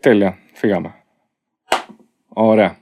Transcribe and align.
Τέλεια. 0.00 0.38
Φύγαμε. 0.52 0.94
Ωραία. 2.28 2.76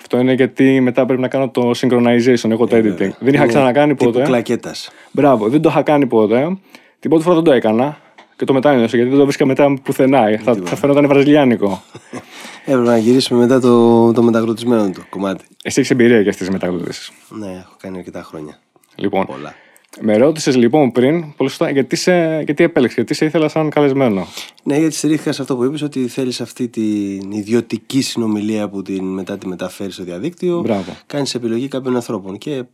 Αυτό 0.00 0.18
είναι 0.18 0.32
γιατί 0.32 0.80
μετά 0.80 1.06
πρέπει 1.06 1.20
να 1.20 1.28
κάνω 1.28 1.50
το 1.50 1.70
synchronization, 1.76 2.50
εγώ 2.50 2.66
το 2.66 2.76
Ε, 2.76 2.78
editing. 2.78 2.82
βέβαια. 2.82 3.16
Δεν 3.18 3.34
είχα 3.34 3.42
Είναι 3.42 3.52
ξανακάνει 3.52 3.94
τύπου 3.94 4.10
ποτέ. 4.12 4.24
κλακέτας. 4.24 4.90
Μπράβο, 5.12 5.48
δεν 5.48 5.60
το 5.60 5.68
είχα 5.68 5.82
κάνει 5.82 6.06
ποτέ. 6.06 6.56
Την 6.98 7.10
πρώτη 7.10 7.24
φορά 7.24 7.34
δεν 7.34 7.44
το 7.44 7.52
έκανα. 7.52 7.98
Και 8.36 8.44
το 8.44 8.52
μετάνιωσα 8.52 8.96
γιατί 8.96 9.10
δεν 9.10 9.18
το 9.18 9.24
βρίσκα 9.24 9.46
μετά 9.46 9.74
πουθενά. 9.82 10.38
Θα, 10.42 10.54
θα 10.64 10.76
φαίνονταν 10.76 11.06
βραζιλιάνικο. 11.06 11.82
Έπρεπε 12.66 12.86
να 12.86 12.96
γυρίσουμε 12.98 13.40
μετά 13.40 13.60
το, 13.60 14.12
το 14.12 14.22
μεταγλωτισμένο 14.22 14.90
του 14.90 15.04
κομμάτι. 15.08 15.44
Εσύ 15.62 15.80
έχεις 15.80 15.90
εμπειρία 15.90 16.20
για 16.20 16.30
αυτές 16.30 16.46
τις 16.46 16.54
μεταγλωτήσει. 16.56 17.12
Ναι, 17.28 17.46
έχω 17.46 17.76
κάνει 17.80 17.98
αρκετά 17.98 18.22
χρόνια. 18.22 18.58
Λοιπόν, 18.94 19.26
Πολλά. 19.26 19.54
Με 20.00 20.16
ρώτησες 20.16 20.56
λοιπόν 20.56 20.92
πριν, 20.92 21.34
πολύ 21.36 21.50
σωστά, 21.50 21.70
γιατί, 21.70 21.96
σε, 21.96 22.40
γιατί 22.40 22.64
επέλεξες, 22.64 22.96
γιατί 22.96 23.14
σε 23.14 23.24
ήθελα 23.24 23.48
σαν 23.48 23.70
καλεσμένο; 23.70 24.26
Ναι, 24.62 24.76
γιατί 24.76 24.94
στηρίχθηκα 24.94 25.32
σε 25.32 25.42
αυτό 25.42 25.56
που 25.56 25.64
είπες 25.64 25.82
ότι 25.82 26.08
θέλεις 26.08 26.40
αυτή 26.40 26.68
την 26.68 27.30
ιδιωτική 27.30 28.02
συνομιλία 28.02 28.68
που 28.68 28.82
την, 28.82 29.04
μετά 29.04 29.38
τη 29.38 29.46
μεταφέρεις 29.46 29.94
στο 29.94 30.04
διαδίκτυο. 30.04 30.60
Μπράβο. 30.60 30.96
Κάνεις 31.06 31.34
επιλογή 31.34 31.68
κάποιων 31.68 31.94
ανθρώπων. 31.94 32.38
Και 32.38 32.54
ε, 32.54 32.64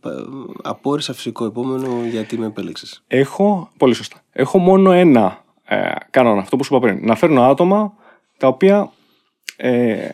απόρρισα 0.61 1.13
φυσικό 1.13 1.45
επόμενο 1.45 1.87
γιατί 2.09 2.37
με 2.37 2.45
επέλεξες. 2.45 3.03
Έχω, 3.07 3.69
πολύ 3.77 3.93
σωστά. 3.93 4.23
Έχω 4.31 4.57
μόνο 4.57 4.91
ένα 4.91 5.43
ε, 5.65 5.91
κανόνα, 6.09 6.41
αυτό 6.41 6.57
που 6.57 6.63
σου 6.63 6.75
είπα 6.75 6.87
πριν. 6.87 7.05
Να 7.05 7.15
φέρνω 7.15 7.41
άτομα 7.43 7.93
τα 8.37 8.47
οποία 8.47 8.91
ε, 9.55 10.09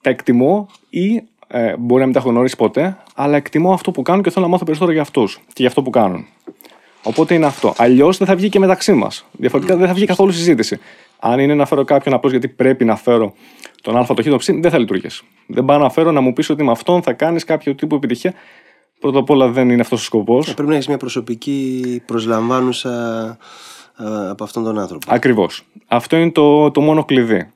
τα 0.00 0.10
εκτιμώ 0.10 0.68
ή 0.90 1.22
ε, 1.48 1.76
μπορεί 1.76 2.00
να 2.00 2.04
μην 2.04 2.14
τα 2.14 2.20
έχω 2.20 2.28
γνωρίσει 2.28 2.56
ποτέ, 2.56 2.96
αλλά 3.14 3.36
εκτιμώ 3.36 3.72
αυτό 3.72 3.90
που 3.90 4.02
κάνουν 4.02 4.22
και 4.22 4.30
θέλω 4.30 4.44
να 4.44 4.50
μάθω 4.50 4.64
περισσότερο 4.64 4.94
για 4.94 5.02
αυτούς 5.02 5.40
και 5.46 5.54
για 5.56 5.68
αυτό 5.68 5.82
που 5.82 5.90
κάνουν. 5.90 6.26
Οπότε 7.06 7.34
είναι 7.34 7.46
αυτό. 7.46 7.74
Αλλιώς 7.76 8.16
δεν 8.16 8.26
θα 8.26 8.36
βγει 8.36 8.48
και 8.48 8.58
μεταξύ 8.58 8.92
μας. 8.92 9.24
Διαφορετικά 9.32 9.76
δεν 9.76 9.86
θα 9.86 9.94
βγει 9.94 10.04
καθόλου 10.04 10.32
συζήτηση. 10.32 10.78
Αν 11.18 11.38
είναι 11.38 11.54
να 11.54 11.66
φέρω 11.66 11.84
κάποιον 11.84 12.14
απλώς 12.14 12.32
γιατί 12.32 12.48
πρέπει 12.48 12.84
να 12.84 12.96
φέρω 12.96 13.34
τον 13.82 13.96
Α, 13.96 14.06
το 14.06 14.22
Χ, 14.22 14.26
το 14.28 14.36
Ψ, 14.36 14.46
δεν 14.46 14.70
θα 14.70 14.78
λειτουργήσει. 14.78 15.24
Δεν 15.46 15.64
πάω 15.64 15.78
να 15.78 15.90
φέρω 15.90 16.10
να 16.10 16.20
μου 16.20 16.32
πεις 16.32 16.50
ότι 16.50 16.62
με 16.62 16.70
αυτόν 16.70 17.02
θα 17.02 17.12
κάνεις 17.12 17.44
κάποιο 17.44 17.74
τύπο 17.74 17.96
επιτυχία. 17.96 18.34
Πρώτα 19.00 19.18
απ' 19.18 19.30
όλα 19.30 19.48
δεν 19.48 19.70
είναι 19.70 19.80
αυτός 19.80 20.00
ο 20.00 20.04
σκοπός. 20.04 20.48
Ε, 20.48 20.54
πρέπει 20.54 20.68
να 20.68 20.74
έχεις 20.74 20.88
μια 20.88 20.96
προσωπική 20.96 22.02
προσλαμβάνουσα 22.06 22.90
ε, 23.98 24.28
από 24.28 24.44
αυτόν 24.44 24.64
τον 24.64 24.78
άνθρωπο. 24.78 25.06
Ακριβώς. 25.08 25.64
Αυτό 25.86 26.16
είναι 26.16 26.30
το, 26.30 26.70
το 26.70 26.80
μόνο 26.80 27.04
κλειδί. 27.04 27.50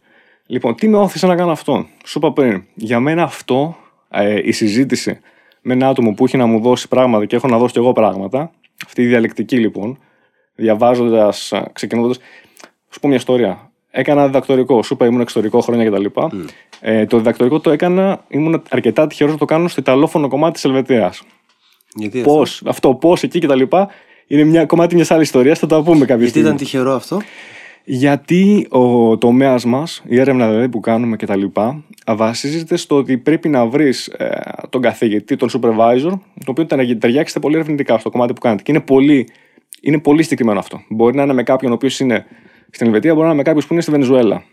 Λοιπόν, 0.47 0.75
τι 0.75 0.89
με 0.89 0.97
όθησε 0.97 1.27
να 1.27 1.34
κάνω 1.37 1.51
αυτό; 1.51 1.87
Σου 2.05 2.19
είπα 2.19 2.33
πριν, 2.33 2.65
για 2.75 3.01
μένα 3.01 3.23
αυτό, 3.23 3.77
ε, 4.11 4.41
η 4.45 4.53
συζήτηση 4.53 5.21
με 5.62 5.73
ένα 5.73 5.89
άτομο 5.89 6.12
που 6.12 6.25
έχει 6.25 6.37
να 6.37 6.47
μου 6.47 6.61
δώσει 6.61 6.89
πράγματα 6.89 7.25
και 7.25 7.37
έχω 7.37 7.48
να 7.48 7.59
δώσω 7.59 7.73
κι 7.73 7.78
εγώ 7.78 7.93
πράγματα, 7.93 8.51
αυτή 8.91 9.03
η 9.03 9.07
διαλεκτική 9.07 9.57
λοιπόν, 9.59 9.99
διαβάζοντας, 10.55 11.53
ξεκινώντας. 11.73 12.19
Σου 12.91 13.01
πω 13.01 13.09
μια 13.09 13.17
ιστορία. 13.17 13.71
Έκανα 13.91 14.27
διδακτορικό. 14.27 14.83
Σου 14.83 14.95
είπα 14.95 15.07
ήμουν 15.07 15.21
εξωτερικό 15.21 15.61
χρόνια 15.61 15.91
κτλ. 15.91 16.05
Ε, 16.81 17.07
το 17.07 17.17
διδακτορικό 17.17 17.61
το 17.61 17.71
έκανα, 17.71 18.25
ήμουν 18.29 18.63
αρκετά 18.69 19.07
τυχερός 19.07 19.33
να 19.33 19.39
το 19.39 19.45
κάνω 19.45 19.69
στο 19.69 19.81
ιταλόφωνο 19.81 20.29
κομμάτι 20.29 20.53
της 20.53 20.65
Ελβετίας. 20.65 21.23
Γιατί, 21.95 22.21
Πώς, 22.21 22.51
αυτό; 22.55 22.69
αυτό, 22.71 22.95
πώς 22.95 23.23
εκεί 23.23 23.39
κτλ. 23.39 23.63
Είναι 24.27 24.45
μια 24.45 24.67
κομμάτι 24.67 24.95
μιας 24.95 25.11
άλλης 25.11 25.27
ιστορίας, 25.27 25.59
θα 25.59 25.67
τα 25.67 25.83
πούμε 25.83 25.99
κάποια 25.99 26.15
Γιατί 26.17 26.29
στιγμή. 26.29 26.47
ήταν 26.47 26.59
τυχερό 26.59 26.93
αυτό; 26.95 27.21
Γιατί 27.84 28.67
ο 28.70 29.19
τομέας 29.19 29.64
μας, 29.64 30.03
η 30.06 30.20
έρευνα 30.20 30.48
δηλαδή 30.48 30.69
που 30.69 30.81
κάνουμε 30.81 31.17
κτλ., 31.17 31.45
βασίζεται 32.06 32.77
στο 32.77 32.97
ότι 32.97 33.19
πρέπει 33.19 33.48
να 33.48 33.67
βρεις 33.67 34.11
τον 34.69 34.81
καθηγητή, 34.81 35.37
τον 35.37 35.48
supervisor, 35.53 36.12
το 36.45 36.50
οποίο 36.50 36.67
θα 36.69 36.77
ταιριάξετε 36.77 37.41
πολύ 37.41 37.55
ερευνητικά 37.55 37.98
στο 37.98 38.11
κομμάτι 38.11 38.33
που 38.33 38.41
κάνετε. 38.41 38.62
Και 38.62 38.72
είναι 38.72 38.81
πολύ, 38.81 39.28
είναι 39.81 39.98
πολύ 39.98 40.22
συγκεκριμένο 40.22 40.59
αυτό. 40.59 40.81
Μπορεί 40.89 41.17
να 41.17 41.22
είναι 41.22 41.33
με 41.33 41.42
κάποιον 41.42 41.70
ο 41.70 41.75
οποίος 41.75 42.00
είναι 42.00 42.27
στην 42.70 42.87
Ελβετία, 42.87 43.11
μπορεί 43.14 43.27
να 43.27 43.33
είναι 43.33 43.37
με 43.37 43.42
κάποιον 43.42 43.64
που 43.67 43.72
είναι 43.72 43.83
στη 43.83 43.91
Βενεζουέλα. 43.91 44.44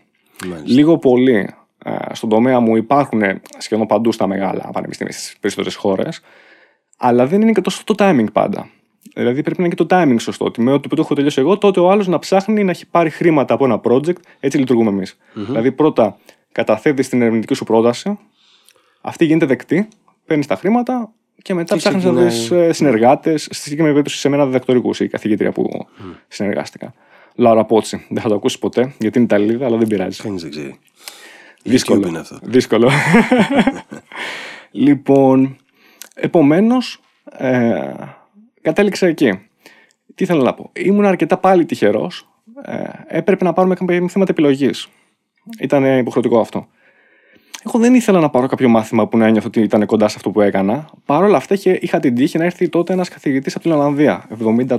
Μάλιστα. 0.46 0.72
Λίγο 0.72 0.98
πολύ 0.98 1.48
ε, 1.84 1.96
στον 2.12 2.28
τομέα 2.28 2.60
μου 2.60 2.76
υπάρχουν 2.76 3.22
σχεδόν 3.58 3.86
παντού 3.86 4.12
στα 4.12 4.26
μεγάλα 4.26 4.70
πανεπιστήμια 4.72 5.12
στις 5.12 5.36
περισσότερες 5.40 5.74
χώρες, 5.74 6.20
αλλά 6.98 7.26
δεν 7.26 7.40
είναι 7.40 7.52
και 7.52 7.60
το 7.60 7.70
σωστό 7.70 7.94
timing 7.98 8.26
πάντα. 8.32 8.68
Δηλαδή 9.18 9.42
πρέπει 9.42 9.58
να 9.60 9.66
είναι 9.66 9.74
και 9.74 9.84
το 9.84 9.96
timing 9.96 10.20
σωστό. 10.20 10.44
Ότι 10.44 10.60
με 10.60 10.72
ό,τι 10.72 10.88
που 10.88 10.94
το 10.94 11.02
έχω 11.02 11.14
τελειώσει 11.14 11.40
εγώ, 11.40 11.58
τότε 11.58 11.80
ο 11.80 11.90
άλλος 11.90 12.06
να 12.06 12.18
ψάχνει 12.18 12.64
να 12.64 12.70
έχει 12.70 12.86
πάρει 12.86 13.10
χρήματα 13.10 13.54
από 13.54 13.64
ένα 13.64 13.80
project. 13.84 14.16
Έτσι 14.40 14.58
λειτουργούμε 14.58 14.90
εμείς. 14.90 15.18
Δηλαδή 15.34 15.72
πρώτα 15.72 16.16
καταθέτεις 16.52 17.08
την 17.08 17.20
ερευνητική 17.22 17.54
σου 17.54 17.64
πρόταση, 17.64 18.18
αυτή 19.00 19.24
γίνεται 19.24 19.46
δεκτή, 19.46 19.88
παίρνεις 20.26 20.46
τα 20.46 20.56
χρήματα 20.56 21.12
και 21.42 21.54
μετά 21.54 21.74
Και 21.74 21.80
ψάχνεις 21.80 22.04
να 22.04 22.10
ξεκινάει. 22.10 22.58
βρεις 22.58 22.76
συνεργάτες. 22.76 23.42
Στη 23.42 23.54
συγκεκριμένη 23.54 23.92
περίπτωση 23.92 24.18
σε 24.18 24.28
μένα 24.28 24.46
διδακτορικούς 24.46 25.00
ή 25.00 25.08
καθηγήτρια 25.08 25.52
που 25.52 25.86
συνεργάστηκα. 26.28 26.94
Λάουρα 27.34 27.64
Πότσι. 27.64 28.06
Δεν 28.08 28.22
θα 28.22 28.28
το 28.28 28.34
ακούσεις 28.34 28.58
ποτέ 28.58 28.94
γιατί 28.98 29.18
είναι 29.18 29.26
Ιταλίδα, 29.26 29.66
αλλά 29.66 29.76
δεν 29.76 29.86
πειράζει. 29.86 30.22
Κανείς 30.22 30.42
δεν 30.42 30.50
ξέρει. 30.50 30.78
Δύσκολο. 31.62 32.00
YouTube 32.00 32.08
είναι 32.08 32.18
αυτό. 32.18 32.38
Δύσκολο. 32.42 32.90
λοιπόν, 34.70 35.56
επομένως, 36.14 37.00
ε, 37.38 37.80
κατέληξα 38.68 39.06
εκεί. 39.06 39.40
Τι 40.14 40.24
θέλω 40.24 40.42
να 40.42 40.54
πω. 40.54 40.70
Ήμουν 40.72 41.04
αρκετά 41.04 41.38
πάλι 41.38 41.64
τυχερός. 41.64 42.28
Ε, 42.62 42.82
έπρεπε 43.06 43.44
να 43.44 43.52
πάρουμε 43.52 43.74
κάποια 43.74 44.00
μαθήματα 44.02 44.30
επιλογής. 44.32 44.88
Ήταν 45.60 45.98
υποχρεωτικό 45.98 46.40
αυτό. 46.40 46.66
Εγώ 47.66 47.78
δεν 47.78 47.94
ήθελα 47.94 48.20
να 48.20 48.30
πάρω 48.30 48.46
κάποιο 48.46 48.68
μάθημα 48.68 49.08
που 49.08 49.16
να 49.18 49.26
ένιωθω 49.26 49.46
ότι 49.46 49.60
ήταν 49.60 49.86
κοντά 49.86 50.08
σε 50.08 50.14
αυτό 50.16 50.30
που 50.30 50.40
έκανα. 50.40 50.88
Παρ' 51.04 51.22
όλα 51.22 51.36
αυτά 51.36 51.54
είχε- 51.54 51.78
είχα 51.82 52.00
την 52.00 52.14
τύχη 52.14 52.38
να 52.38 52.44
έρθει 52.44 52.68
τότε 52.68 52.92
ένας 52.92 53.08
καθηγητής 53.08 53.54
από 53.54 53.62
την 53.62 53.72
Ολλανδία, 53.72 54.26
70 54.28 54.78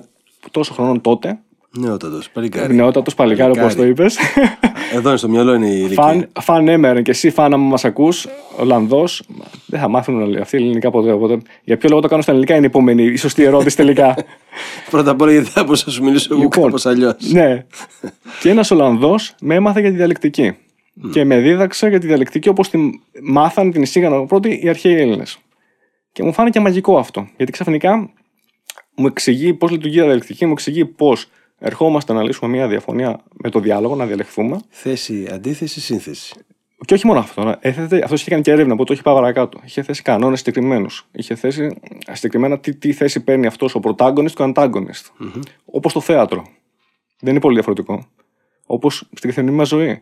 τόσο 0.52 0.74
χρονών 0.74 1.02
τότε. 1.02 1.40
Νεότατος. 1.78 2.30
Παλικάρι. 2.30 2.76
Νεότατος 2.76 3.16
παλικάρι, 3.16 3.52
όπως 3.60 3.76
το 3.76 3.82
Παλικάρι. 3.82 3.90
είπες. 3.90 4.18
Εδώ 4.94 5.10
είναι 5.10 5.18
στο 5.18 5.30
μυαλό 5.30 5.54
είναι 5.54 5.68
η 5.68 5.76
ηλικία. 5.80 6.04
Φαν, 6.04 6.30
φαν 6.42 6.68
έμερεν 6.68 7.04
και 7.04 7.12
εσύ, 7.12 7.30
φαν, 7.30 7.54
άμα 7.54 7.64
μας 7.68 7.86
ακούς, 7.86 8.28
Ολλανδό. 8.60 9.04
Δεν 9.66 9.80
θα 9.80 9.88
μάθουν 9.88 10.22
όλοι 10.22 10.40
αυτοί 10.40 10.58
ελληνικά 10.58 10.92
ποτέ. 10.92 11.12
Οπότε, 11.12 11.38
για 11.64 11.78
ποιο 11.78 11.90
λόγο 11.90 12.02
το 12.02 12.08
κάνω 12.08 12.22
στα 12.22 12.32
ελληνικά 12.32 12.56
είναι 12.56 12.64
η 12.64 12.68
επόμενη, 12.68 13.04
η 13.04 13.16
σωστή 13.16 13.44
ερώτηση 13.44 13.76
τελικά. 13.76 14.16
Πρώτα 14.92 15.12
απ' 15.12 15.22
όλα 15.22 15.32
γιατί 15.32 15.50
θα 15.50 15.64
μπορούσα 15.64 15.84
να 15.88 15.92
σου 15.92 16.04
μιλήσω 16.04 16.28
εγώ 16.34 16.42
Λοιπόν, 16.42 16.64
κάπως 16.64 16.86
αλλιώς. 16.86 17.16
ναι. 17.32 17.66
Και 18.42 18.50
ένας 18.50 18.72
Ολλανδό 18.72 19.16
με 19.42 19.56
έμαθε 19.56 19.80
για 19.80 19.90
τη 19.90 19.96
διαλεκτική. 19.96 20.56
Και 21.12 21.26
με 21.26 21.40
δίδαξε 21.40 21.88
για 21.90 22.00
τη 22.00 22.08
διαλεκτική 22.08 22.50
όπως 22.50 22.70
τη 22.70 22.78
μάθαν, 23.24 23.72
την 23.72 23.82
εισήγαν 23.82 24.26
πρώτοι 24.26 24.60
οι 24.64 24.70
αρχαίοι 24.70 24.94
Έλληνες. 25.00 25.38
Και 26.12 26.24
μου 26.24 26.34
φάνηκε 26.34 26.60
μαγικό 26.60 26.98
αυτό. 26.98 27.28
Γιατί 27.38 27.52
ξαφνικά 27.52 28.10
μου 28.96 29.06
εξηγεί 29.08 29.54
πώς 29.54 29.72
λειτουργεί 29.72 29.98
η 30.00 30.02
διαλεκτική, 30.02 30.46
μου 30.46 30.52
εξηγεί 30.52 30.86
πώς 30.86 31.30
ερχόμαστε 31.60 32.14
να 32.14 32.24
λύσουμε 32.24 32.52
μια 32.52 32.68
διαφωνία 32.68 33.20
με 33.44 33.50
το 33.50 33.60
διάλογο, 33.60 33.96
να 33.96 34.06
διαλεχθούμε. 34.06 34.60
Θέση, 34.70 35.28
αντίθεση, 35.32 35.82
σύνθεση. 35.82 36.34
Και 36.86 36.94
όχι 36.94 37.06
μόνο 37.08 37.20
αυτό. 37.20 37.56
Έθετε, 37.60 38.02
αυτός 38.04 38.22
είχε 38.22 38.30
κάνει 38.30 38.42
και 38.42 38.52
έρευνα 38.52 38.76
που 38.76 38.84
το 38.84 38.94
είχε 38.94 39.02
πάει 39.02 39.14
παρακάτω. 39.16 39.60
Είχε 39.66 39.84
θέσει 39.84 40.02
κανόνες 40.02 40.40
συγκεκριμένους. 40.40 41.08
Είχε 41.12 41.36
θέσει 41.36 41.80
συγκεκριμένα 42.12 42.60
τι, 42.60 42.76
τι 42.76 42.94
θέση 42.94 43.20
παίρνει 43.20 43.48
αυτός 43.48 43.76
ο 43.76 43.80
protagonist 43.84 44.32
και 44.32 44.42
ο 44.44 44.52
antagonist. 44.56 45.28
Όπως 45.66 45.94
το 45.94 46.00
θέατρο. 46.00 46.46
Δεν 47.20 47.32
είναι 47.32 47.40
πολύ 47.40 47.54
διαφορετικό. 47.54 48.06
Όπως 48.66 48.96
στην 48.96 49.30
καθημερινή 49.30 49.58
μας 49.58 49.68
ζωή. 49.68 50.02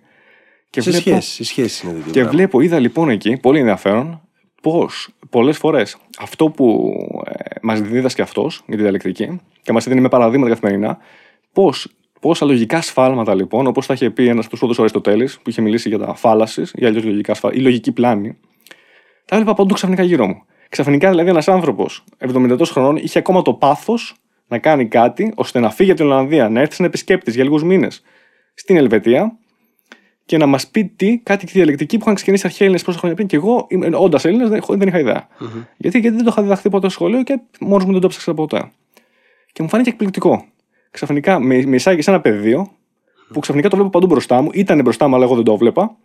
Και 0.69 0.81
Σε 0.81 0.89
βλέπω, 0.89 1.09
σχέση, 1.09 1.33
σε 1.33 1.43
σχέση 1.43 1.85
είναι 1.85 1.95
τέτοιο 1.95 2.11
και 2.11 2.19
πράγμα. 2.19 2.31
βλέπω, 2.37 2.61
είδα 2.61 2.79
λοιπόν 2.79 3.09
εκεί, 3.09 3.37
πολύ 3.37 3.59
ενδιαφέρον, 3.59 4.21
πώς 4.61 5.09
πολλές 5.29 5.57
φορές 5.57 5.97
αυτό 6.19 6.49
που 6.49 6.93
ε, 7.25 7.55
μας 7.61 7.81
δίδασκε 7.81 8.21
αυτός 8.21 8.63
για 8.67 8.75
τη 8.75 8.81
διαλεκτική 8.81 9.39
και 9.61 9.71
μας 9.71 9.85
έδινε 9.85 10.01
με 10.01 10.09
παραδείγματα 10.09 10.53
καθημερινά, 10.53 10.97
πώς 11.57 11.87
πόσα 12.19 12.45
λογικά 12.45 12.81
σφάλματα 12.81 13.35
λοιπόν, 13.35 13.67
όπως 13.67 13.85
τα 13.85 13.93
είχε 13.93 14.09
πει 14.09 14.27
ένας 14.27 14.45
από 14.45 14.49
τους 14.49 14.59
πρώτου 14.59 14.81
Αριστοτέλης 14.81 15.39
που 15.39 15.49
είχε 15.49 15.61
μιλήσει 15.61 15.89
για 15.89 15.97
τα 15.97 16.13
φάλαση 16.13 16.63
ή 16.73 16.85
αλλιώ 16.85 17.01
λογικά 17.03 17.33
σφάλματα, 17.33 17.61
ή 17.61 17.63
λογική 17.63 17.91
πλάνη, 17.91 18.37
τα 19.25 19.35
έβλεπα 19.35 19.53
παντού 19.53 19.73
ξαφνικά 19.73 20.03
γύρω 20.03 20.27
μου. 20.27 20.43
Ξαφνικά 20.69 21.09
δηλαδή 21.09 21.29
ένας 21.29 21.47
άνθρωπος 21.47 22.03
70 22.33 22.59
χρονών 22.63 22.95
είχε 22.95 23.19
ακόμα 23.19 23.41
το 23.41 23.53
πάθος 23.53 24.15
να 24.47 24.57
κάνει 24.57 24.87
κάτι 24.87 25.33
ώστε 25.35 25.59
να 25.59 25.69
φύγει 25.69 25.91
από 25.91 25.99
την 25.99 26.09
Ολλανδία, 26.09 26.49
να 26.49 26.59
έρθει 26.59 26.75
σαν 26.75 26.85
επισκέπτης 26.85 27.35
για 27.35 27.43
λίγους 27.43 27.63
μήνες 27.63 28.01
στην 28.53 28.77
Ελβετία 28.77 29.37
και 30.25 30.37
να 30.37 30.45
μας 30.45 30.67
πει 30.67 30.85
τι, 30.85 31.17
κάτι 31.17 31.45
τη 31.45 31.51
διαλεκτική 31.51 31.95
που 31.97 32.03
είχαν 32.03 32.15
ξεκινήσει 32.15 32.43
αρχαίοι 32.45 32.67
Έλληνες 32.67 32.83
πόσα 32.83 32.97
χρόνια 32.97 33.15
πριν. 33.15 33.27
Και 33.27 33.35
εγώ, 33.35 33.67
όντας 33.93 34.25
Έλληνας, 34.25 34.49
δεν, 34.49 34.61
δεν 34.67 34.87
είχα 34.87 34.99
ιδέα. 34.99 35.27
Γιατί, 35.77 35.99
γιατί 35.99 36.15
δεν 36.15 36.25
το 36.25 36.31
είχα 36.31 36.41
διδαχθεί 36.41 36.69
ποτέ 36.69 36.89
στο 36.89 36.99
σχολείο 36.99 37.23
και 37.23 37.39
μόνος 37.59 37.85
μου 37.85 37.91
δεν 37.91 38.01
το 38.01 38.07
ψάξα 38.07 38.33
ποτέ. 38.33 38.71
Και 39.51 39.63
μου 39.63 39.69
φάνηκε 39.69 39.89
εκπληκτικό. 39.89 40.45
Ξαφνικά 40.91 41.39
με, 41.39 41.65
με 41.65 41.75
εισάγει 41.75 42.01
σε 42.01 42.09
ένα 42.09 42.21
πεδίο 42.21 42.71
που 43.33 43.39
ξαφνικά 43.39 43.69
το 43.69 43.75
βλέπω 43.75 43.91
παντού 43.91 44.05
μπροστά 44.05 44.41
μου. 44.41 44.49
Ήταν 44.53 44.81
μπροστά 44.81 45.07
μου, 45.07 45.15
αλλά 45.15 45.23
εγώ 45.23 45.35
δεν 45.35 45.43
το 45.43 45.57
βλέπα. 45.57 45.95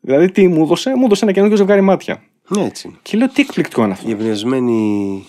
Δηλαδή, 0.00 0.30
τι 0.30 0.48
μου 0.48 0.62
έδωσε, 0.62 0.94
μου 0.96 1.04
έδωσε 1.04 1.24
ένα 1.24 1.32
καινούργιο 1.32 1.56
ζευγάρι 1.56 1.80
μάτια. 1.80 2.22
Ναι, 2.48 2.64
έτσι. 2.64 2.88
είναι. 2.88 2.96
Και 3.02 3.16
λέω, 3.16 3.28
τι 3.28 3.42
εκπληκτικό 3.42 3.82
είναι 3.82 3.92
αυτό. 3.92 4.08
Η 4.08 4.10
εμπνευσμένη, 4.10 5.24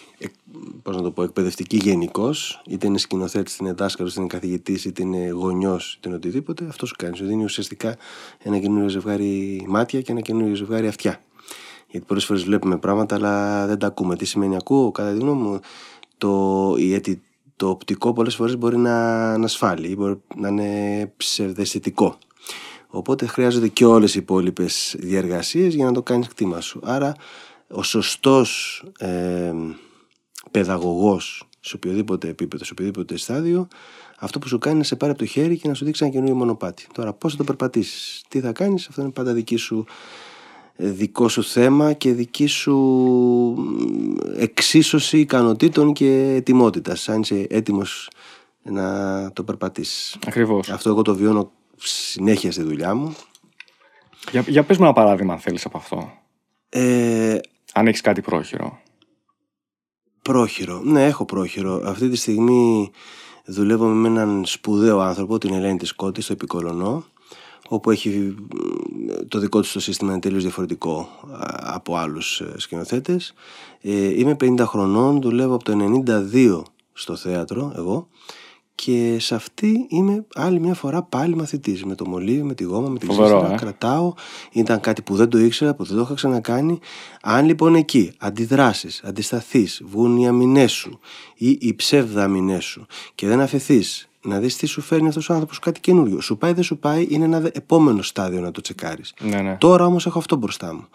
πώς 0.83 0.95
να 0.95 1.01
το 1.01 1.11
πω, 1.11 1.23
εκπαιδευτική 1.23 1.77
γενικώς, 1.77 2.61
είτε 2.67 2.87
είναι 2.87 2.97
σκηνοθέτης, 2.97 3.53
είτε 3.53 3.63
είναι 3.63 3.73
δάσκαλος, 3.73 4.11
είτε 4.11 4.21
είναι 4.21 4.29
καθηγητής, 4.29 4.85
είτε 4.85 5.01
είναι 5.01 5.29
γονιός, 5.29 5.93
είτε 5.93 6.07
είναι 6.07 6.17
οτιδήποτε, 6.17 6.65
αυτός 6.69 6.89
σου 6.89 6.95
κάνει. 6.97 7.17
Σου 7.17 7.25
δίνει 7.25 7.43
ουσιαστικά 7.43 7.95
ένα 8.43 8.59
καινούριο 8.59 8.89
ζευγάρι 8.89 9.63
μάτια 9.67 10.01
και 10.01 10.11
ένα 10.11 10.21
καινούριο 10.21 10.55
ζευγάρι 10.55 10.87
αυτιά. 10.87 11.21
Γιατί 11.89 12.05
πολλές 12.07 12.25
φορές 12.25 12.43
βλέπουμε 12.43 12.77
πράγματα, 12.77 13.15
αλλά 13.15 13.65
δεν 13.67 13.77
τα 13.79 13.87
ακούμε. 13.87 14.15
Τι 14.15 14.25
σημαίνει 14.25 14.55
ακούω, 14.55 14.91
κατά 14.91 15.11
τη 15.11 15.19
γνώμη 15.19 15.41
μου, 15.41 15.59
το, 16.17 16.75
γιατί 16.77 17.21
το 17.55 17.69
οπτικό 17.69 18.13
πολλές 18.13 18.35
φορές 18.35 18.57
μπορεί 18.57 18.77
να, 18.77 19.37
να 19.37 19.47
σφάλει 19.47 19.87
ή 19.87 19.95
μπορεί 19.97 20.21
να 20.35 20.47
είναι 20.47 21.13
ψευδαισθητικό. 21.17 22.17
Οπότε 22.87 23.25
χρειάζονται 23.25 23.67
και 23.67 23.85
όλες 23.85 24.15
οι 24.15 24.19
υπόλοιπες 24.19 24.95
διεργασίες 24.99 25.73
για 25.73 25.85
να 25.85 25.91
το 25.91 26.01
κάνεις 26.01 26.27
κτήμα 26.27 26.61
σου. 26.61 26.79
Άρα 26.83 27.15
ο 27.67 27.83
σωστός 27.83 28.83
ε, 28.97 29.53
παιδαγωγός 30.51 31.47
σε 31.59 31.75
οποιοδήποτε 31.75 32.27
επίπεδο, 32.27 32.63
σε 32.63 32.71
οποιοδήποτε 32.71 33.17
στάδιο, 33.17 33.67
αυτό 34.19 34.39
που 34.39 34.47
σου 34.47 34.57
κάνει 34.57 34.75
είναι 34.75 34.83
να 34.83 34.87
σε 34.89 34.95
πάρει 34.95 35.11
από 35.11 35.21
το 35.21 35.27
χέρι 35.27 35.57
και 35.57 35.67
να 35.67 35.73
σου 35.73 35.85
δείξει 35.85 36.03
ένα 36.03 36.13
καινούριο 36.13 36.35
μονοπάτι. 36.35 36.87
Τώρα 36.93 37.13
πώς 37.13 37.31
θα 37.31 37.37
το 37.37 37.43
περπατήσεις, 37.43 38.23
τι 38.27 38.39
θα 38.39 38.51
κάνεις, 38.51 38.87
αυτό 38.87 39.01
είναι 39.01 39.11
πάντα 39.11 39.33
δική 39.33 39.55
σου 39.55 39.85
ε, 39.87 39.93
δικό 40.75 41.27
σου 41.27 41.43
θέμα 41.43 41.93
και 41.93 42.13
δική 42.13 42.45
σου 42.45 42.75
εξίσωση 44.37 45.19
ικανοτήτων 45.19 45.93
και 45.93 46.33
ετοιμότητας 46.35 47.09
αν 47.09 47.21
είσαι 47.21 47.47
έτοιμος 47.49 48.09
να 48.63 49.31
το 49.33 49.43
περπατήσεις 49.43 50.17
Ακριβώς. 50.27 50.69
αυτό 50.69 50.89
εγώ 50.89 51.01
το 51.01 51.15
βιώνω 51.15 51.51
συνέχεια 51.77 52.51
στη 52.51 52.63
δουλειά 52.63 52.93
μου 52.95 53.15
Για, 54.31 54.41
για 54.47 54.63
πες 54.63 54.77
μου 54.77 54.83
ένα 54.85 54.93
παράδειγμα 54.93 55.33
αν 55.33 55.39
θέλεις 55.39 55.65
από 55.65 55.77
αυτό. 55.77 56.11
ε, 56.69 57.37
Αν 57.73 57.87
έχεις 57.87 58.01
κάτι 58.01 58.21
πρόχειρο. 58.21 58.81
πρόχειρο, 60.21 60.81
ναι 60.83 61.05
έχω 61.05 61.25
πρόχειρο 61.25 61.81
αυτή 61.85 62.09
τη 62.09 62.15
στιγμή 62.15 62.91
δουλεύω 63.45 63.85
με 63.87 64.07
έναν 64.07 64.43
σπουδαίο 64.45 64.99
άνθρωπο 64.99 65.37
την 65.37 65.53
Ελένη 65.53 65.77
της 65.77 65.93
Κώτη 65.93 66.21
στο 66.21 66.33
Επικολονό 66.33 67.05
όπου 67.73 67.91
έχει 67.91 68.35
το 69.27 69.39
δικό 69.39 69.61
του 69.61 69.67
το 69.73 69.79
σύστημα 69.79 70.11
είναι 70.11 70.19
τελείως 70.19 70.41
διαφορετικό 70.41 71.09
από 71.57 71.95
άλλους 71.95 72.41
ε, 72.41 72.53
σκηνοθέτες. 72.57 73.33
Ε, 73.81 74.19
είμαι 74.19 74.35
50 74.39 74.59
χρονών, 74.59 75.21
δουλεύω 75.21 75.55
από 75.55 75.63
το 75.63 76.03
92 76.07 76.61
στο 76.93 77.15
θέατρο 77.15 77.73
εγώ 77.75 78.07
και 78.75 79.17
σε 79.19 79.35
αυτή 79.35 79.85
είμαι 79.89 80.25
άλλη 80.35 80.59
μια 80.59 80.73
φορά 80.73 81.03
πάλι 81.03 81.35
μαθητής 81.35 81.85
με 81.85 81.95
το 81.95 82.07
μολύβι, 82.07 82.43
με 82.43 82.53
τη 82.53 82.63
γόμα, 82.63 82.89
με 82.89 82.99
τη 82.99 83.05
Φοβερό, 83.05 83.37
ξύστρα, 83.37 83.53
ε. 83.53 83.57
κρατάω 83.57 84.13
ήταν 84.51 84.79
κάτι 84.79 85.01
που 85.01 85.15
δεν 85.15 85.29
το 85.29 85.37
ήξερα, 85.37 85.75
που 85.75 85.83
δεν 85.83 85.95
το 85.95 86.01
είχα 86.01 86.13
ξανακάνει 86.13 86.79
αν 87.21 87.45
λοιπόν 87.45 87.75
εκεί 87.75 88.13
αντιδράσεις, 88.17 89.01
αντισταθείς, 89.03 89.81
βγουν 89.85 90.17
οι 90.17 90.27
αμυνές 90.27 90.71
σου 90.71 90.99
ή 91.35 91.57
οι 91.61 91.73
ψεύδα 91.73 92.23
αμυνές 92.23 92.63
σου 92.63 92.85
και 93.15 93.27
δεν 93.27 93.41
αφαιθείς 93.41 94.07
να 94.23 94.39
δεις 94.39 94.57
τι 94.57 94.65
σου 94.65 94.81
φέρνει 94.81 95.07
αυτός 95.07 95.29
ο 95.29 95.33
άνθρωπος 95.33 95.59
κάτι 95.59 95.79
καινούριο 95.79 96.21
σου 96.21 96.37
πάει 96.37 96.53
δεν 96.53 96.63
σου 96.63 96.77
πάει 96.77 97.07
είναι 97.09 97.25
ένα 97.25 97.39
δε- 97.39 97.49
επόμενο 97.53 98.01
στάδιο 98.01 98.41
να 98.41 98.51
το 98.51 98.61
τσεκάρεις 98.61 99.13
Ναι, 99.21 99.41
ναι. 99.41 99.55
Τώρα 99.59 99.85
όμως 99.85 100.05
έχω 100.05 100.17
αυτό 100.19 100.35
μπροστά 100.35 100.73
μου. 100.73 100.87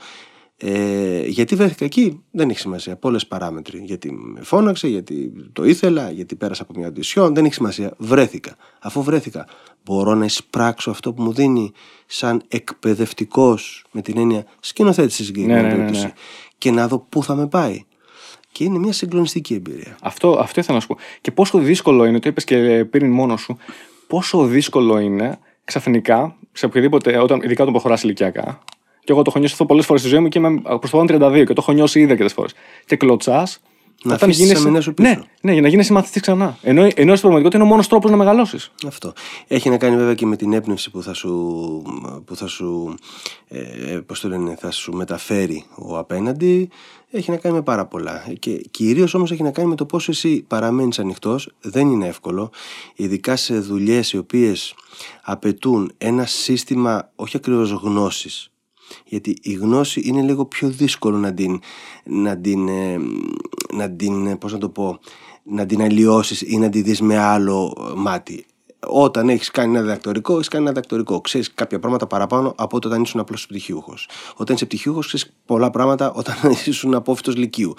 Ε, 0.61 1.27
γιατί 1.27 1.55
βρέθηκα 1.55 1.85
εκεί 1.85 2.23
δεν 2.31 2.51
έχει 2.51 2.59
σημασία. 2.59 2.97
Πολλές 2.97 3.27
παράμετροι. 3.27 3.79
Γιατί 3.85 4.13
με 4.13 4.43
φώναξε, 4.43 4.89
γιατί 4.89 5.33
το 5.53 5.65
ήθελα, 5.65 6.11
γιατί 6.11 6.35
πέρασα 6.35 6.63
από 6.63 6.73
μια 6.79 6.89
αντισιόν. 6.89 7.35
Δεν 7.35 7.45
έχει 7.45 7.55
σημασία. 7.55 7.95
Βρέθηκα. 7.99 8.57
Αφού 8.81 9.03
βρέθηκα, 9.03 9.47
μπορώ 9.85 10.15
να 10.15 10.25
εισπράξω 10.25 10.91
αυτό 10.91 11.13
που 11.13 11.23
μου 11.23 11.33
δίνει 11.33 11.73
σαν 12.07 12.43
εκπαιδευτικός, 12.49 13.85
με 13.91 14.03
την 14.03 14.19
έννοια 14.19 14.45
σκηνοθέτη 14.61 15.13
στη 15.13 15.25
συγκεκριμένη 15.25 15.63
Ναι, 15.63 15.69
ναι, 15.69 15.75
ναι, 15.75 15.79
ναι. 15.85 15.91
περίπτωση, 15.91 16.15
και 16.59 16.71
να 16.71 16.89
δω 16.89 16.99
πού 16.99 17.23
θα 17.23 17.35
με 17.35 17.47
πάει. 17.47 17.85
Και 18.59 18.65
είναι 18.65 18.79
μια 18.79 18.93
συγκλονιστική 18.93 19.55
εμπειρία. 19.55 19.97
Αυτό, 20.03 20.39
αυτό 20.41 20.61
ήθελα 20.61 20.75
να 20.75 20.81
σου 20.81 20.87
πω. 20.87 20.97
Και 21.21 21.31
πόσο 21.31 21.59
δύσκολο 21.59 22.05
είναι, 22.05 22.19
το 22.19 22.29
είπες 22.29 22.45
και 22.45 22.85
πριν 22.91 23.11
μόνο 23.11 23.37
σου, 23.37 23.57
πόσο 24.07 24.45
δύσκολο 24.45 24.99
είναι 24.99 25.39
ξαφνικά, 25.65 26.37
σε 26.53 26.67
οποιοδήποτε, 26.67 27.19
όταν, 27.19 27.41
ειδικά 27.43 27.63
όταν 27.63 27.73
προχωράς 27.73 28.03
ηλικιακά, 28.03 28.63
και 29.05 29.13
εγώ 29.13 29.23
το 29.23 29.31
έχω 29.31 29.39
νιώσει 29.39 29.53
αυτό 29.53 29.67
πολλές 29.67 29.87
φορές 29.87 30.01
στη 30.01 30.11
ζωή 30.11 30.21
μου 30.21 30.29
και 30.29 30.39
είμαι 30.39 30.61
προ 30.61 30.79
το 30.79 30.89
παρόν 30.91 31.07
32 31.11 31.45
και 31.47 31.53
το 31.53 31.55
έχω 31.59 31.73
νιώσει 31.73 32.01
ήδη 32.01 32.11
αρκετές 32.11 32.33
φορές. 32.33 32.53
Και 32.87 32.97
κλωτσάς. 32.97 33.61
Να 34.03 34.15
αφήσεις 34.15 34.49
τις 34.49 34.61
αμυνές 34.61 34.85
σου 34.85 34.95
πίσω. 34.95 35.09
Ναι, 35.09 35.19
ναι, 35.41 35.53
για 35.53 35.63
να 35.63 35.69
γίνει 35.69 35.87
μαθητής 35.91 36.23
ξανά. 36.23 36.59
Ενώ, 36.63 36.83
ενώ 36.83 36.91
στην 36.91 37.21
πραγματικότητα 37.21 37.57
είναι 37.57 37.67
ο 37.67 37.71
μόνος 37.71 37.89
τρόπος 37.89 38.11
να 38.11 38.17
μεγαλώσεις. 38.17 38.71
Αυτό. 38.87 39.13
Έχει 39.47 39.69
να 39.69 39.77
κάνει 39.77 39.97
βέβαια 39.97 40.15
και 40.15 40.27
με 40.27 40.37
την 40.37 40.53
έμπνευση 40.53 40.91
που 40.91 41.03
θα 41.03 41.15
σου, 41.15 41.33
που 42.25 42.37
θα 42.37 42.47
σου, 42.47 42.95
ε, 43.49 43.99
πώς 44.07 44.21
το 44.21 44.29
λένε, 44.29 44.57
θα 44.61 44.71
σου 44.71 44.93
μεταφέρει 44.93 45.65
ο 45.75 45.99
απέναντι. 45.99 46.69
Έχει 47.11 47.31
να 47.31 47.37
κάνει 47.37 47.55
με 47.55 47.63
πάρα 47.63 47.87
πολλά. 47.87 48.25
Και 48.39 48.57
κυρίως 48.71 49.15
όμως 49.15 49.31
έχει 49.33 49.43
να 49.43 49.51
κάνει 49.51 49.69
με 49.69 49.75
το 49.75 49.87
πόσο 49.87 50.11
εσύ 50.11 50.43
παραμένεις 50.43 50.99
ανοιχτός. 50.99 51.55
Δεν 51.61 51.91
είναι 51.91 52.07
εύκολο. 52.07 52.51
Ειδικά 52.95 53.37
σε 53.37 53.59
δουλειές 53.59 54.13
οι 54.13 54.19
οποίες 54.19 54.75
απαιτούν 55.23 55.93
ένα 55.99 56.27
σύστημα 56.27 57.13
όχι 57.15 57.37
ακριβώς 57.37 57.71
γνώσης. 57.71 58.51
Γιατί 59.05 59.37
η 59.43 59.53
γνώση 59.53 60.01
είναι 60.05 60.23
λίγο 60.23 60.45
πιο 60.45 60.69
δύσκολο 60.69 61.17
να 61.17 61.35
την, 61.35 61.61
να 62.05 62.39
την, 62.39 62.69
ε, 62.69 62.99
να 63.73 63.91
την 63.91 64.27
ε, 64.27 64.37
πώς 64.37 64.53
να 64.53 64.59
το 64.59 64.69
πω, 64.69 64.99
να 65.43 65.67
την 65.67 65.83
αλλοιώσεις 65.83 66.41
ή 66.41 66.59
να 66.59 66.69
τη 66.69 66.83
δεις 66.83 67.01
με 67.01 67.19
άλλο 67.19 67.93
μάτι. 67.97 68.47
Όταν 68.87 69.29
έχεις 69.29 69.51
κάνει 69.51 69.75
ένα 69.75 69.83
διδακτορικό, 69.83 70.35
έχεις 70.35 70.49
κάνει 70.49 70.65
ένα 70.65 70.73
διδακτορικό. 70.73 71.21
Ξέρεις 71.21 71.55
κάποια 71.55 71.79
πράγματα 71.79 72.07
παραπάνω 72.07 72.55
από 72.57 72.77
ό,τι 72.77 72.87
όταν 72.87 73.03
ήσουν 73.03 73.21
απλός 73.21 73.47
πτυχιούχος. 73.47 74.09
Όταν 74.37 74.55
είσαι 74.55 74.65
πτυχιούχος, 74.65 75.07
ξέρεις 75.07 75.35
πολλά 75.47 75.71
πράγματα 75.71 76.13
όταν 76.13 76.37
ήσουν 76.67 76.95
απόφυτος 76.95 77.37
λυκείου. 77.37 77.75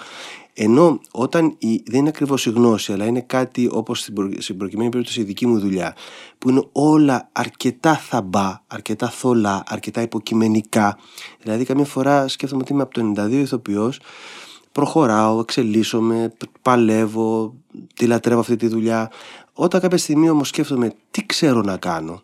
Ενώ 0.54 1.00
όταν 1.10 1.54
η, 1.58 1.82
δεν 1.86 1.98
είναι 2.00 2.08
ακριβώς 2.08 2.46
η 2.46 2.50
γνώση, 2.50 2.92
αλλά 2.92 3.04
είναι 3.04 3.20
κάτι 3.20 3.68
όπως 3.72 4.00
στην, 4.00 4.14
προ, 4.14 4.30
στην 4.38 4.56
προκειμένη 4.56 4.90
περίπτωση 4.90 5.20
η 5.20 5.24
δική 5.24 5.46
μου 5.46 5.58
δουλειά, 5.58 5.94
που 6.38 6.50
είναι 6.50 6.62
όλα 6.72 7.28
αρκετά 7.32 7.96
θαμπά, 7.96 8.62
αρκετά 8.66 9.08
θολά, 9.08 9.62
αρκετά 9.66 10.02
υποκειμενικά. 10.02 10.98
Δηλαδή, 11.40 11.64
καμιά 11.64 11.84
φορά 11.84 12.28
σκέφτομαι 12.28 12.62
ότι 12.62 12.72
είμαι 12.72 12.82
από 12.82 12.94
το 12.94 13.12
92 13.16 13.30
ηθοποιός, 13.30 14.00
προχωράω, 14.72 15.40
εξελίσσομαι, 15.40 16.32
παλεύω, 16.62 17.54
τη 17.94 18.06
λατρεύω 18.06 18.40
αυτή 18.40 18.56
τη 18.56 18.66
δουλειά. 18.66 19.10
Όταν 19.62 19.80
κάποια 19.80 19.98
στιγμή 19.98 20.30
όμως 20.30 20.48
σκέφτομαι 20.48 20.92
τι 21.10 21.26
ξέρω 21.26 21.60
να 21.60 21.76
κάνω 21.76 22.22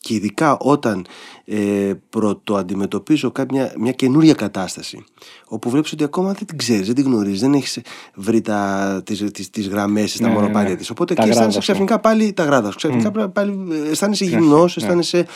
και 0.00 0.14
ειδικά 0.14 0.56
όταν 0.58 1.06
ε, 1.44 1.92
πρωτοαντιμετωπίζω 2.10 3.30
κάποια, 3.30 3.72
μια 3.78 3.92
καινούρια 3.92 4.34
κατάσταση 4.34 5.04
όπου 5.48 5.70
βλέπεις 5.70 5.92
ότι 5.92 6.04
ακόμα 6.04 6.32
δεν 6.32 6.46
την 6.46 6.58
ξέρεις, 6.58 6.86
δεν 6.86 6.94
την 6.94 7.04
γνωρίζεις, 7.04 7.40
δεν 7.40 7.52
έχεις 7.54 7.80
βρει 8.14 8.40
τα, 8.40 9.02
τις, 9.04 9.24
τις, 9.32 9.50
τις 9.50 9.68
γραμμές, 9.68 10.16
τα 10.16 10.26
Ναι, 10.26 10.28
ναι, 10.32 10.40
μονοπάτια 10.40 10.68
ναι. 10.70 10.76
της. 10.76 10.90
Οπότε 10.90 11.14
Τα 11.14 11.22
εκεί 11.22 11.30
αισθάνεσαι 11.30 11.58
γράδα 11.58 11.64
σου. 11.64 11.72
ξαφνικά 11.72 11.98
πάλι 12.00 12.32
τα 12.32 12.44
γράδα 12.44 12.70
σου. 12.70 12.76
Ξαφνικά 12.76 13.28
πάλι 13.28 13.66
ε, 13.86 13.90
αισθάνεσαι 13.90 14.24
Ναι, 14.24 14.30
γυμνός, 14.30 14.76
ναι. 14.76 14.82
αισθάνεσαι 14.82 15.26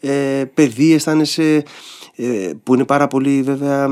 ε, 0.00 0.44
παιδί, 0.54 0.92
αισθάνεσαι 0.92 1.54
ε, 1.54 1.62
που 2.62 2.74
είναι 2.74 2.84
πάρα 2.84 3.06
πολύ 3.06 3.42
βέβαια 3.42 3.84
ε, 3.84 3.88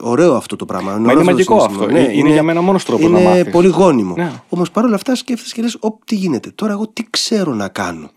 ωραίο 0.00 0.34
αυτό 0.34 0.56
το 0.56 0.64
πράγμα. 0.64 0.90
Μα 0.92 0.98
είναι 0.98 1.10
ωραίο 1.12 1.24
μαγικό 1.24 1.60
συναίσθημα. 1.60 1.98
αυτό. 2.00 2.12
Είναι 2.18 2.30
για 2.32 2.42
μένα 2.42 2.60
μόνος 2.60 2.84
τρόπος 2.84 3.10
να 3.10 3.20
Είναι 3.20 3.28
μάθεις. 3.28 3.50
πολύ 3.52 3.68
γόνιμο. 3.68 4.14
Ναι. 4.16 4.32
Όμως 4.48 4.70
παρόλα 4.70 4.94
αυτά 4.94 5.14
σκέφτεσαι 5.14 5.54
και 5.54 5.62
λες: 5.62 5.78
Τι 6.04 6.14
γίνεται, 6.14 6.50
τώρα 6.54 6.72
εγώ 6.72 6.88
τι 6.88 7.04
ξέρω 7.10 7.54
να 7.54 7.68
κάνω. 7.68 8.10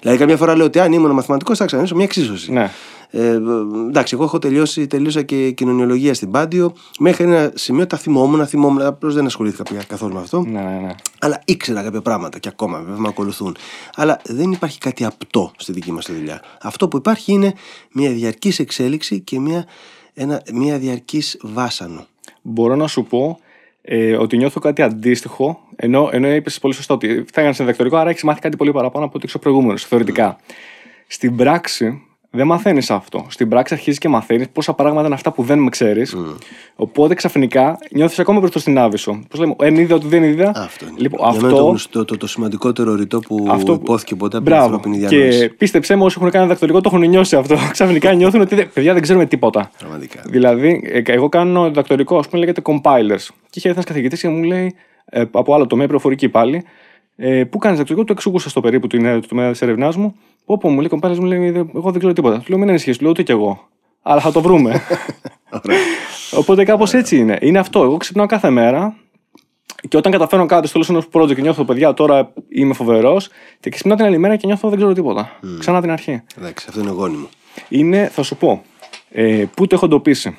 Δηλαδή, 0.00 0.18
καμιά 0.18 0.36
φορά 0.36 0.56
λέω 0.56 0.66
ότι 0.66 0.78
αν 0.78 0.92
ήμουν 0.92 1.10
μαθηματικός 1.10 1.58
θα 1.58 1.64
ξανανοίξω 1.64 1.96
μια 1.96 2.04
εξίσωση. 2.04 2.52
Ναι. 2.52 2.70
Ε, 3.14 3.38
εντάξει, 3.88 4.14
εγώ 4.14 4.24
έχω 4.24 4.38
τελειώσει, 4.38 4.86
τελείωσα 4.86 5.22
και 5.22 5.50
κοινωνιολογία 5.50 6.14
στην 6.14 6.30
Πάντιο. 6.30 6.72
Μέχρι 6.98 7.24
ένα 7.24 7.52
σημείο 7.54 7.86
τα 7.86 7.96
θυμόμουν, 7.96 8.46
θυμόμουν. 8.46 8.82
Απλώς 8.82 9.14
δεν 9.14 9.26
ασχολήθηκα 9.26 9.62
πια 9.62 9.82
καθόλου 9.86 10.14
με 10.14 10.20
αυτό. 10.20 10.42
Ναι, 10.42 10.60
ναι, 10.60 10.78
ναι. 10.78 10.94
Αλλά 11.20 11.42
ήξερα 11.44 11.82
κάποια 11.82 12.02
πράγματα 12.02 12.38
και 12.38 12.48
ακόμα 12.48 12.78
βέβαια 12.78 12.98
με 12.98 13.08
ακολουθούν. 13.08 13.56
Αλλά 13.94 14.20
δεν 14.24 14.52
υπάρχει 14.52 14.78
κάτι 14.78 15.04
απτό 15.04 15.52
στη 15.56 15.72
δική 15.72 15.92
μας 15.92 16.10
δουλειά. 16.12 16.42
Αυτό 16.62 16.88
που 16.88 16.96
υπάρχει 16.96 17.32
είναι 17.32 17.54
μια 17.92 18.10
διαρκής 18.10 18.58
εξέλιξη 18.58 19.20
και 19.20 19.40
μια, 19.40 19.66
ένα, 20.14 20.42
μια 20.52 20.78
διαρκής 20.78 21.38
βάσανο. 21.42 22.06
Μπορώ 22.42 22.76
να 22.76 22.86
σου 22.86 23.04
πω 23.04 23.38
ε, 23.82 24.16
ότι 24.16 24.36
νιώθω 24.36 24.60
κάτι 24.60 24.82
αντίστοιχο, 24.82 25.60
ενώ, 25.76 26.08
ενώ 26.12 26.34
είπες 26.34 26.58
πολύ 26.58 26.74
σωστά 26.74 26.94
ότι 26.94 27.24
θα 27.32 27.40
έκανε 27.40 27.54
διδακτορικό, 27.58 27.96
άρα 27.96 28.10
έχεις 28.10 28.22
μάθει 28.22 28.40
κάτι 28.40 28.56
πολύ 28.56 28.72
παραπάνω 28.72 29.04
από 29.04 29.14
ό,τι 29.16 29.26
ξέρω 29.26 29.42
προηγούμενος, 29.42 29.84
θεωρητικά. 29.84 30.38
Στην 31.06 31.36
πράξη 31.36 32.02
δεν 32.34 32.46
μαθαίνεις 32.46 32.90
αυτό. 32.90 33.26
Στην 33.28 33.48
πράξη 33.48 33.74
αρχίζεις 33.74 33.98
και 34.00 34.08
μαθαίνεις 34.08 34.48
πόσα 34.48 34.72
πράγματα 34.74 35.06
είναι 35.06 35.14
αυτά 35.14 35.30
που 35.32 35.42
δεν 35.42 35.68
ξέρεις. 35.68 36.16
Οπότε 36.76 37.14
ξαφνικά 37.14 37.78
νιώθεις 37.90 38.18
ακόμα 38.18 38.40
προ 38.40 38.48
το 38.48 38.58
στην 38.58 38.78
άβυσο. 38.78 39.20
Πώς 39.28 39.40
λέμε, 39.40 39.54
εν 39.60 39.76
είδα 39.76 39.94
ότι 39.94 40.06
δεν 40.06 40.22
είδα. 40.22 40.52
Αυτό 40.54 40.86
είναι. 40.86 40.94
Λοιπόν, 40.98 41.20
Για 41.20 41.40
μένα 41.40 41.48
το, 41.48 41.56
αυτό, 41.56 41.68
γνωστό- 41.68 42.06
το, 42.06 42.16
το, 42.16 42.26
σημαντικότερο 42.26 42.94
ρητό 42.94 43.18
που 43.20 43.46
αυτό 43.50 43.72
υπόθηκε 43.72 44.14
ποτέ 44.14 44.36
από 44.36 44.46
την 44.46 44.54
Μπράβο. 44.54 44.74
ανθρώπινη 44.74 44.98
διανόηση. 45.06 45.38
Και 45.38 45.48
πίστεψέ 45.48 45.96
με, 45.96 46.04
όσοι 46.04 46.16
έχουν 46.18 46.30
κάνει 46.30 46.44
διδακτορικό 46.44 46.80
το 46.80 46.90
έχουν 46.94 47.08
νιώσει 47.08 47.36
αυτό. 47.36 47.56
Ξαφνικά 47.72 48.12
νιώθουν 48.12 48.40
ότι 48.40 48.54
δεν- 48.54 48.70
παιδιά 48.72 48.92
δεν 48.92 49.02
ξέρουμε 49.02 49.26
τίποτα. 49.26 49.70
Πραγματικά. 49.78 50.20
Δηλαδή, 50.26 50.82
ε, 51.06 51.12
εγώ 51.12 51.28
κάνω 51.28 51.64
διδακτορικό, 51.68 52.18
ας 52.18 52.28
πούμε, 52.28 52.40
λέγεται 52.40 52.62
compilers. 52.64 53.26
Και 53.50 53.58
είχε 53.58 53.68
έρθει 53.68 53.70
ένας 53.70 53.84
καθηγητής 53.84 54.20
και 54.20 54.28
μου 54.28 54.42
λέει, 54.42 54.74
ε, 55.04 55.24
από 55.30 55.54
άλλο 55.54 55.66
τομέα, 55.66 55.86
πληροφορική 55.86 56.28
πάλι, 56.28 56.64
ε, 57.16 57.44
πού 57.44 57.58
κάνεις 57.58 57.76
διδακτορικό, 57.78 58.06
το 58.06 58.12
εξηγούσα 58.12 58.48
στο 58.50 58.60
περίπου 58.60 58.86
του 58.86 58.96
είναι 58.96 59.20
το 59.20 59.28
τομέα 59.28 59.50
της 59.50 59.62
έρευνάς 59.62 59.96
μου. 59.96 60.14
Όπου 60.44 60.68
μου 60.68 60.78
λέει 60.80 60.88
compilers, 60.92 61.16
μου 61.18 61.24
λέει, 61.24 61.50
«Δεν- 61.50 61.70
εγώ 61.74 61.90
δεν 61.90 61.98
ξέρω 61.98 62.12
τίποτα. 62.12 62.38
Του 62.38 62.44
λέω, 62.48 62.58
μην 62.58 62.68
ανησυχείς, 62.68 62.96
του 62.96 63.02
λέω 63.02 63.10
ούτε 63.10 63.22
κι 63.22 63.30
εγώ. 63.30 63.68
Αλλά 64.02 64.20
θα 64.20 64.32
το 64.32 64.40
βρούμε. 64.40 64.70
Ωραία. 65.64 65.78
Οπότε 66.36 66.64
κάπως 66.64 66.92
έτσι 66.94 67.16
είναι. 67.16 67.38
Είναι 67.40 67.58
αυτό. 67.58 67.82
Εγώ 67.82 67.96
ξυπνάω 67.96 68.26
κάθε 68.26 68.50
μέρα 68.50 68.96
και 69.88 69.96
όταν 69.96 70.12
καταφέρω 70.12 70.46
κάτι 70.46 70.68
στο 70.68 70.72
τέλος 70.72 70.88
ενός 70.88 71.08
project 71.12 71.34
και 71.34 71.40
νιώθω, 71.40 71.64
παιδιά, 71.64 71.94
τώρα 71.94 72.32
είμαι 72.48 72.74
φοβερός, 72.74 73.28
και 73.60 73.70
ξυπνάω 73.70 73.96
την 73.96 74.06
άλλη 74.06 74.18
μέρα 74.18 74.36
και 74.36 74.46
νιώθω 74.46 74.68
δεν 74.68 74.78
ξέρω 74.78 74.92
τίποτα. 74.92 75.38
Ξανά 75.58 75.80
την 75.80 75.90
αρχή. 75.90 76.22
Εντάξει, 76.38 76.66
αυτό 76.68 76.80
είναι 76.80 76.90
γόνιμο. 76.90 77.28
Είναι, 77.68 78.08
θα 78.12 78.22
σου 78.22 78.36
πω, 78.36 78.62
ε, 79.10 79.44
πού 79.56 79.66
το 79.66 79.74
έχω 79.74 79.84
εντοπίσει. 79.84 80.36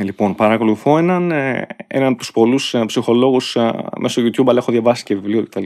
Λοιπόν, 0.00 0.34
παρακολουθώ 0.34 0.98
έναν, 0.98 1.30
ε, 1.30 1.66
έναν 1.86 2.08
από 2.08 2.18
τους 2.18 2.30
πολλούς 2.32 2.74
ψυχολόγους 2.86 3.56
μέσω 3.98 4.22
YouTube, 4.22 4.46
αλλά 4.46 4.58
έχω 4.58 4.72
διαβάσει 4.72 5.04
και 5.04 5.14
βιβλίο 5.14 5.42
κτλ. 5.42 5.64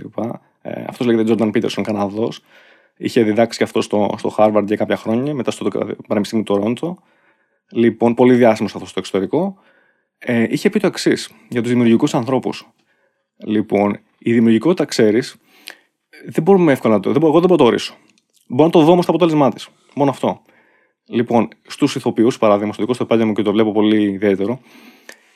Ε, 0.63 0.85
Αυτός 0.89 1.07
λέγεται 1.07 1.35
Jordan 1.35 1.51
Peterson, 1.57 1.83
Καναδός. 1.83 2.41
Είχε 2.97 3.23
διδάξει 3.23 3.59
και 3.59 3.65
αυτό 3.65 3.81
στο, 3.81 4.15
στο 4.19 4.35
Harvard 4.37 4.65
για 4.67 4.77
κάποια 4.77 4.97
χρόνια, 4.97 5.35
μετά 5.35 5.51
στο 5.51 5.69
Πανεπιστήμιο 6.07 6.45
του 6.45 6.55
Τωρόντο. 6.55 6.99
Λοιπόν, 7.73 8.15
πολύ 8.15 8.35
διάσημος 8.35 8.75
αυτός 8.75 8.91
στο 8.91 8.99
εξωτερικό. 8.99 9.57
Ε, 10.19 10.47
είχε 10.49 10.71
πει 10.71 10.81
το 10.81 10.87
εξής 10.87 11.31
για 11.49 11.61
τους 11.63 11.71
δημιουργικούς 11.71 12.15
ανθρώπους. 12.15 12.69
Λοιπόν, 13.45 13.99
η 14.19 14.33
δημιουργικότητα, 14.33 14.85
ξέρεις, 14.85 15.37
δεν 16.27 16.43
μπορούμε 16.43 16.73
εύκολα 16.73 16.95
να 16.95 17.01
το. 17.01 17.13
Δεν, 17.13 17.23
εγώ 17.23 17.41
δεν 17.41 17.49
μπορώ 17.49 17.51
να 17.51 17.57
το 17.57 17.65
ορίσω. 17.65 17.95
Μπορώ 18.49 18.65
να 18.65 18.71
το 18.71 18.81
δω 18.81 18.93
όμως 18.93 19.07
το 19.07 19.13
αποτέλεσμά 19.13 19.51
της. 19.51 19.69
Μόνο 19.95 20.11
αυτό. 20.11 20.43
Λοιπόν, 21.07 21.49
στους 21.67 21.95
ηθοποιούς, 21.95 22.39
παράδειγμα, 22.39 22.73
στο 22.73 22.83
δικό 22.83 22.95
στο 22.95 23.05
επάγγελμα 23.05 23.33
και 23.33 23.43
το 23.43 23.53
βλέπω 23.53 23.73
πολύ 23.73 24.03
ιδιαίτερο, 24.03 24.61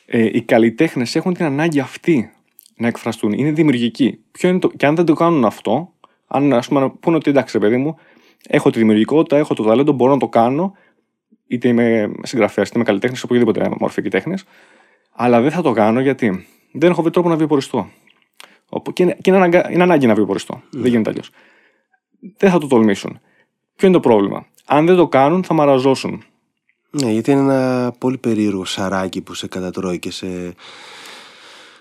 ε, 0.07 0.25
οι 0.33 0.43
καλλιτέχνες 0.43 1.17
έχουν 1.17 1.35
την 1.35 1.45
ανάγκη 1.45 1.81
αυτή 1.81 2.31
να 2.77 2.87
εκφραστούν. 2.87 3.33
Είναι 3.33 3.51
δημιουργικοί. 3.51 4.19
Ποιο 4.31 4.49
είναι 4.49 4.59
το, 4.59 4.69
και 4.69 4.87
αν 4.87 4.95
δεν 4.95 5.05
το 5.05 5.15
κάνουν 5.15 5.45
αυτό, 5.45 5.93
αν 6.27 6.53
ας 6.53 6.69
πούμε 6.69 6.93
πούνε 7.01 7.17
ότι 7.17 7.31
εντάξει, 7.31 7.59
παιδί 7.59 7.77
μου, 7.77 7.97
έχω 8.49 8.71
τη 8.71 8.79
δημιουργικότητα, 8.79 9.37
έχω 9.37 9.55
το 9.55 9.63
ταλέντο, 9.63 9.93
μπορώ 9.93 10.13
να 10.13 10.19
το 10.19 10.29
κάνω, 10.29 10.73
είτε 11.47 11.69
είμαι 11.69 12.13
συγγραφέας, 12.23 12.69
είτε 12.69 12.77
είμαι 12.77 12.87
καλλιτέχνης, 12.87 13.23
οποιοδήποτε 13.23 13.71
μορφή 13.79 14.03
τέχνης, 14.03 14.45
αλλά 15.13 15.41
δεν 15.41 15.51
θα 15.51 15.63
το 15.63 15.73
κάνω 15.73 16.01
γιατί 16.01 16.47
δεν 16.73 16.91
έχω 16.91 17.03
βρει 17.03 17.11
τρόπο 17.11 17.29
να 17.29 17.37
βιοποριστώ. 17.37 17.91
Και 18.93 19.03
είναι, 19.03 19.13
και 19.21 19.31
είναι, 19.31 19.37
αναγκα, 19.37 19.71
είναι 19.71 19.83
ανάγκη 19.83 20.07
να 20.07 20.15
βιοποριστώ. 20.15 20.55
Mm. 20.55 20.69
Δεν 20.71 20.91
γίνεται 20.91 21.11
αλλιώς. 21.11 21.31
Δεν 22.37 22.51
θα 22.51 22.59
το 22.59 22.67
τολμήσουν. 22.67 23.21
Ποιο 23.77 23.89
είναι 23.89 23.97
το 23.97 24.03
πρόβλημα; 24.03 24.47
Αν 24.67 24.87
δεν 24.87 24.97
το 24.97 25.09
κάνουν, 25.09 25.45
θα 25.45 25.55
μαραζώσουν. 25.55 26.25
Ναι, 26.91 27.11
γιατί 27.11 27.31
είναι 27.31 27.41
ένα 27.41 27.95
πολύ 27.99 28.19
περίεργο 28.19 28.65
σαράκι 28.65 29.21
που 29.21 29.35
σε 29.35 29.47
κατατρώει 29.47 29.99
και 29.99 30.11
σε, 30.11 30.55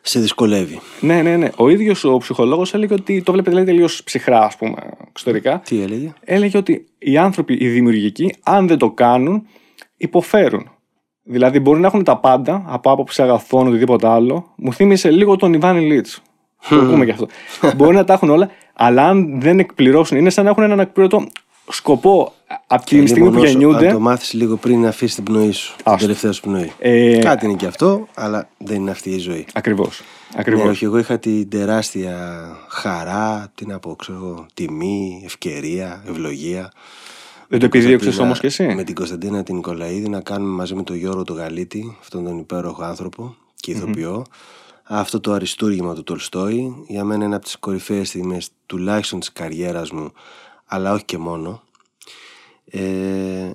σε 0.02 0.20
δυσκολεύει. 0.20 0.80
Ναι, 1.00 1.22
ναι, 1.22 1.38
ναι. 1.38 1.50
Ο 1.56 1.70
ίδιος 1.70 2.04
ο 2.04 2.18
ψυχολόγος 2.18 2.74
έλεγε 2.74 2.94
ότι 2.94 3.22
το 3.22 3.32
βλέπετε 3.32 3.56
λέει 3.56 3.66
τελείως 3.66 4.04
ψυχρά, 4.04 4.40
ας 4.40 4.56
πούμε, 4.56 4.76
εξωτερικά. 5.10 5.60
Τι 5.60 5.82
έλεγε; 5.82 6.14
Έλεγε 6.24 6.58
ότι 6.58 6.86
οι 6.98 7.18
άνθρωποι, 7.18 7.54
οι 7.54 7.68
δημιουργικοί, 7.68 8.36
αν 8.44 8.68
δεν 8.68 8.78
το 8.78 8.92
κάνουν, 8.92 9.48
υποφέρουν. 9.98 10.70
Δηλαδή 11.24 11.60
μπορεί 11.60 11.80
να 11.80 11.88
έχουν 11.88 12.04
τα 12.04 12.18
πάντα 12.18 12.64
από 12.68 12.92
άποψη 12.92 13.22
αγαθών 13.22 13.68
οτιδήποτε 13.68 14.08
άλλο. 14.08 14.54
Μου 14.56 14.74
θύμισε 14.74 15.12
λίγο 15.12 15.36
τον 15.36 15.54
Ιβάνι 15.54 15.86
Λίτς. 15.86 16.22
Το 16.70 16.76
πούμε 16.76 17.06
και 17.06 17.12
αυτό. 17.12 17.28
μπορεί 17.78 17.96
να 17.96 18.04
τα 18.04 18.14
έχουν 18.14 18.30
όλα, 18.30 18.50
αλλά 18.74 19.08
αν 19.08 19.42
δεν 19.42 19.60
εκπληρώσουν, 19.60 20.18
είναι 20.18 20.30
σαν 20.30 20.44
να 20.44 20.50
έχουν 20.50 20.64
έναν 20.64 20.80
εκπληρωτό 20.80 21.28
σκοπό 21.70 22.34
από 22.68 22.86
τη 22.86 23.08
στιγμή 23.08 23.32
που 23.32 23.44
γεννιούνται. 23.44 23.88
Αν 23.88 23.94
το 23.94 24.00
μάθεις 24.00 24.34
λίγο 24.34 24.56
πριν 24.56 24.82
να 24.82 24.88
αφήσεις 24.88 25.16
την 25.16 25.24
πνοή 25.24 25.52
σου. 25.52 25.76
Την 25.84 25.98
τελευταία 25.98 26.32
σου 26.32 26.42
πνοή. 26.42 26.72
Ε... 26.80 27.18
Κάτι 27.18 27.46
είναι 27.46 27.56
και 27.56 27.66
αυτό, 27.66 28.08
αλλά 28.14 28.50
δεν 28.58 28.76
είναι 28.76 28.92
αυτή 28.92 29.10
η 29.10 29.18
ζωή. 29.18 29.46
Ακριβώς. 29.54 30.02
Ακριβώς. 30.36 30.64
Ναι, 30.64 30.70
όχι, 30.70 30.86
εγώ 30.86 30.98
είχα 30.98 31.20
την 31.20 31.50
τεράστια 31.50 32.48
χαρά, 32.68 33.52
τι 33.56 33.66
να 33.66 33.80
πω, 33.80 33.96
ξέρω, 33.96 34.46
τιμή, 34.54 35.22
ευκαιρία, 35.26 36.04
ευλογία. 36.08 36.72
Δεν 37.48 37.60
το 37.60 37.66
επιδίωξες 37.66 38.20
όμως 38.20 38.40
και 38.40 38.48
εσύ; 38.48 38.74
Με 38.76 38.84
την 38.84 38.96
Κωνσταντίνα 38.96 39.44
την 39.44 39.56
Νικολαίδη 39.56 40.10
να 40.10 40.22
κάνουμε 40.22 40.52
μαζί 40.52 40.76
με 40.76 40.84
τον 40.84 40.96
Γιώργο 40.96 41.24
τον 41.24 41.36
Γαλίτη, 41.36 41.98
αυτόν 42.02 42.24
τον 42.24 42.38
υπέροχο 42.38 42.84
άνθρωπο 42.84 43.36
και 43.56 43.72
ηθοποιό, 43.72 44.26
αυτό 44.84 45.20
το 45.20 45.34
αριστούργημα 45.34 45.94
του 45.94 46.04
Τολστόη. 46.04 46.86
Για 46.88 47.04
μένα 47.04 47.26
είναι 47.26 47.36
από 47.36 47.44
τις 47.44 47.58
κορυφαίες 47.58 48.08
στιγμές 48.08 48.50
τουλάχιστον 48.66 49.20
της 49.20 49.32
καριέρας 49.32 49.92
μου, 49.92 50.12
αλλά 50.66 50.94
όχι 50.94 51.06
και 51.06 51.18
μόνο. 51.18 51.62
Ε, 52.78 53.52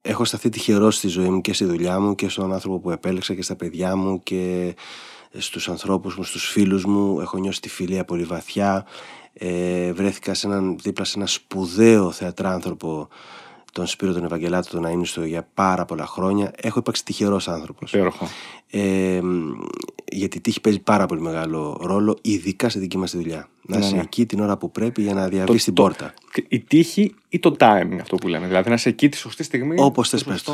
έχω 0.00 0.24
σταθεί 0.24 0.48
τυχερός 0.48 0.96
στη 0.96 1.08
ζωή 1.08 1.28
μου 1.28 1.40
και 1.40 1.52
στη 1.52 1.64
δουλειά 1.64 2.00
μου 2.00 2.14
και 2.14 2.28
στον 2.28 2.52
άνθρωπο 2.52 2.78
που 2.78 2.90
επέλεξα 2.90 3.34
και 3.34 3.42
στα 3.42 3.56
παιδιά 3.56 3.96
μου 3.96 4.22
και 4.22 4.74
στους 5.38 5.68
ανθρώπους 5.68 6.16
μου, 6.16 6.22
στους 6.22 6.48
φίλους 6.48 6.84
μου. 6.84 7.20
Έχω 7.20 7.38
νιώσει 7.38 7.60
τη 7.60 7.68
φιλία 7.68 8.04
πολύ 8.04 8.24
βαθιά. 8.24 8.86
Ε, 9.32 9.92
βρέθηκα 9.92 10.34
σε 10.34 10.46
έναν, 10.46 10.78
δίπλα 10.82 11.04
σε 11.04 11.18
ένα 11.18 11.26
σπουδαίο 11.26 12.10
θεατράνθρωπο 12.10 13.08
τον 13.72 13.86
Σπύρο 13.86 14.12
τον 14.12 14.24
Ευαγγελάτο 14.24 14.70
τον 14.70 14.86
Αΐνιστο 14.86 15.26
για 15.26 15.48
πάρα 15.54 15.84
πολλά 15.84 16.06
χρόνια. 16.06 16.52
Έχω 16.56 16.78
υπάρξει 16.78 17.04
τυχερός 17.04 17.48
άνθρωπος. 17.48 17.94
Ε, 18.70 19.20
γιατί 20.12 20.36
η 20.36 20.40
τύχη 20.40 20.60
παίζει 20.60 20.80
πάρα 20.80 21.06
πολύ 21.06 21.20
μεγάλο 21.20 21.80
ρόλο, 21.80 22.18
ειδικά 22.20 22.68
στη 22.68 22.78
δική 22.78 22.98
μας 22.98 23.12
δουλειά. 23.16 23.48
Να 23.62 23.78
ναι, 23.78 23.84
είσαι 23.84 23.94
ναι. 23.94 24.00
εκεί 24.00 24.26
την 24.26 24.40
ώρα 24.40 24.56
που 24.56 24.70
πρέπει 24.70 25.02
για 25.02 25.14
να 25.14 25.28
διαβείς 25.28 25.64
την 25.64 25.72
πόρτα. 25.74 26.14
Η 26.48 26.60
τύχη 26.60 27.14
ή 27.28 27.38
το 27.38 27.56
timing, 27.58 27.98
αυτό 28.00 28.16
που 28.16 28.28
λέμε. 28.28 28.46
Δηλαδή 28.46 28.68
να 28.68 28.74
είσαι 28.74 28.88
εκεί 28.88 29.08
τη 29.08 29.16
σωστή 29.16 29.42
στιγμή. 29.42 29.74
Όπως 29.78 30.08
θες 30.08 30.24
πες 30.24 30.44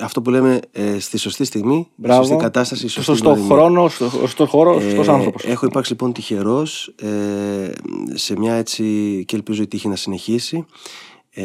Αυτό 0.00 0.22
που 0.22 0.30
λέμε 0.30 0.60
ε, 0.72 0.98
στη 0.98 1.18
σωστή 1.18 1.44
στιγμή, 1.44 1.88
Μπράβο. 1.94 2.22
στη 2.22 2.32
σωστή 2.32 2.44
κατάσταση, 2.44 2.88
στο 2.88 3.02
σωστό 3.02 3.34
χρόνο, 3.34 3.88
στο 3.88 4.10
σωστό 4.10 4.46
χώρο, 4.46 4.78
ε, 4.78 4.80
σωστός 4.80 5.08
άνθρωπος. 5.08 5.44
Έχω 5.44 5.66
υπάρξει 5.66 5.90
λοιπόν 5.90 6.12
τυχερός 6.12 6.94
ε, 7.02 7.72
σε 8.14 8.38
μια 8.38 8.54
έτσι 8.54 8.84
και 9.26 9.36
ελπίζω 9.36 9.62
η 9.62 9.66
τύχη 9.66 9.88
να 9.88 9.96
συνεχίσει. 9.96 10.66
Ε, 11.30 11.44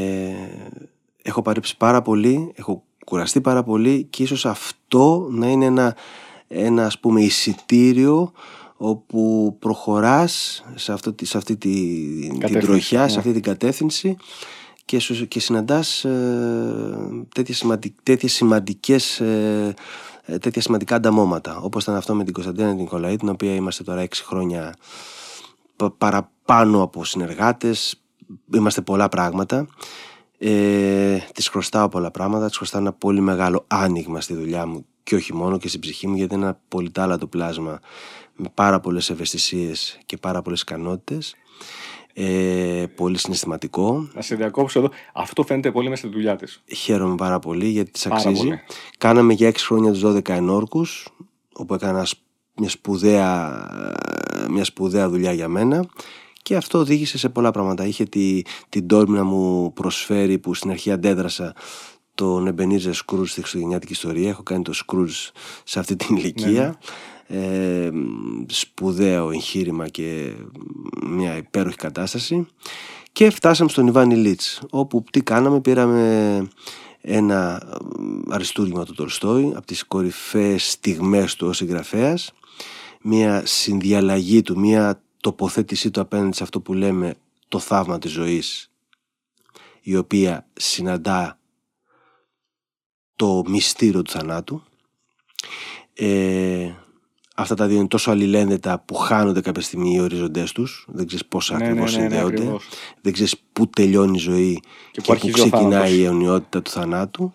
έχω 1.28 1.42
παρέψει 1.42 1.78
πάρα 1.78 2.02
πολύ, 2.02 2.52
έχω 2.56 2.84
κουραστεί 3.06 3.42
πάρα 3.42 3.64
πολύ 3.64 4.04
και 4.10 4.24
ίσως 4.24 4.46
αυτό 4.46 5.28
να 5.32 5.48
είναι 5.48 5.66
ένα, 5.66 5.96
ένα 6.48 6.86
ας 6.86 7.00
πούμε 7.00 7.22
εισιτήριο 7.22 8.32
όπου 8.78 9.56
προχωράς 9.60 10.64
σε, 10.76 10.94
αυτό, 10.94 11.16
σε 11.22 11.38
αυτή 11.38 11.58
τη, 11.58 11.74
την 12.46 12.60
τροχιά, 12.60 13.02
ναι. 13.02 13.08
σε 13.08 13.18
αυτή 13.20 13.34
την 13.34 13.42
κατεύθυνση 13.42 14.18
και, 14.86 14.98
και 15.28 15.40
συναντάς 15.40 16.06
ε, 16.06 17.26
τέτοιες, 17.36 17.58
σημαντικ, 17.58 17.98
τέτοιες 18.04 18.34
σημαντικές 18.34 19.20
ε, 19.20 19.74
ε, 20.26 20.38
τέτοια 20.38 20.62
σημαντικά 20.62 20.96
ανταμώματα 20.96 21.58
όπως 21.58 21.84
ήταν 21.84 21.96
αυτό 21.96 22.16
με 22.16 22.24
την 22.24 22.34
Κωνσταντίνα 22.34 22.74
Νικολαή 22.74 23.16
την 23.16 23.30
οποία 23.30 23.56
είμαστε 23.56 23.84
τώρα 23.84 24.02
έξι 24.02 24.24
χρόνια 24.24 24.76
παραπάνω 25.98 26.82
από 26.82 27.06
συνεργάτες 27.06 28.02
είμαστε 28.54 28.82
πολλά 28.82 29.10
πράγματα 29.10 29.68
ε, 30.48 31.18
της 31.34 31.48
χρωστάω 31.48 31.90
πολλά 31.90 32.12
πράγματα, 32.12 32.48
της 32.48 32.58
χρωστάω 32.58 32.82
ένα 32.82 32.94
πολύ 32.94 33.22
μεγάλο 33.22 33.64
άνοιγμα 33.68 34.22
στη 34.22 34.34
δουλειά 34.34 34.66
μου 34.66 34.86
και 35.04 35.16
όχι 35.16 35.34
μόνο 35.34 35.58
και 35.58 35.68
στην 35.68 35.80
ψυχή 35.80 36.08
μου, 36.08 36.16
γιατί 36.16 36.36
είναι 36.36 36.46
ένα 36.46 36.60
πολυτάλατο 36.68 37.28
πλάσμα 37.28 37.80
με 38.36 38.52
πάρα 38.54 38.80
πολλές 38.80 39.10
ευαισθησίες 39.10 40.00
και 40.06 40.18
πάρα 40.18 40.42
πολλές 40.42 40.62
ικανότητες. 40.62 41.36
Ε, 42.14 42.86
πολύ 42.96 43.18
συναισθηματικό. 43.18 44.10
Να 44.14 44.22
σε 44.22 44.36
διακόψω 44.36 44.80
εδώ. 44.80 44.90
Αυτό 45.14 45.44
φαίνεται 45.44 45.72
πολύ 45.72 45.90
μέσα 45.90 46.02
στη 46.02 46.14
δουλειά 46.14 46.36
της. 46.36 46.64
Χαίρομαι 46.76 47.16
πάρα 47.16 47.40
πολύ 47.40 47.68
γιατί 47.68 47.92
της 47.92 48.06
αξίζει. 48.06 48.50
Κάναμε 48.98 49.34
για 49.34 49.48
6 49.48 49.66
χρόνια 49.66 49.92
τους 49.92 50.02
12 50.04 50.30
ενόρκους, 50.30 51.08
όπου 51.54 51.74
έκανα 51.74 52.08
μια 52.56 52.70
σπουδαία, 52.70 53.60
μια 54.50 54.64
σπουδαία 54.64 55.10
δουλειά 55.10 55.34
για 55.34 55.48
μένα 55.48 55.86
και 56.46 56.56
αυτό 56.56 56.78
οδήγησε 56.78 57.18
σε 57.18 57.30
πολλά 57.30 57.52
πράγματα. 57.52 57.86
Είχε 57.86 58.04
τη, 58.04 58.42
την 58.70 58.88
τόλμη 58.88 59.18
να 59.18 59.24
μου 59.24 59.74
προσφέρει 59.74 60.38
που 60.38 60.54
στην 60.54 60.72
αρχή 60.72 60.92
αντέδρασα 60.92 61.56
τον 62.16 62.48
Εμπενίζε 62.48 62.94
Σκρούζ 62.94 63.30
στη 63.32 63.40
Χριστουγεννιάτικη 63.40 63.92
ιστορία. 63.92 64.30
Έχω 64.30 64.44
κάνει 64.44 64.64
το 64.64 64.74
Σκρούζ 64.74 65.16
σε 65.64 65.80
αυτή 65.80 65.96
την 65.96 66.16
ηλικία. 66.16 66.80
Ναι. 67.28 67.40
Ε, 67.40 67.90
σπουδαίο 68.48 69.32
εγχείρημα 69.32 69.88
και 69.88 70.34
μια 71.06 71.38
υπέροχη 71.38 71.76
κατάσταση. 71.76 72.48
Και 73.12 73.30
φτάσαμε 73.30 73.70
στον 73.70 73.88
Ιβάνι 73.88 74.16
Λίτς, 74.16 74.62
όπου 74.70 75.04
τι 75.12 75.22
κάναμε, 75.22 75.62
πήραμε 75.62 76.48
ένα 77.02 77.64
αριστούργημα 78.30 78.86
του 78.86 78.94
Τολστόη 78.94 79.54
από 79.56 79.66
τις 79.66 79.84
κορυφαίες 79.86 80.72
στιγμές 80.72 81.36
του 81.36 81.48
ως 81.48 81.58
συγγραφέας 81.58 82.34
μια 83.08 83.42
συνδιαλλαγή 83.46 84.42
του, 84.42 84.60
μια 84.60 85.02
τοποθέτησή 85.26 85.92
του 85.92 86.02
απέναντι 86.02 86.36
σε 86.36 86.44
αυτό 86.44 86.62
που 86.62 86.74
λέμε 86.74 87.16
το 87.48 87.60
θαύμα 87.60 88.00
της 88.00 88.12
ζωής 88.12 88.72
η 89.82 89.96
οποία 89.96 90.48
συναντά 90.54 91.40
το 93.16 93.44
μυστήριο 93.48 94.02
του 94.02 94.12
θανάτου. 94.12 94.64
Ε, 95.94 96.72
αυτά 97.36 97.56
τα 97.56 97.68
δύο 97.68 97.78
είναι 97.78 97.88
τόσο 97.88 98.12
αλληλένδετα 98.12 98.80
που 98.80 98.96
χάνονται 98.96 99.42
κάποια 99.42 99.62
στιγμή 99.62 99.94
οι 99.94 100.00
οριζοντές 100.00 100.52
τους. 100.52 100.86
Δεν 100.90 101.08
ξέρεις 101.08 101.26
πώς 101.26 101.50
ναι, 101.50 101.56
ακριβώς 101.56 101.96
ναι, 101.96 102.02
ναι, 102.02 102.08
ναι 102.08 102.16
συνδέονται 102.16 102.58
δεν 103.02 103.14
ξέρεις 103.14 103.36
πού 103.54 103.70
τελειώνει 103.70 104.18
η 104.18 104.20
ζωή 104.20 104.62
και, 104.92 105.02
και 105.02 105.16
πού 105.16 105.28
ξεκινάει 105.28 105.98
η 105.98 106.04
αιωνιότητα 106.04 106.62
του 106.62 106.72
θανάτου 106.72 107.34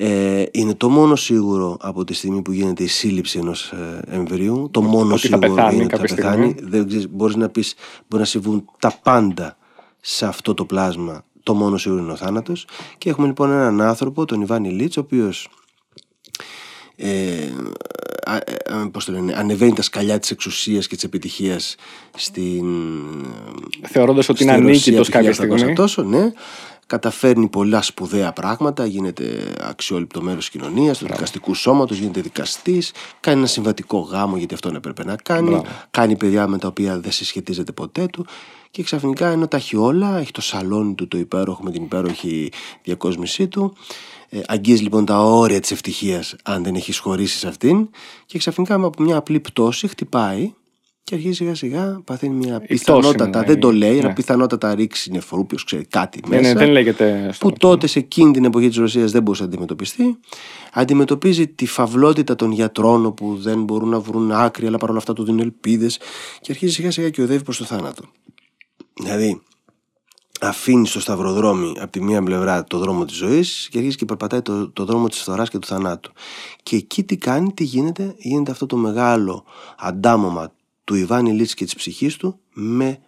ε, 0.00 0.44
είναι 0.50 0.74
το 0.74 0.88
μόνο 0.88 1.16
σίγουρο 1.16 1.76
από 1.80 2.04
τη 2.04 2.14
στιγμή 2.14 2.42
που 2.42 2.52
γίνεται 2.52 2.82
η 2.82 2.86
σύλληψη 2.86 3.38
ενός 3.38 3.72
ε, 3.72 4.02
εμβρίου. 4.06 4.68
Το 4.70 4.82
μόνο 4.82 5.12
ότι 5.12 5.20
σίγουρο 5.20 5.38
πεθάνει, 5.38 5.74
είναι 5.74 5.84
ότι 5.84 5.96
θα 5.96 6.14
πεθάνει. 6.14 6.54
Δεν 6.60 7.08
μπορείς 7.10 7.36
να 7.36 7.48
πεις, 7.48 7.74
μπορεί 8.08 8.22
να 8.22 8.28
συμβούν 8.28 8.64
τα 8.78 8.98
πάντα 9.02 9.56
σε 10.00 10.26
αυτό 10.26 10.54
το 10.54 10.64
πλάσμα. 10.64 11.24
Το 11.42 11.54
μόνο 11.54 11.76
σίγουρο 11.76 12.02
είναι 12.02 12.12
ο 12.12 12.16
θάνατος. 12.16 12.66
Και 12.98 13.10
έχουμε 13.10 13.26
λοιπόν 13.26 13.50
έναν 13.50 13.80
άνθρωπο, 13.80 14.24
τον 14.24 14.40
Ιβάνι 14.40 14.70
Λίτς, 14.70 14.96
ο 14.96 15.00
οποίος 15.00 15.48
ε, 16.96 17.06
ε, 18.24 18.88
πώς 18.92 19.04
το 19.04 19.12
λένε, 19.12 19.34
ανεβαίνει 19.36 19.72
τα 19.72 19.82
σκαλιά 19.82 20.18
της 20.18 20.30
εξουσίας 20.30 20.86
και 20.86 20.94
της 20.94 21.04
επιτυχίας 21.04 21.76
στην 22.16 22.66
θεωρώντας 23.82 24.28
ότι 24.28 24.42
είναι 24.42 24.52
ανίκητος 24.52 25.08
κάποια 25.08 25.32
στιγμή 25.32 25.72
τόσο, 25.72 26.02
ναι, 26.02 26.32
καταφέρνει 26.88 27.48
πολλά 27.48 27.82
σπουδαία 27.82 28.32
πράγματα, 28.32 28.86
γίνεται 28.86 29.54
αξιόλυπτο 29.60 30.22
μέρος 30.22 30.50
της 30.50 30.60
κοινωνίας, 30.60 30.98
του 30.98 31.06
δικαστικού 31.06 31.54
σώματος, 31.54 31.98
γίνεται 31.98 32.20
δικαστής, 32.20 32.92
κάνει 33.20 33.38
ένα 33.38 33.46
συμβατικό 33.46 33.98
γάμο 33.98 34.36
γιατί 34.36 34.54
αυτόν 34.54 34.74
έπρεπε 34.74 35.04
να 35.04 35.16
κάνει, 35.16 35.48
Μπράβο. 35.48 35.64
κάνει 35.90 36.16
παιδιά 36.16 36.46
με 36.46 36.58
τα 36.58 36.68
οποία 36.68 37.00
δεν 37.00 37.12
συσχετίζεται 37.12 37.72
ποτέ 37.72 38.06
του. 38.06 38.26
Και 38.70 38.82
ξαφνικά 38.82 39.28
ενώ 39.28 39.48
τα 39.48 39.56
έχει 39.56 39.76
όλα, 39.76 40.18
έχει 40.18 40.30
το 40.30 40.40
σαλόνι 40.40 40.94
του 40.94 41.08
το 41.08 41.18
υπέροχο 41.18 41.62
με 41.62 41.70
την 41.70 41.82
υπέροχη 41.82 42.52
διακόσμησή 42.82 43.48
του. 43.48 43.76
Ε, 44.28 44.40
αγγίζει 44.46 44.82
λοιπόν 44.82 45.04
τα 45.04 45.18
όρια 45.18 45.60
της 45.60 45.70
ευτυχίας 45.70 46.36
αν 46.44 46.62
δεν 46.62 46.74
έχεις 46.74 46.98
χωρίσει 46.98 47.38
σε 47.38 47.48
αυτήν 47.48 47.88
και 48.26 48.38
ξαφνικά 48.38 48.74
από 48.74 49.02
μια 49.02 49.16
απλή 49.16 49.40
πτώση 49.40 49.88
χτυπάει 49.88 50.52
και 51.08 51.14
αρχίζει 51.14 51.34
σιγά 51.34 51.54
σιγά 51.54 52.00
παθαίνει 52.04 52.34
μια 52.34 52.60
πτώση 52.60 52.66
πιθανότατα, 52.66 53.38
είναι, 53.38 53.46
δεν 53.46 53.60
το 53.60 53.72
λέει, 53.72 53.94
ναι. 53.94 53.98
αλλά 54.04 54.12
πιθανότατα 54.12 54.74
ρίξει 54.74 55.10
νεφρού, 55.10 55.46
ποιος 55.46 55.64
ξέρει 55.64 55.84
κάτι 55.84 56.20
Ναι, 56.28 56.36
μέσα 56.36 56.52
ναι, 56.52 56.58
δεν 56.58 56.70
λέγεται 56.70 57.30
στο. 57.32 57.48
που 57.48 57.56
τότε 57.58 57.86
σε 57.86 57.98
εκείνη 57.98 58.32
την 58.32 58.44
εποχή 58.44 58.68
της 58.68 58.76
Ρωσίας 58.76 59.10
δεν 59.10 59.22
μπορούσε 59.22 59.42
να 59.42 59.48
αντιμετωπιστεί. 59.48 60.18
Αντιμετωπίζει 60.72 61.48
τη 61.48 61.66
φαυλότητα 61.66 62.34
των 62.34 62.50
γιατρών 62.50 63.06
όπου 63.06 63.36
δεν 63.36 63.62
μπορούν 63.62 63.88
να 63.88 64.00
βρουν 64.00 64.32
άκρη 64.32 64.66
αλλά 64.66 64.78
παρόλα 64.78 64.98
αυτά 64.98 65.12
του 65.12 65.24
δίνουν 65.24 65.40
ελπίδες 65.40 65.98
και 66.40 66.52
αρχίζει 66.52 66.72
σιγά 66.72 66.90
σιγά 66.90 67.10
και 67.10 67.22
οδεύει 67.22 67.42
προς 67.42 67.58
το 67.58 67.64
θάνατο. 67.64 68.02
Δηλαδή 68.94 69.42
αφήνει 70.40 70.86
στο 70.86 71.00
σταυροδρόμι 71.00 71.74
από 71.80 71.92
τη 71.92 72.02
μία 72.02 72.22
πλευρά 72.22 72.64
το 72.64 72.78
δρόμο 72.78 73.04
της 73.04 73.16
ζωής 73.16 73.68
και 73.70 73.78
αρχίζει 73.78 73.96
και 73.96 74.04
περπατάει 74.04 74.42
το, 74.42 74.70
το 74.70 74.84
δρόμο 74.84 75.08
της 75.08 75.18
φθοράς 75.18 75.50
και 75.50 75.58
του 75.58 75.66
θανάτου. 75.66 76.12
Και 76.62 76.76
εκεί 76.76 77.04
τι 77.04 77.16
κάνει, 77.16 77.52
τι 77.52 77.64
γίνεται, 77.64 78.14
γίνεται 78.18 78.50
αυτό 78.50 78.66
το 78.66 78.76
μεγάλο 78.76 79.44
αντάμωμα 79.78 80.52
του 80.88 80.94
Ιβάν 80.94 81.26
Ηλίτς 81.26 81.54
και 81.54 81.64
της 81.64 81.74
ψυχής 81.74 82.16
του 82.16 82.38
με 82.52 82.98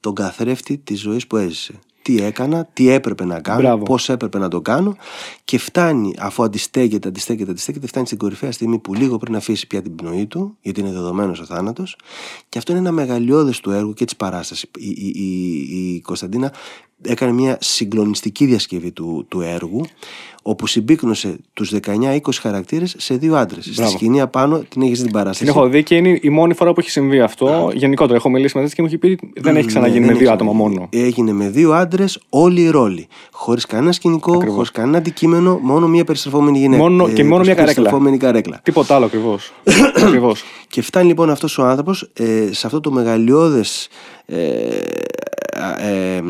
τον 0.00 0.14
καθρέφτη 0.14 0.78
της 0.78 1.00
ζωής 1.00 1.26
που 1.26 1.36
έζησε. 1.36 1.78
Τι 2.02 2.22
έκανα, 2.22 2.64
τι 2.72 2.88
έπρεπε 2.88 3.24
να 3.24 3.40
κάνω, 3.40 3.60
Μπράβο. 3.60 3.82
πώς 3.82 4.08
έπρεπε 4.08 4.38
να 4.38 4.48
το 4.48 4.60
κάνω 4.60 4.96
και 5.44 5.58
φτάνει 5.58 6.14
αφού 6.18 6.42
αντιστέκεται, 6.42 7.08
αντιστέκεται, 7.08 7.50
αντιστέκεται, 7.50 7.86
φτάνει 7.86 8.06
στην 8.06 8.18
κορυφαία 8.18 8.52
στιγμή 8.52 8.78
που 8.78 8.94
λίγο 8.94 9.16
πριν 9.18 9.36
αφήσει 9.36 9.66
πια 9.66 9.82
την 9.82 9.94
πνοή 9.94 10.26
του, 10.26 10.56
γιατί 10.60 10.80
είναι 10.80 10.92
δεδομένος 10.92 11.40
ο 11.40 11.44
θάνατος. 11.44 11.96
Και 12.48 12.58
αυτό 12.58 12.72
είναι 12.72 12.80
ένα 12.80 12.92
μεγαλειώδες 12.92 13.60
του 13.60 13.70
έργου 13.70 13.92
και 13.92 14.04
της 14.04 14.16
παράστασης. 14.16 14.70
Η, 14.78 14.88
η, 14.88 15.12
η, 15.14 15.94
η 15.94 16.00
Κωνσταντίνα 16.00 16.52
έκανε 17.02 17.32
μια 17.32 17.58
συγκλονιστική 17.60 18.44
διασκευή 18.44 18.90
του, 18.90 19.24
του 19.28 19.40
έργου, 19.40 19.84
όπου 20.42 20.66
συμπίκνωσε 20.66 21.36
τους 21.52 21.72
19-20 21.86 22.18
χαρακτήρες 22.40 22.94
σε 22.98 23.14
δύο 23.16 23.36
άντρες. 23.36 23.64
Στη 23.64 23.74
Μπράβο. 23.74 23.90
σκηνή 23.90 24.20
απάνω 24.20 24.58
την 24.68 24.82
έχεις 24.82 25.02
την 25.02 25.10
παράσταση. 25.10 25.38
Την 25.38 25.48
έχω 25.48 25.68
δει 25.68 25.82
και 25.82 25.94
είναι 25.96 26.18
η 26.22 26.28
μόνη 26.28 26.54
φορά 26.54 26.72
που 26.72 26.80
έχει 26.80 26.90
συμβεί 26.90 27.20
αυτό. 27.20 27.70
Γενικότερα, 27.74 28.16
έχω 28.16 28.28
μιλήσει 28.30 28.52
μαζί 28.56 28.66
της 28.68 28.76
και 28.76 28.82
μου 28.82 28.88
έχει 28.88 28.98
πει 28.98 29.06
ότι 29.06 29.40
δεν 29.40 29.56
έχει 29.56 29.66
ξαναγίνει 29.66 29.98
Ναι, 30.00 30.06
με 30.06 30.12
δεν 30.12 30.16
δύο 30.20 30.26
έχει 30.26 30.34
άτομα 30.36 30.52
ξαναγίνει. 30.52 30.78
μόνο. 30.90 31.04
Έγινε 31.06 31.32
με 31.32 31.48
δύο 31.48 31.72
άντρες, 31.72 32.18
όλοι 32.28 32.60
οι 32.60 32.68
ρόλοι. 32.70 33.06
Χωρίς 33.32 33.66
κανένα 33.66 33.92
σκηνικό, 33.92 34.32
Ακριβώς. 34.32 34.54
χωρίς 34.54 34.70
κανένα 34.70 34.98
αντικείμενο, 34.98 35.58
μόνο 35.62 35.88
μία 35.88 36.04
περιστρεφόμενη 36.04 36.58
γυναίκα. 36.58 36.82
Μόνο- 36.82 37.08
και 37.08 37.24
μόνο 37.24 37.42
μία 37.44 37.54
καρέκλα. 37.54 37.64
περιστρεφόμενη 37.64 38.16
καρέκλα. 38.16 38.60
Τίποτα 38.62 38.94
άλλο 38.94 39.04
ακριβώς. 39.04 39.52
ακριβώς. 40.04 40.42
Και 40.68 40.82
φτάνει 40.82 41.06
λοιπόν 41.06 41.30
αυτός 41.30 41.58
ο 41.58 41.64
άνθρωπος 41.64 42.10
ε, 42.12 42.48
σε 42.52 42.66
αυτό 42.66 42.80
το 42.80 42.90
μεγαλειώδες 42.90 43.88
ε, 44.26 44.36
ε, 45.80 46.16
ε, 46.16 46.22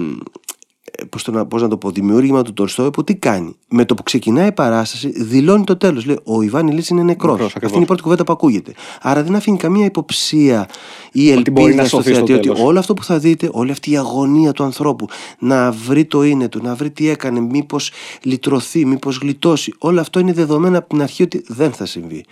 πώς, 1.08 1.22
το 1.22 1.30
να, 1.30 1.46
πώς 1.46 1.62
να 1.62 1.68
το 1.68 1.76
πω, 1.76 1.90
δημιούργημα 1.90 2.42
του 2.42 2.52
Τολστόη 2.52 2.90
που 2.90 3.04
τι 3.04 3.14
κάνει. 3.14 3.56
Με 3.68 3.84
το 3.84 3.94
που 3.94 4.02
ξεκινάει 4.02 4.46
η 4.48 4.52
παράσταση 4.52 5.22
δηλώνει 5.22 5.64
το 5.64 5.76
τέλος. 5.76 6.04
Λέει 6.06 6.18
ο 6.24 6.42
Ιβάν 6.42 6.68
Ηλίτς 6.68 6.88
είναι 6.88 7.02
νεκρός. 7.02 7.30
Νεκρός, 7.32 7.46
Αυτή 7.46 7.56
ακριβώς. 7.56 7.74
είναι 7.74 7.84
η 7.84 7.86
πρώτη 7.86 8.02
κουβέντα 8.02 8.24
που 8.24 8.32
ακούγεται. 8.32 8.72
Άρα 9.00 9.22
δεν 9.22 9.34
αφήνει 9.34 9.56
καμία 9.56 9.84
υποψία 9.84 10.68
ή 11.12 11.30
Ότι 11.32 11.50
μπορεί 11.50 11.64
ελπίδα 11.64 11.82
να 11.82 11.88
στο 11.88 11.96
σωθεί 11.96 12.08
στο 12.14 12.26
θεατή 12.26 12.32
ότι 12.32 12.42
τέλος. 12.48 12.60
όλο 12.60 12.78
αυτό 12.78 12.94
που 12.94 13.04
θα 13.04 13.18
δείτε, 13.18 13.48
όλη 13.52 13.70
αυτή 13.70 13.90
η 13.90 13.96
αγωνία 13.96 14.52
του 14.52 14.64
ανθρώπου 14.64 15.06
να 15.38 15.72
βρει 15.72 16.04
το 16.04 16.22
είναι 16.22 16.48
του, 16.48 16.60
να 16.62 16.74
βρει 16.74 16.90
τι 16.90 17.08
έκανε, 17.08 17.40
μήπως 17.40 17.92
λυτρωθεί, 18.22 18.84
μήπως 18.84 19.18
γλιτώσει. 19.18 19.74
Όλο 19.78 20.00
αυτό 20.00 20.18
είναι 20.20 20.32
δεδομένο 20.32 20.78
από 20.78 20.88
την 20.88 21.02
αρχή 21.02 21.22
ότι 21.22 21.44
δεν 21.48 21.72
θα 21.72 21.86
συμβεί. 21.86 22.24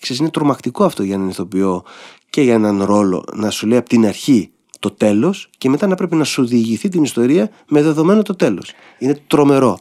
Ξέρεις, 0.00 0.20
είναι 0.20 0.30
τρομακτικό 0.30 0.84
αυτό 0.84 1.02
για 1.02 1.14
έναν 1.14 1.28
ηθοποιό 1.28 1.82
και 2.30 2.40
για 2.42 2.54
έναν 2.54 2.82
ρόλο 2.82 3.24
να 3.34 3.50
σου 3.50 3.66
λέει 3.66 3.78
από 3.78 3.88
την 3.88 4.06
αρχή 4.06 4.50
το 4.78 4.90
τέλος 4.90 5.48
και 5.58 5.68
μετά 5.68 5.86
να 5.86 5.94
πρέπει 5.94 6.16
να 6.16 6.24
σου 6.24 6.46
διηγηθεί 6.46 6.88
την 6.88 7.02
ιστορία 7.02 7.50
με 7.68 7.82
δεδομένο 7.82 8.22
το 8.22 8.34
τέλος. 8.34 8.72
Είναι 8.98 9.18
τρομερό. 9.26 9.78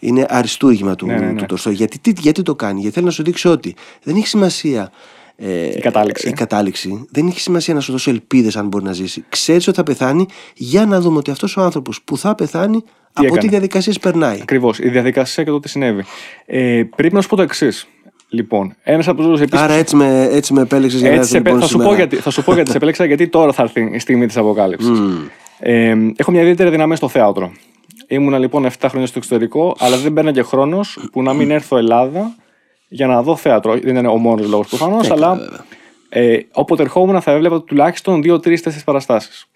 Είναι 0.00 0.26
αριστούργημα 0.28 0.94
του, 0.94 1.06
Ναι, 1.06 1.16
ναι, 1.18 1.26
ναι. 1.26 1.34
του 1.34 1.44
Τολστόη. 1.46 1.74
Γιατί, 1.74 1.98
τι- 1.98 2.20
γιατί 2.20 2.42
το 2.42 2.54
κάνει, 2.54 2.80
γιατί 2.80 2.94
θέλει 2.94 3.06
να 3.06 3.12
σου 3.12 3.22
δείξει 3.22 3.48
ότι 3.48 3.74
δεν 4.02 4.16
έχει 4.16 4.26
σημασία 4.26 4.90
ε, 5.36 5.66
Η 5.76 5.80
κατάληξη. 5.80 6.28
η 6.28 6.32
κατάληξη. 6.32 7.06
Δεν 7.10 7.26
έχει 7.26 7.40
σημασία 7.40 7.74
να 7.74 7.80
σου 7.80 7.92
δώσει 7.92 8.10
ελπίδες 8.10 8.56
αν 8.56 8.66
μπορεί 8.66 8.84
να 8.84 8.92
ζήσει. 8.92 9.24
Ξέρεις 9.28 9.68
ότι 9.68 9.76
θα 9.76 9.82
πεθάνει; 9.82 10.26
Για 10.54 10.86
να 10.86 11.00
δούμε 11.00 11.18
ότι 11.18 11.30
αυτός 11.30 11.56
ο 11.56 11.60
άνθρωπος 11.60 12.02
που 12.02 12.18
θα 12.18 12.34
πεθάνει 12.34 12.84
από 13.12 13.26
έκανε; 13.26 13.40
τι 13.40 13.48
διαδικασίες 13.48 13.98
περνάει. 13.98 14.38
Ακριβώς. 14.42 14.78
Η 14.78 14.88
διαδικασία 14.88 15.44
και 15.44 15.50
το 15.50 15.60
τι 15.60 15.68
συνέβη. 15.68 16.04
Ε, 16.46 16.82
πρέπει 16.96 17.14
να 17.14 17.20
σου 17.20 17.28
πω 17.28 17.36
το 17.36 17.42
εξής. 17.42 17.86
Λοιπόν, 18.34 18.74
ένας 18.82 19.08
από 19.08 19.22
τους 19.22 19.40
επίση. 19.40 19.62
Άρα 19.62 19.72
έτσι 19.72 19.96
με, 19.96 20.28
έτσι 20.30 20.52
με 20.52 20.60
επέλεξες 20.60 21.00
για 21.00 21.10
να 21.10 21.16
Έτσι, 21.16 21.36
έρθω 21.36 21.48
λοιπόν 21.48 21.60
θα, 21.60 21.66
σου 21.66 21.72
σήμερα. 21.72 21.88
πω 21.88 21.96
γιατί, 21.96 22.16
θα 22.16 22.30
σου 22.30 22.42
πω 22.42 22.54
γιατί 22.54 22.70
σε 22.70 22.76
επέλεξα, 22.76 23.04
γιατί 23.04 23.28
τώρα 23.28 23.52
θα 23.52 23.62
έρθει 23.62 23.90
η 23.92 23.98
στιγμή 23.98 24.26
της 24.26 24.36
αποκάλυψης. 24.36 24.98
Ε, 25.58 25.96
έχω 26.16 26.30
μια 26.30 26.40
ιδιαίτερη 26.40 26.70
δυναμία 26.70 26.96
στο 26.96 27.08
θέατρο. 27.08 27.52
Ήμουνα 28.08 28.38
λοιπόν 28.38 28.66
7 28.66 28.68
χρόνια 28.88 29.06
στο 29.06 29.18
εξωτερικό, 29.18 29.76
αλλά 29.78 29.96
δεν 29.96 30.12
μπαίνα 30.12 30.32
και 30.32 30.42
χρόνος 30.42 31.08
που 31.12 31.22
να 31.22 31.32
μην 31.32 31.50
έρθω 31.50 31.76
Ελλάδα 31.76 32.34
για 32.88 33.06
να 33.06 33.22
δω 33.22 33.36
θέατρο. 33.36 33.78
Δεν 33.78 33.96
είναι 33.96 34.08
ο 34.08 34.16
μόνος 34.16 34.48
λόγος 34.48 34.68
προφανώς, 34.68 35.10
αλλά 35.10 35.38
ε, 36.08 36.38
όποτε 36.52 36.82
ερχόμουν 36.82 37.20
θα 37.20 37.30
έβλεπα 37.30 37.62
τουλάχιστον 37.62 38.22
2, 38.24 38.32
3, 38.32 38.38
4 38.38 38.56
παραστάσεις. 38.84 39.46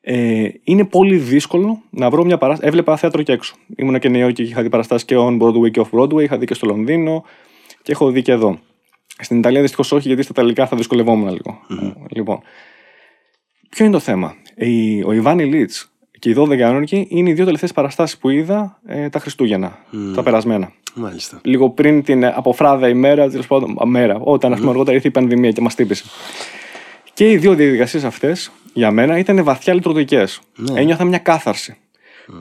Ε, 0.00 0.48
είναι 0.64 0.84
πολύ 0.84 1.16
δύσκολο 1.16 1.82
να 1.90 2.10
βρω 2.10 2.24
μια 2.24 2.38
παράσταση. 2.38 2.68
Έβλεπα 2.68 2.96
θέατρο 2.96 3.22
και 3.22 3.32
έξω. 3.32 3.54
Ήμουνα 3.76 3.98
και 3.98 4.08
νέο 4.08 4.30
και 4.30 4.42
είχα 4.42 4.62
δει 4.62 4.68
παραστάσεις 4.68 5.04
και 5.06 5.14
on 5.18 5.38
Broadway 5.42 5.70
και 5.70 5.80
off 5.84 5.98
Broadway. 5.98 6.22
Είχα 6.22 6.38
δει 6.38 6.46
και 6.46 6.54
στο 6.54 6.66
Λονδίνο 6.66 7.24
και 7.88 7.94
έχω 7.94 8.10
δει 8.10 8.22
και 8.22 8.32
εδώ. 8.32 8.58
Στην 9.20 9.38
Ιταλία 9.38 9.60
δυστυχώς 9.60 9.92
όχι, 9.92 10.06
γιατί 10.08 10.22
στα 10.22 10.32
Ιταλικά 10.36 10.66
θα 10.66 10.76
δυσκολευόμουν 10.76 11.28
λίγο. 11.28 11.60
Λοιπόν, 12.10 12.40
ποιο 13.68 13.84
είναι 13.84 13.94
το 13.94 14.00
θέμα; 14.00 14.34
Η- 14.56 15.02
ο 15.02 15.12
Ιβάνι 15.12 15.44
Λίτς 15.44 15.92
και 16.18 16.30
οι 16.30 16.34
12 16.36 16.56
Ιανουαρίου 16.58 17.06
είναι 17.08 17.30
οι 17.30 17.32
δύο 17.32 17.44
τελευταίες 17.44 17.72
παραστάσεις 17.72 18.18
που 18.18 18.28
είδα 18.30 18.80
ε, 18.86 19.08
τα 19.08 19.18
Χριστούγεννα, 19.18 19.78
τα 20.14 20.22
περασμένα. 20.22 20.72
Μάλιστα. 20.94 21.40
Λίγο 21.44 21.70
πριν 21.70 22.02
την 22.02 22.22
ε, 22.22 22.32
αποφράδα 22.36 22.88
ημέρα, 22.88 23.30
τέλος 23.30 23.46
πάντων, 23.46 23.76
α, 23.82 23.86
μέρα, 23.86 24.18
όταν 24.20 24.52
ας 24.52 24.58
πούμε, 24.58 24.70
αργότερα 24.70 24.96
ήρθε 24.96 25.08
η 25.08 25.10
πανδημία 25.10 25.50
και 25.50 25.60
μας 25.60 25.74
τύπησε. 25.74 26.04
Και 27.14 27.30
οι 27.30 27.36
δύο 27.36 27.54
διαδικασίες 27.54 28.04
αυτές 28.04 28.50
για 28.72 28.90
μένα 28.90 29.18
ήταν 29.18 29.44
βαθιά 29.44 29.74
λειτουργικές. 29.74 30.40
Ναι. 30.56 30.80
Ένιωθα 30.80 31.04
μια 31.04 31.18
κάθαρση. 31.18 31.76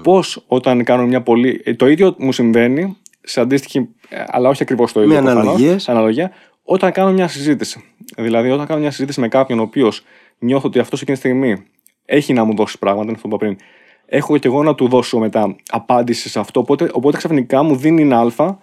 Πώς 0.04 0.44
όταν 0.48 0.84
κάνω 0.84 1.06
μια 1.06 1.22
πολύ. 1.22 1.62
ε, 1.64 1.74
Το 1.74 1.88
ίδιο 1.88 2.16
μου 2.18 2.32
συμβαίνει 2.32 2.98
σε 3.28 3.42
αντίστοιχη, 3.42 3.90
ε, 4.10 4.24
αλλά 4.28 4.50
όχι 4.50 4.64
ακριβώς 4.64 4.92
το 4.92 5.02
ίδιο. 5.02 5.14
Με 5.14 5.22
προφανώς, 5.22 5.44
αναλογίες. 5.44 5.84
σε 5.84 5.92
αναλογία, 5.92 6.32
όταν 6.64 6.92
κάνω 6.92 7.12
μια 7.12 7.28
συζήτηση. 7.28 7.84
Δηλαδή, 8.18 8.50
όταν 8.50 8.66
κάνω 8.66 8.80
μια 8.80 8.92
συζήτηση 8.92 9.20
με 9.20 9.28
κάποιον 9.28 9.60
ο 9.60 9.62
οποίος 9.62 10.04
νιώθω 10.40 10.68
ότι 10.68 10.80
αυτός 10.80 11.02
εκείνη 11.02 11.18
τη 11.18 11.24
στιγμή 11.28 11.66
έχει 12.06 12.34
να 12.34 12.44
μου 12.44 12.56
δώσει 12.56 12.78
πράγματα, 12.80 13.04
είναι 13.04 13.16
αυτό 13.16 13.28
που 13.28 13.36
είπα 13.36 13.46
πριν. 13.46 13.58
Έχω 14.06 14.38
και 14.38 14.48
εγώ 14.48 14.64
να 14.64 14.76
του 14.76 14.88
δώσω 14.88 15.18
μετά 15.20 15.56
απάντηση 15.70 16.30
σε 16.30 16.40
αυτό. 16.40 16.60
Οπότε, 16.60 16.90
οπότε 16.92 17.18
ξαφνικά 17.18 17.64
μου 17.64 17.76
δίνει 17.76 18.02
ένα 18.02 18.20
Α, 18.20 18.58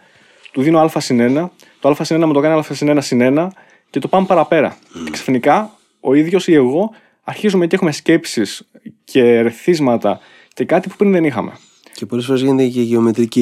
του 0.53 0.63
δίνω 0.63 0.79
Α 0.79 1.01
συν 1.01 1.39
1, 1.39 1.49
το 1.81 1.89
Α 1.89 2.05
συν 2.05 2.23
1 2.23 2.27
μου 2.27 2.33
το 2.33 2.41
κάνει 2.41 2.59
Α 2.59 2.63
συν 2.63 2.99
1 2.99 2.99
συν 3.01 3.21
1 3.23 3.49
και 3.91 3.99
το 3.99 4.09
πάμε 4.09 4.27
παραπέρα. 4.27 4.77
Και 5.05 5.11
ξαφνικά 5.11 5.71
ο 6.01 6.15
ίδιος 6.15 6.49
ή 6.49 6.55
εγώ 6.55 6.91
αρχίζουμε 7.25 7.67
και 7.67 7.75
έχουμε 7.75 7.93
σκέψεις 7.93 8.69
και 9.05 9.21
ερεθίσματα 9.21 10.21
και 10.55 10.65
κάτι 10.65 10.89
που 10.89 10.97
πριν 10.97 11.13
δεν 11.13 11.25
είχαμε. 11.25 11.53
Και 11.95 12.07
πολλές 12.07 12.25
φορές 12.27 12.41
γίνεται 12.43 12.67
και 12.67 12.83
γεωμετρική 12.83 13.41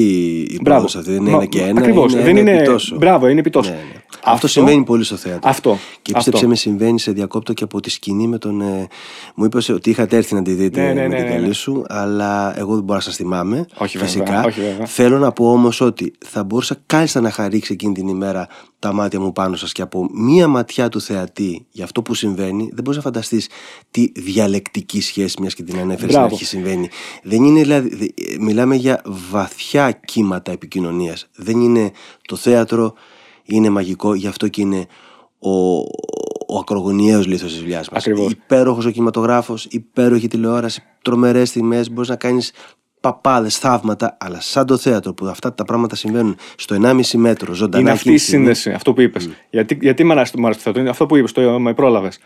η 0.49 0.59
Μπράβο. 0.61 0.63
πρόοδος 0.63 0.95
αυτή. 0.95 1.11
Δεν 1.11 1.19
είναι 1.21 1.29
Μα- 1.29 1.35
ένα 1.35 1.45
και 1.45 1.61
ένα. 1.61 1.79
ακριβώς. 1.79 2.13
Είναι 2.13 2.21
Δεν 2.21 2.37
ένα 2.37 2.39
είναι- 2.51 2.59
επιτόσο. 2.61 2.95
μπράβο, 2.95 3.27
είναι 3.27 3.39
επιτόσο. 3.39 3.69
Ναι, 3.69 3.75
ναι. 3.75 4.01
Αυτό, 4.25 4.47
συμβαίνει 4.47 4.83
πολύ 4.83 5.03
στο 5.03 5.15
θέατρο. 5.15 5.49
Αυτό. 5.49 5.69
Και 6.01 6.11
Αυτό. 6.15 6.17
πίστεψε 6.17 6.47
με, 6.47 6.55
συμβαίνει 6.55 6.99
σε 6.99 7.11
διακόπτω 7.11 7.53
και 7.53 7.63
από 7.63 7.79
τη 7.79 7.89
σκηνή 7.89 8.27
με 8.27 8.37
τον. 8.37 8.61
Ε, 8.61 8.87
μου 9.35 9.45
είπες 9.45 9.69
ότι 9.69 9.89
είχατε 9.89 10.15
έρθει 10.17 10.33
να 10.35 10.41
τη 10.41 10.51
δείτε 10.53 10.81
Ναι, 10.81 10.87
ναι, 10.87 10.93
με 10.93 11.07
ναι, 11.07 11.15
την 11.15 11.25
ναι, 11.25 11.31
καλή 11.31 11.47
ναι. 11.47 11.53
σου, 11.53 11.83
αλλά 11.87 12.59
εγώ 12.59 12.73
δεν 12.73 12.83
μπορώ 12.83 12.97
να 12.97 13.03
σας 13.03 13.15
θυμάμαι. 13.15 13.65
Όχι, 13.77 13.97
φυσικά. 13.97 14.23
βέβαια, 14.23 14.43
όχι, 14.45 14.59
βέβαια. 14.61 14.85
Θέλω 14.85 15.17
να 15.17 15.31
πω 15.31 15.51
όμως 15.51 15.81
ότι 15.81 16.13
θα 16.25 16.43
μπορούσα 16.43 16.75
κάλλιστα 16.85 17.21
να 17.21 17.29
χαρίξει 17.31 17.73
εκείνη 17.73 17.93
την 17.93 18.07
ημέρα 18.07 18.47
τα 18.83 18.93
μάτια 18.93 19.19
μου 19.19 19.31
πάνω 19.31 19.55
σας 19.55 19.71
και 19.71 19.81
από 19.81 20.07
μία 20.13 20.47
ματιά 20.47 20.89
του 20.89 21.01
θεατή 21.01 21.65
για 21.71 21.83
αυτό 21.83 22.01
που 22.01 22.13
συμβαίνει, 22.13 22.63
δεν 22.73 22.83
μπορείς 22.83 22.95
να 22.97 23.03
φανταστείς 23.03 23.49
τι 23.91 24.11
διαλεκτική 24.15 25.01
σχέση, 25.01 25.35
μιας 25.41 25.53
και 25.53 25.63
την 25.63 25.75
ανέφερες 25.75 25.99
στην 25.99 26.11
Μπράβο. 26.19 26.33
αρχή, 26.35 26.45
συμβαίνει. 26.45 26.89
Δεν 27.23 27.43
είναι 27.43 27.61
δηλαδή. 27.61 27.95
δε- 27.95 28.05
ε, 28.05 28.37
Μιλάμε 28.39 28.75
για 28.75 29.01
βαθιά 29.05 29.91
κύματα 29.91 30.51
επικοινωνίας. 30.51 31.27
Δεν 31.35 31.59
είναι 31.61 31.91
το 32.27 32.35
θέατρο, 32.35 32.93
είναι 33.43 33.69
μαγικό, 33.69 34.13
γι' 34.13 34.27
αυτό 34.27 34.47
και 34.47 34.61
είναι 34.61 34.85
ο, 35.39 35.77
ο 36.47 36.57
ακρογωνιαίος 36.59 37.25
λίθος 37.27 37.51
της 37.51 37.59
δουλειάς 37.59 37.89
μας. 37.89 38.07
Ακριβώς. 38.07 38.31
Υπέροχος 38.31 38.85
ο 38.85 38.89
κινηματογράφος, 38.91 39.65
υπέροχη 39.65 40.27
τηλεόραση, 40.27 40.83
τρομερές 41.01 41.51
τιμές, 41.51 41.91
μπορείς 41.91 42.09
να 42.09 42.15
κάνεις 42.15 42.51
παπάδες, 43.03 43.57
θαύματα, 43.57 44.17
αλλά 44.19 44.39
σαν 44.41 44.65
το 44.65 44.77
θέατρο 44.77 45.13
που 45.13 45.25
αυτά 45.25 45.53
τα 45.53 45.63
πράγματα 45.63 45.95
συμβαίνουν 45.95 46.35
στο 46.55 46.75
1,5 46.81 47.01
μέτρο 47.13 47.53
ζωντανά 47.53 47.81
Είναι 47.81 47.91
αυτή 47.91 48.01
εκείνη 48.01 48.15
η 48.15 48.17
τη 48.17 48.23
στιγμή. 48.23 48.45
σύνδεση, 48.45 48.71
αυτό 48.71 48.93
που 48.93 49.01
είπες. 49.01 49.29
Γιατί, 49.49 49.77
γιατί 49.81 50.03
με 50.03 50.13
αρέσει, 50.13 50.37
μου 50.37 50.45
αρέσει 50.45 50.57
το 50.57 50.63
θέατρο, 50.63 50.81
είναι 50.81 50.89
αυτό 50.89 51.05
που 51.05 51.15
είπες, 51.15 51.31
το 51.31 51.59
με 51.59 51.73
πρόλαβες. 51.73 52.19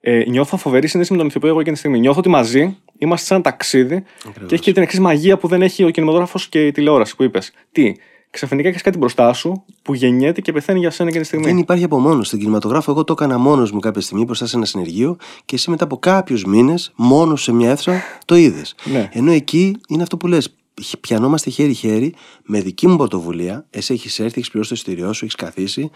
Ε, 0.00 0.24
νιώθω 0.28 0.56
φοβερή 0.56 0.86
σύνδεση 0.86 1.12
με 1.12 1.18
τον 1.18 1.26
ηθοποιό 1.26 1.48
εγώ 1.48 1.60
εκείνη 1.60 1.74
τη 1.74 1.78
στιγμή. 1.80 2.00
Νιώθω 2.00 2.18
ότι 2.18 2.28
μαζί 2.28 2.78
Είμαστε 2.98 3.26
σε 3.26 3.34
ένα 3.34 3.42
ταξίδι 3.42 4.04
και 4.46 4.54
έχει 4.54 4.62
και 4.62 4.72
την 4.72 4.82
εξής 4.82 5.00
μαγεία 5.00 5.36
που 5.36 5.48
δεν 5.48 5.62
έχει 5.62 5.84
ο 5.84 5.90
κινηματογράφος 5.90 6.48
και 6.48 6.66
η 6.66 6.72
τηλεόραση 6.72 7.16
που 7.16 7.22
είπες. 7.22 7.52
Τι, 7.72 7.92
ξαφνικά 8.34 8.68
έχεις 8.68 8.82
κάτι 8.82 8.98
μπροστά 8.98 9.32
σου 9.32 9.64
που 9.82 9.94
γεννιέται 9.94 10.40
και 10.40 10.52
πεθαίνει 10.52 10.78
για 10.78 10.90
σένα 10.90 11.10
και 11.10 11.18
τη 11.18 11.24
στιγμή. 11.24 11.44
Δεν 11.44 11.58
υπάρχει 11.58 11.84
από 11.84 11.98
μόνο. 11.98 12.22
Στον 12.22 12.38
κινηματογράφο, 12.38 12.90
εγώ 12.90 13.04
το 13.04 13.12
έκανα 13.12 13.38
μόνος 13.38 13.72
μου 13.72 13.78
κάποια 13.78 14.00
στιγμή 14.00 14.24
μπροστά 14.24 14.46
σε 14.46 14.56
ένα 14.56 14.64
συνεργείο 14.64 15.16
και 15.44 15.54
εσύ 15.54 15.70
μετά 15.70 15.84
από 15.84 15.98
κάποιους 15.98 16.44
μήνες, 16.44 16.92
μόνος 16.96 17.42
σε 17.42 17.52
μια 17.52 17.70
αίθουσα, 17.70 18.02
το 18.24 18.34
είδες. 18.34 18.74
Ναι. 18.84 19.08
Ενώ 19.12 19.30
εκεί 19.30 19.76
είναι 19.88 20.02
αυτό 20.02 20.16
που 20.16 20.26
λες. 20.26 20.54
Πιανόμαστε 21.00 21.50
χέρι-χέρι 21.50 22.14
με 22.44 22.60
δική 22.60 22.86
μου 22.86 22.96
πρωτοβουλία. 22.96 23.66
Εσύ 23.70 23.92
έχεις 23.92 24.18
έρθει, 24.18 24.38
έχεις 24.38 24.50
πληρώσει 24.50 24.68
το 24.68 24.74
εισιτήριό 24.74 25.12
σου, 25.12 25.24
έχεις 25.24 25.36
καθίσει. 25.36 25.90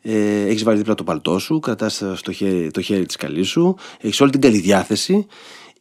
Ε, 0.00 0.40
έχεις 0.40 0.62
βάλει 0.64 0.78
δίπλα 0.78 0.94
το 0.94 1.04
παλτό 1.04 1.38
σου, 1.38 1.58
κρατάς 1.58 2.02
το 2.22 2.32
χέρι, 2.32 2.70
το 2.70 2.80
χέρι 2.80 3.06
της 3.06 3.16
καλής 3.16 3.48
σου, 3.48 3.76
έχεις 4.00 4.20
όλη 4.20 4.30
την 4.30 4.40
καλή 4.40 4.58
διάθεση. 4.58 5.26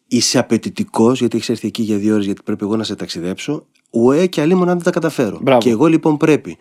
Είσαι 0.08 0.38
απαιτητικός 0.40 1.20
γιατί 1.20 1.36
έχεις 1.38 1.50
έρθει 1.50 1.68
εκεί 1.68 1.82
για 1.82 1.98
δύο 1.98 2.14
ώρες, 2.14 2.26
γιατί 2.26 2.42
πρέπει 2.44 2.64
εγώ 2.64 2.76
να 2.76 2.84
σε 2.84 2.96
ταξιδέψω. 2.96 3.66
Ουέ 4.04 4.26
και 4.26 4.42
αλλήμον 4.42 4.70
αν 4.70 4.76
δεν 4.76 4.84
τα 4.84 4.92
καταφέρω. 4.92 5.40
Μπράβο. 5.42 5.60
Και 5.60 5.70
εγώ 5.70 5.86
λοιπόν 5.86 6.18
πρέπει 6.18 6.58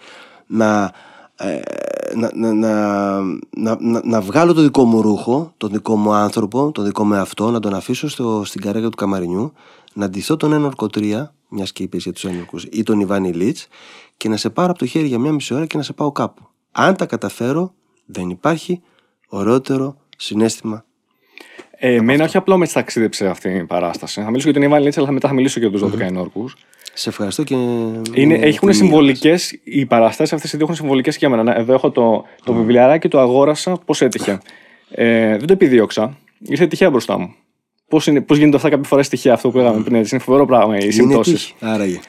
να, 0.47 0.93
ε, 1.37 1.61
να, 2.15 2.31
να, 2.35 2.53
να, 2.53 3.21
να, 3.51 3.77
να, 3.81 4.01
να 4.05 4.21
βγάλω 4.21 4.53
το 4.53 4.63
δικό 4.63 4.85
μου 4.85 5.03
ρούχο, 5.03 5.53
τον 5.57 5.71
δικό 5.71 5.97
μου 5.97 6.13
άνθρωπο, 6.13 6.71
τον 6.73 6.85
δικό 6.85 7.05
μου 7.05 7.15
εαυτό, 7.15 7.51
να 7.51 7.61
τον 7.61 7.75
αφήσω 7.75 8.09
στο, 8.09 8.43
στην 8.45 8.61
καρέκλα 8.61 8.89
του 8.89 8.97
καμαρινιού, 8.97 9.53
να 9.95 10.09
ντυθώ 10.09 10.37
τον 10.37 10.53
ένορκο 10.53 10.87
3, 10.95 11.27
μιας 11.49 11.73
και 11.73 11.83
είπες 11.83 12.03
για 12.03 12.13
τους 12.13 12.25
ένορκους, 12.25 12.65
ή 12.71 12.83
τον 12.83 13.01
Ιβάνι 13.01 13.33
Λίτ, 13.33 13.59
και 14.17 14.29
να 14.29 14.37
σε 14.37 14.51
πάρω 14.51 14.71
από 14.71 14.79
το 14.79 14.87
χέρι 14.87 15.07
για 15.07 15.19
μια 15.19 15.33
μισή 15.33 15.55
ώρα 15.55 15.67
και 15.67 15.77
να 15.77 15.83
σε 15.83 15.93
πάω 15.93 16.13
κάπου. 16.13 16.43
Αν 16.73 16.97
τα 16.97 17.07
καταφέρω, 17.07 17.75
δεν 18.07 18.31
υπάρχει 18.31 18.81
ωραιότερο 19.29 19.97
συνέστημα. 20.17 20.85
Ε, 21.79 21.95
εμένα 21.95 22.25
όχι 22.25 22.37
απλά 22.37 22.57
με 22.57 22.67
ταξίδεψε 22.67 23.27
αυτή 23.27 23.49
η 23.49 23.65
παράσταση. 23.65 24.21
Θα 24.21 24.27
μιλήσω 24.27 24.51
για 24.51 24.61
τον 24.61 24.69
Ιβάν 24.69 24.83
Λίτσα, 24.83 25.01
αλλά 25.01 25.11
μετά 25.11 25.29
θα 25.29 25.35
μιλήσω 25.35 25.61
και 25.61 25.67
για 25.67 25.79
τους 25.79 25.95
12 25.95 26.01
ενόρκου. 26.01 26.51
Σε 26.99 27.09
ευχαριστώ 27.09 27.43
και. 27.43 27.55
Είναι, 27.55 28.39
με 28.39 28.47
έχουν 28.47 28.59
τιμή 28.59 28.75
συμβολικές, 28.75 29.59
οι 29.65 29.87
παραστάσεις 29.87 30.33
αυτές 30.33 30.53
οι 30.53 30.57
δύο 30.57 30.65
έχουν 30.65 30.77
συμβολικές 30.79 31.17
και 31.17 31.27
για 31.27 31.37
μένα. 31.37 31.43
Να, 31.53 31.61
Εδώ 31.61 31.73
έχω 31.73 31.91
το, 31.91 32.25
το 32.45 32.53
βιβλιαράκι, 32.53 33.09
το 33.09 33.21
αγόρασα, 33.21 33.79
πώς 33.85 34.01
έτυχε. 34.01 34.39
Ε, 34.91 35.29
δεν 35.37 35.47
το 35.47 35.53
επιδίωξα. 35.53 36.19
Ήρθε 36.39 36.67
τυχαία 36.67 36.91
μπροστά 36.91 37.19
μου. 37.19 37.35
Πώς 37.89 38.09
πώς 38.27 38.37
γίνεται 38.37 38.57
αυτά 38.57 38.69
κάποια 38.69 38.89
φορά 38.89 39.03
τυχαία 39.03 39.33
αυτό 39.35 39.51
που 39.51 39.57
λέγαμε 39.57 39.83
πριν. 39.83 39.97
έτσι. 39.97 40.15
Είναι 40.15 40.25
φοβερό 40.25 40.47
πράγμα 40.47 40.73
οι 40.73 40.75
μας. 40.75 40.83
Είναι 40.85 40.93
συμπτώσεις. 40.93 41.33
τύχη. 41.35 41.55
Άραγε. 41.61 42.01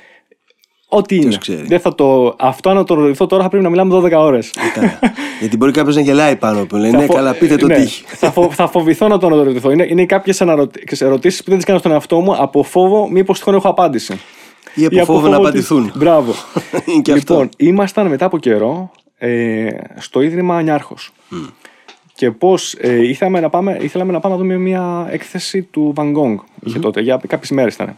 Ό,τι 0.89 1.15
είναι. 1.15 1.37
ξέρει. 1.37 1.65
Δεν 1.67 1.79
θα 1.79 1.95
το, 1.95 2.35
αυτό 2.39 2.69
αν 2.69 2.85
το 2.85 2.93
ρωτηθώ 2.93 3.25
τώρα 3.25 3.43
θα 3.43 3.49
πρέπει 3.49 3.63
να 3.63 3.69
μιλάμε 3.69 3.95
12 3.95 4.11
ώρες. 4.11 4.53
Καλά. 4.73 4.99
Γιατί 5.39 5.57
μπορεί 5.57 5.71
κάποιος 5.71 5.95
να 5.95 6.01
γελάει 6.01 6.35
πάνω 6.35 6.65
που 6.65 6.75
λέει 6.75 6.91
Ναι, 6.91 7.05
καλά, 7.05 7.33
πείτε 7.33 7.55
το 7.55 7.67
τύχη. 7.67 8.03
θα, 8.07 8.31
φο, 8.31 8.51
θα 8.51 8.67
φοβηθώ 8.67 9.07
να 9.07 9.17
τον 9.17 9.41
ρωτηθώ. 9.43 9.71
Είναι, 9.71 9.85
είναι 9.89 10.05
κάποιες 10.05 10.41
ερωτήσεις 10.99 11.43
που 11.43 11.49
δεν 11.49 11.57
τις 11.57 11.65
κάνω 11.65 11.79
στον 11.79 11.91
εαυτό 11.91 12.19
μου 12.19 12.35
από 12.35 12.63
φόβο 12.63 13.09
μήπως 13.09 13.37
τυχόν 13.37 13.53
έχω 13.53 13.69
απάντηση. 13.69 14.19
Ή 14.77 14.85
από 14.85 14.95
Ή 14.95 15.03
φόβο 15.03 15.21
να 15.21 15.27
ότι- 15.27 15.35
απαντηθούν. 15.35 15.91
Μπράβο. 15.95 16.33
Είναι 16.85 17.01
και 17.01 17.11
αυτό. 17.11 17.33
λοιπόν, 17.33 17.49
ήμασταν 17.57 18.07
μετά 18.07 18.25
από 18.25 18.37
καιρό 18.37 18.91
ε, 19.17 19.67
στο 19.97 20.21
Ίδρυμα 20.21 20.61
Νιάρχος. 20.61 21.11
Και 22.15 22.31
πώς 22.31 22.73
ε, 22.79 23.07
ήθελαμε, 23.07 23.39
να 23.39 23.49
πάμε, 23.49 23.77
ήθελαμε 23.81 24.11
να 24.11 24.19
πάμε 24.19 24.35
να 24.35 24.41
δούμε 24.41 24.57
μια 24.57 25.07
έκθεση 25.11 25.61
του 25.61 25.93
Van 25.97 26.13
Gogh. 26.13 26.35
Είχε 26.63 26.79
τότε, 26.79 27.01
για 27.01 27.21
κάποιες 27.27 27.51
μέρες 27.51 27.73
ήταν. 27.73 27.95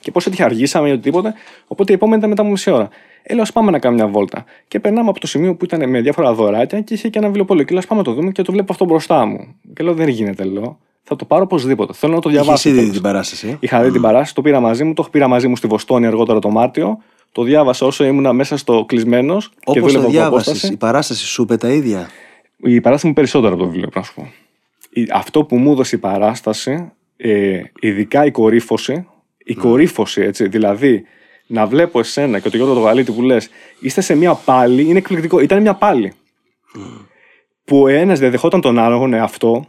Και 0.00 0.10
πώς 0.10 0.26
έτυχε, 0.26 0.44
αργήσαμε 0.44 0.88
ή 0.88 0.92
οτιδήποτε. 0.92 1.34
Οπότε 1.66 1.92
η 1.92 1.94
επόμενη 1.94 2.16
ήταν 2.18 2.28
μετά 2.30 2.42
από 2.42 2.50
μισή 2.50 2.70
ώρα. 2.70 2.88
Ε, 3.22 3.32
λέω, 3.32 3.42
ας 3.42 3.52
πάμε 3.52 3.70
να 3.70 3.78
κάνουμε 3.78 4.02
μια 4.02 4.12
βόλτα. 4.12 4.44
Και 4.68 4.80
περνάμε 4.80 5.08
από 5.08 5.20
το 5.20 5.26
σημείο 5.26 5.54
που 5.54 5.64
ήταν 5.64 5.88
με 5.90 6.00
διάφορα 6.00 6.32
δωράκια 6.34 6.80
και 6.80 6.94
είχε 6.94 7.08
και 7.08 7.18
ένα 7.18 7.26
βιβλιοπωλείο. 7.26 7.64
Και 7.64 7.70
λέω, 7.70 7.78
ας 7.80 7.86
πάμε 7.86 8.00
να 8.00 8.06
το 8.06 8.12
δούμε 8.12 8.30
και 8.32 8.42
το 8.42 8.52
βλέπω 8.52 8.72
αυτό 8.72 8.84
μπροστά 8.84 9.24
μου. 9.26 9.54
Και 9.74 9.82
λέω, 9.82 9.94
δεν 9.94 10.08
γίνεται, 10.08 10.44
λέω. 10.44 10.78
Θα 11.10 11.16
το 11.16 11.24
πάρω 11.24 11.42
οπωσδήποτε. 11.42 11.92
Θέλω 11.92 12.14
να 12.14 12.20
το 12.20 12.28
Είχες 12.30 12.42
διαβάσω. 12.42 12.68
ήδη 12.68 12.78
τέλος. 12.78 12.92
την 12.92 13.02
παράσταση. 13.02 13.48
ε; 13.48 13.56
Είχα 13.60 13.82
δει 13.82 13.90
την 13.90 14.00
παράσταση, 14.00 14.34
το 14.34 14.42
πήρα 14.42 14.60
μαζί 14.60 14.84
μου, 14.84 14.92
το 14.92 15.02
πήρα 15.10 15.28
μαζί 15.28 15.48
μου 15.48 15.56
στη 15.56 15.66
Βοστόνη 15.66 16.06
αργότερα 16.06 16.38
το 16.38 16.50
Μάρτιο. 16.50 16.98
Το 17.32 17.42
διάβασα 17.42 17.86
όσο 17.86 18.04
ήμουνα 18.04 18.32
μέσα 18.32 18.56
στο 18.56 18.84
κλεισμένος 18.88 19.48
και 19.48 19.54
Όπως 19.64 19.80
δούλευα 19.80 19.98
το 20.00 20.00
από 20.00 20.10
διάβασες, 20.10 20.48
απόσταση. 20.48 20.72
η 20.72 20.76
παράσταση 20.76 21.26
σου 21.26 21.42
είπε 21.42 21.56
τα 21.56 21.68
ίδια; 21.68 22.08
Η 22.56 22.80
παράσταση 22.80 23.06
μου 23.06 23.12
περισσότερο 23.12 23.52
από 23.54 23.62
το 23.62 23.68
βιβλίο, 23.68 23.88
πρέπει 23.88 23.98
να 23.98 24.04
σου 24.04 24.14
πω. 24.14 24.32
Η- 24.90 25.08
Αυτό 25.12 25.44
που 25.44 25.56
μου 25.56 25.70
έδωσε 25.72 25.96
η 25.96 25.98
παράσταση, 25.98 26.90
ε, 27.16 27.60
ειδικά 27.80 28.24
η 28.24 28.30
κορύφωση, 28.30 29.06
η 29.44 29.54
κορύφωση, 29.54 30.20
έτσι, 30.22 30.48
δηλαδή 30.48 31.04
να 31.46 31.66
βλέπω 31.66 31.98
εσένα 31.98 32.38
και 32.38 32.50
το 32.50 32.56
Γιώργο 32.56 32.74
το 32.74 32.80
Γαλίτη 32.80 33.12
που 33.12 33.22
λες, 33.22 33.48
είστε 33.80 34.00
σε 34.00 34.14
μια 34.14 34.34
πάλη, 34.34 34.82
είναι 34.82 34.98
εκπληκτικό. 34.98 35.40
Ήταν 35.40 35.60
μια 35.62 35.74
πάλη. 35.74 36.12
Που 37.64 37.80
ο 37.82 37.88
ένας 37.88 38.18
διαδεχόταν 38.18 38.60
τον 38.60 38.78
άλλον 38.78 39.12
εαυτό 39.14 39.68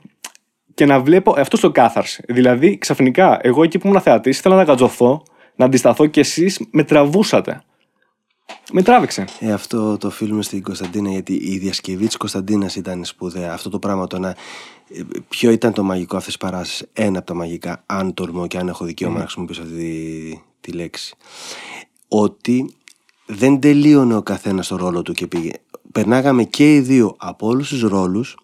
και 0.79 0.85
να 0.85 0.99
βλέπω 0.99 1.33
αυτό 1.37 1.59
το 1.59 1.71
κάθαρση. 1.71 2.23
Δηλαδή, 2.27 2.77
ξαφνικά, 2.77 3.39
εγώ 3.41 3.63
εκεί 3.63 3.77
που 3.77 3.87
ήμουν 3.87 4.01
θεατής, 4.01 4.37
ήθελα 4.37 4.55
να 4.55 4.63
γατζωθώ, 4.63 5.23
να 5.55 5.65
αντισταθώ 5.65 6.05
και 6.05 6.19
εσείς 6.19 6.59
με 6.71 6.83
τραβούσατε. 6.83 7.61
Με 8.71 8.81
τράβηξε. 8.81 9.25
Ε, 9.39 9.51
αυτό 9.51 9.97
το 9.97 10.09
φιλμ 10.09 10.39
στην 10.41 10.63
Κωνσταντίνα, 10.63 11.09
γιατί 11.09 11.33
η 11.33 11.57
διασκευή 11.57 12.05
της 12.05 12.17
Κωνσταντίνας 12.17 12.75
ήταν 12.75 13.05
σπουδαία. 13.05 13.53
Αυτό 13.53 13.69
το 13.69 13.79
πράγμα 13.79 14.07
το 14.07 14.19
να. 14.19 14.29
ε, 14.29 14.35
Ποιο 15.29 15.51
ήταν 15.51 15.73
το 15.73 15.83
μαγικό 15.83 16.17
αυτή 16.17 16.31
τη 16.31 16.37
παράσταση, 16.37 16.87
ένα 16.93 17.17
από 17.17 17.27
τα 17.27 17.33
μαγικά, 17.33 17.83
αν 17.85 18.13
τολμώ 18.13 18.47
και 18.47 18.57
αν 18.57 18.67
έχω 18.67 18.85
δικαίωμα 18.85 19.15
να 19.15 19.21
χρησιμοποιήσω 19.21 19.61
αυτή 19.61 19.75
τη, 19.75 20.41
τη 20.61 20.71
λέξη. 20.77 21.15
Ότι 22.07 22.75
δεν 23.25 23.59
τελείωνε 23.59 24.15
ο 24.15 24.21
καθένας 24.21 24.67
το 24.67 24.75
ρόλο 24.75 25.01
του 25.01 25.13
και 25.13 25.27
πήγε. 25.27 25.51
Περνάγαμε 25.91 26.43
και 26.43 26.73
οι 26.75 26.79
δύο 26.79 27.15
από 27.17 27.47
όλους 27.47 27.69
τους 27.69 27.81
ρόλους 27.81 28.37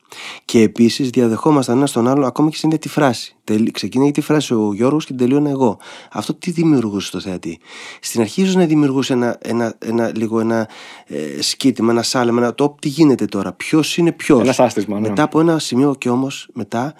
και 0.46 0.62
επίσης 0.62 1.10
διαδεχόμασταν 1.10 1.78
ένα 1.78 1.88
τον 1.88 2.08
άλλο 2.08 2.26
ακόμα 2.26 2.50
και 2.50 2.56
στην 2.56 2.70
ίδια 2.70 2.82
τη 2.82 2.90
φράση. 2.90 3.36
Τελ- 3.44 3.72
Ξεκίνησε 3.72 4.12
τη 4.12 4.22
φράση 4.22 4.54
ο 4.54 4.72
Γιώργος 4.74 5.06
και 5.06 5.14
την 5.14 5.22
τελείωνε 5.28 5.50
εγώ. 5.50 5.78
Αυτό 6.12 6.34
τι 6.34 6.52
δημιουργούσε 6.52 7.08
στο 7.08 7.20
θεατή; 7.20 7.60
Στην 8.02 8.22
αρχή 8.22 8.42
ίσως 8.42 8.56
να 8.56 8.66
δημιουργούσε 8.66 9.14
ένα, 9.14 9.38
ένα, 9.42 9.76
ένα, 9.80 10.12
λίγο 10.16 10.40
ένα 10.40 10.70
ε, 11.06 11.42
σκήτημα, 11.42 11.92
ένα 11.92 12.04
σάλεμα, 12.04 12.42
ένα 12.42 12.54
το 12.56 12.76
τι 12.82 12.88
γίνεται 12.90 13.26
τώρα, 13.26 13.54
ποιος 13.54 13.98
είναι 13.98 14.12
ποιος; 14.12 14.42
Ένας 14.42 14.60
άστισμα, 14.60 15.00
ναι. 15.00 15.08
Μετά 15.10 15.24
από 15.24 15.40
ένα 15.40 15.60
σημείο 15.60 15.96
και 15.98 16.10
όμως 16.10 16.48
μετά 16.54 16.94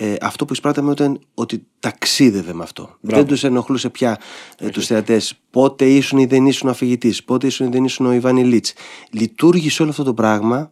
ε, 0.00 0.14
αυτό 0.20 0.44
που 0.44 0.52
εισπράταμε 0.52 0.92
ήταν 0.92 1.20
ότι 1.34 1.66
ταξίδευε 1.80 2.52
με 2.52 2.62
αυτό. 2.62 2.96
Μπράβο. 3.00 3.22
Δεν 3.22 3.30
τους 3.30 3.44
ενοχλούσε 3.44 3.90
πια 3.90 4.18
ε, 4.58 4.68
τους 4.68 4.86
θεατές. 4.86 5.34
Πότε 5.50 5.86
ήσουν 5.86 6.18
ή 6.18 6.26
δεν 6.26 6.46
ήσουν 6.46 6.68
αφηγητής, 6.68 7.24
πότε 7.24 7.46
ήσουν 7.46 7.66
ή 7.66 7.70
δεν 7.70 7.84
ήσουν 7.84 8.06
ο 8.06 8.12
Ιβάνι 8.12 8.44
Λίτς. 8.44 8.72
Λειτουργήσε 9.10 9.82
όλο 9.82 9.90
αυτό 9.90 10.02
το 10.02 10.14
πράγμα. 10.14 10.70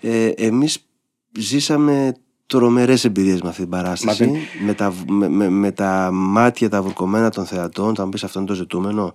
Ε, 0.00 0.26
Εμείς 0.26 0.86
ζήσαμε 1.38 2.14
τρομερές 2.46 3.04
εμπειρίες 3.04 3.42
με 3.42 3.48
αυτή 3.48 3.60
την 3.60 3.70
παράσταση. 3.70 4.24
Μα 4.26 4.36
Με 4.64 4.74
τα, 4.74 4.94
με, 5.08 5.28
με, 5.28 5.48
με 5.48 5.70
τα 5.72 6.10
μάτια 6.12 6.68
τα 6.68 6.82
βουρκωμένα 6.82 7.30
των 7.30 7.46
θεατών. 7.46 7.94
Θα 7.94 8.04
μου 8.04 8.10
πεις 8.10 8.24
αυτό 8.24 8.38
είναι 8.38 8.48
το 8.48 8.54
ζητούμενο. 8.54 9.12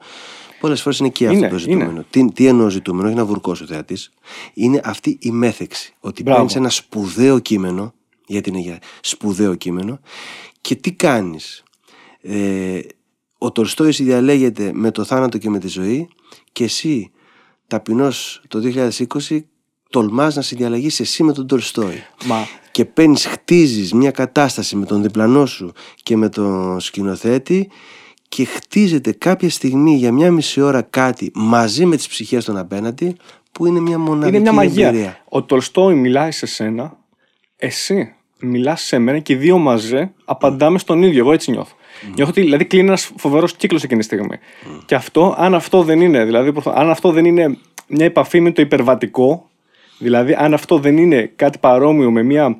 Πολλές 0.59 0.81
φορές 0.81 0.99
είναι 0.99 1.09
και 1.09 1.25
αυτό 1.25 1.37
Είναι, 1.37 1.49
το 1.49 1.57
ζητούμενο. 1.57 2.05
Τι, 2.09 2.31
τι 2.31 2.47
εννοώ 2.47 2.69
ζητούμενο, 2.69 3.07
όχι 3.07 3.17
να 3.17 3.25
βουρκώσει 3.25 3.63
ο 3.63 3.65
θεατής. 3.65 4.11
Είναι 4.53 4.81
αυτή 4.83 5.17
η 5.21 5.31
μέθεξη. 5.31 5.93
Ότι 5.99 6.23
Μπράβο. 6.23 6.37
παίρνεις 6.37 6.55
ένα 6.55 6.69
σπουδαίο 6.69 7.39
κείμενο, 7.39 7.93
γιατί 8.27 8.49
είναι 8.49 8.59
για 8.59 8.79
σπουδαίο 9.01 9.55
κείμενο, 9.55 9.99
και 10.61 10.75
τι 10.75 10.93
κάνεις; 10.93 11.63
Ε, 12.21 12.79
ο 13.37 13.51
Τολστόης 13.51 14.01
διαλέγεται 14.01 14.71
με 14.73 14.91
το 14.91 15.03
θάνατο 15.03 15.37
και 15.37 15.49
με 15.49 15.59
τη 15.59 15.67
ζωή 15.67 16.07
και 16.51 16.63
εσύ 16.63 17.11
ταπεινός 17.67 18.41
το 18.47 18.59
2020 19.29 19.39
τολμάς 19.89 20.35
να 20.35 20.41
συνδιαλλαγείς 20.41 20.99
εσύ 20.99 21.23
με 21.23 21.33
τον 21.33 21.47
Τολστόη 21.47 22.03
Μα 22.25 22.47
και 22.71 22.85
παίρνεις, 22.85 23.25
χτίζεις 23.25 23.93
μια 23.93 24.11
κατάσταση 24.11 24.75
με 24.75 24.85
τον 24.85 25.01
διπλανό 25.01 25.45
σου 25.45 25.71
και 26.03 26.17
με 26.17 26.29
τον 26.29 26.79
σκηνοθέτη 26.79 27.69
και 28.29 28.45
χτίζεται 28.45 29.11
κάποια 29.11 29.49
στιγμή 29.49 29.95
για 29.95 30.11
μια 30.11 30.31
μισή 30.31 30.61
ώρα 30.61 30.81
κάτι 30.81 31.31
μαζί 31.33 31.85
με 31.85 31.95
τις 31.95 32.07
ψυχές 32.07 32.45
των 32.45 32.57
απέναντι 32.57 33.15
που 33.51 33.65
είναι 33.65 33.79
μια 33.79 33.97
μοναδική 33.99 34.29
είναι 34.29 34.39
μια 34.39 34.51
μαγεία. 34.51 34.87
εμπειρία. 34.87 35.23
Ο 35.29 35.43
Τολστόη 35.43 35.95
μιλάει 35.95 36.31
σε 36.31 36.45
σένα, 36.45 36.97
εσύ 37.55 38.15
μιλάς 38.39 38.81
σε 38.81 38.97
μένα 38.99 39.19
και 39.19 39.33
οι 39.33 39.35
δύο 39.35 39.57
μαζί 39.57 40.11
απαντάμε 40.25 40.79
στον 40.79 41.03
ίδιο. 41.03 41.19
Εγώ 41.19 41.31
έτσι 41.33 41.51
νιώθω. 41.51 41.75
Νιώθω 42.15 42.31
ότι 42.31 42.41
δηλαδή 42.41 42.65
κλείνει 42.65 42.87
ένας 42.87 43.11
φοβερός 43.17 43.55
κύκλος 43.55 43.83
εκείνη 43.83 43.99
τη 43.99 44.05
στιγμή. 44.05 44.35
Και 44.85 44.95
αυτό, 44.95 45.35
αν 45.37 45.55
αυτό 45.55 45.83
δεν 45.83 46.01
είναι, 46.01 46.25
δηλαδή, 46.25 46.51
προφ- 46.51 46.77
αν 46.77 46.89
αυτό 46.89 47.11
δεν 47.11 47.25
είναι 47.25 47.57
μια 47.87 48.05
επαφή 48.05 48.39
με 48.39 48.51
το 48.51 48.61
υπερβατικό, 48.61 49.49
δηλαδή 49.97 50.33
αν 50.37 50.53
αυτό 50.53 50.77
δεν 50.79 50.97
είναι 50.97 51.31
κάτι 51.35 51.57
παρόμοιο 51.57 52.11
με 52.11 52.23
μια 52.23 52.57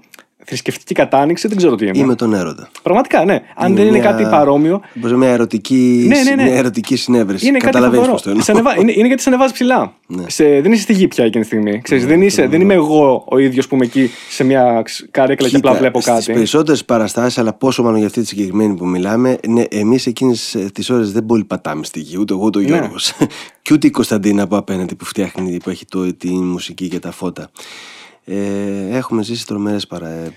θρησκευτική 0.47 0.93
κατάνοιξη, 0.93 1.47
δεν 1.47 1.57
ξέρω 1.57 1.75
τι 1.75 1.86
είναι. 1.88 1.97
Ή 1.97 2.03
με 2.03 2.15
τον 2.15 2.33
έρωτα. 2.33 2.69
Πραγματικά, 2.81 3.25
ναι. 3.25 3.41
Αν 3.55 3.75
δεν 3.75 3.86
είναι 3.88 3.97
μια- 3.97 4.10
κάτι 4.12 4.23
παρόμοιο, 4.23 4.81
Όπως 4.97 5.13
μια 5.13 5.29
ερωτική, 5.29 6.05
Ναι, 6.07 6.21
ναι, 6.23 6.36
ναι. 6.36 6.43
μια 6.43 6.55
ερωτική 6.55 6.95
συνέβρεση. 6.95 7.47
είναι 7.47 7.57
κάτι 7.57 7.65
Καταλαβαίνεις 7.71 7.97
φοβερό. 8.07 8.13
πώς 8.13 8.21
το 8.23 8.29
εννοώ. 8.29 8.43
Σε 8.45 8.51
ανεβα- 8.51 8.77
είναι, 8.79 8.91
είναι 8.91 9.07
γιατί 9.07 9.21
σε 9.21 9.29
ανεβάζει 9.29 9.53
ψηλά. 9.53 9.93
Ναι. 10.07 10.23
Σε, 10.29 10.43
δεν 10.62 10.71
είσαι 10.71 10.81
στη 10.81 10.93
γη 10.93 11.07
πια 11.07 11.25
εκείνη 11.25 11.43
τη 11.43 11.49
στιγμή. 11.49 11.81
Ξέρεις, 11.81 12.05
δεν, 12.05 12.21
είσαι, 12.21 12.47
δεν 12.47 12.62
είμαι 12.62 12.73
εγώ 12.73 13.23
ο 13.29 13.38
ίδιος 13.38 13.67
που 13.67 13.75
είμαι 13.75 13.86
εκεί 13.86 14.10
σε 14.29 14.43
μια 14.43 14.81
ξ- 14.83 15.12
καρέκλα 15.12 15.49
και 15.49 15.55
απλά 15.55 15.73
βλέπω 15.73 16.01
Στις 16.01 16.13
κάτι. 16.13 16.33
περισσότερες 16.33 16.86
παραστάσεις, 16.86 17.38
αλλά 17.38 17.53
πόσο 17.53 17.83
μάλλον 17.83 17.97
για 17.97 18.07
αυτή 18.07 18.21
τη 18.21 18.27
συγκεκριμένη 18.27 18.75
που 18.75 18.86
μιλάμε, 18.88 19.38
ναι, 19.47 19.63
εμείς 19.69 20.05
εκείνες 20.05 20.57
τις 20.73 20.89
ώρες 20.89 21.12
δεν 21.12 21.25
πολύ 21.25 21.43
πατάμε 21.43 21.83
στη 21.86 21.99
γη, 21.99 22.17
ούτε 22.19 22.33
εγώ 22.33 22.43
ούτε 22.45 22.57
ο 22.57 22.62
Ναι. 22.62 22.67
Γιώργος. 22.67 23.13
και 23.62 23.73
ούτε 23.73 23.88
η 23.88 23.89
Κωνσταντίνα 23.91 24.43
από 24.43 24.57
απέναντι 24.57 24.95
που 24.95 25.05
φτιάχνει, 25.05 25.57
που 25.63 25.69
έχει 25.69 25.86
το, 25.86 26.13
τη 26.13 26.27
μουσική 26.29 26.88
και 26.88 26.99
τα 26.99 27.12
φώτα. 27.12 27.49
Ε, 28.29 28.95
έχουμε 28.97 29.23
ζήσει 29.23 29.45
τρομερές 29.45 29.83
ε, 29.83 30.33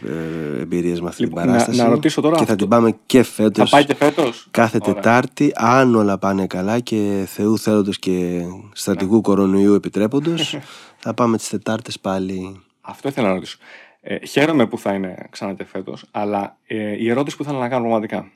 εμπειρίες 0.61 1.00
με 1.00 1.09
αυτή 1.09 1.22
Λοιπόν, 1.22 1.38
την 1.42 1.46
παράσταση. 1.50 1.79
να- 1.79 1.85
να 1.85 1.90
ρωτήσω 1.90 2.20
τώρα 2.20 2.35
Και 2.37 2.44
θα 2.44 2.53
αυτό. 2.53 2.57
την 2.57 2.68
πάμε 2.68 2.96
και 3.07 3.22
φέτος. 3.22 3.70
Θα 3.70 3.76
πάει 3.76 3.85
και 3.87 3.94
φέτος; 3.94 4.48
Κάθε 4.50 4.79
Τετάρτη, 4.79 5.53
αν 5.55 5.94
όλα 5.94 6.18
πάνε 6.18 6.46
καλά 6.46 6.81
και 6.81 7.24
Θεού 7.26 7.59
θέλοντος 7.59 7.98
και 7.98 8.42
στρατηγού 8.72 9.14
Ναι. 9.14 9.20
κορονοϊού 9.20 9.74
επιτρέποντος, 9.74 10.57
θα 11.03 11.14
πάμε 11.14 11.37
τις 11.37 11.48
Τετάρτες 11.48 12.00
πάλι. 12.00 12.61
Αυτό 12.81 13.09
ήθελα 13.09 13.29
να 13.29 13.35
ρωτήσω. 13.35 13.59
Ε, 14.00 14.26
χαίρομαι 14.26 14.66
που 14.66 14.79
θα 14.79 14.92
είναι 14.94 15.26
ξανά 15.31 15.55
και 15.55 15.64
φέτος, 15.64 16.05
αλλά 16.11 16.57
ε, 16.66 17.03
η 17.03 17.11
ερώτηση 17.11 17.37
που 17.37 17.42
ήθελα 17.42 17.59
να 17.59 17.68
κάνω 17.68 17.83
πραγματικά. 17.83 18.31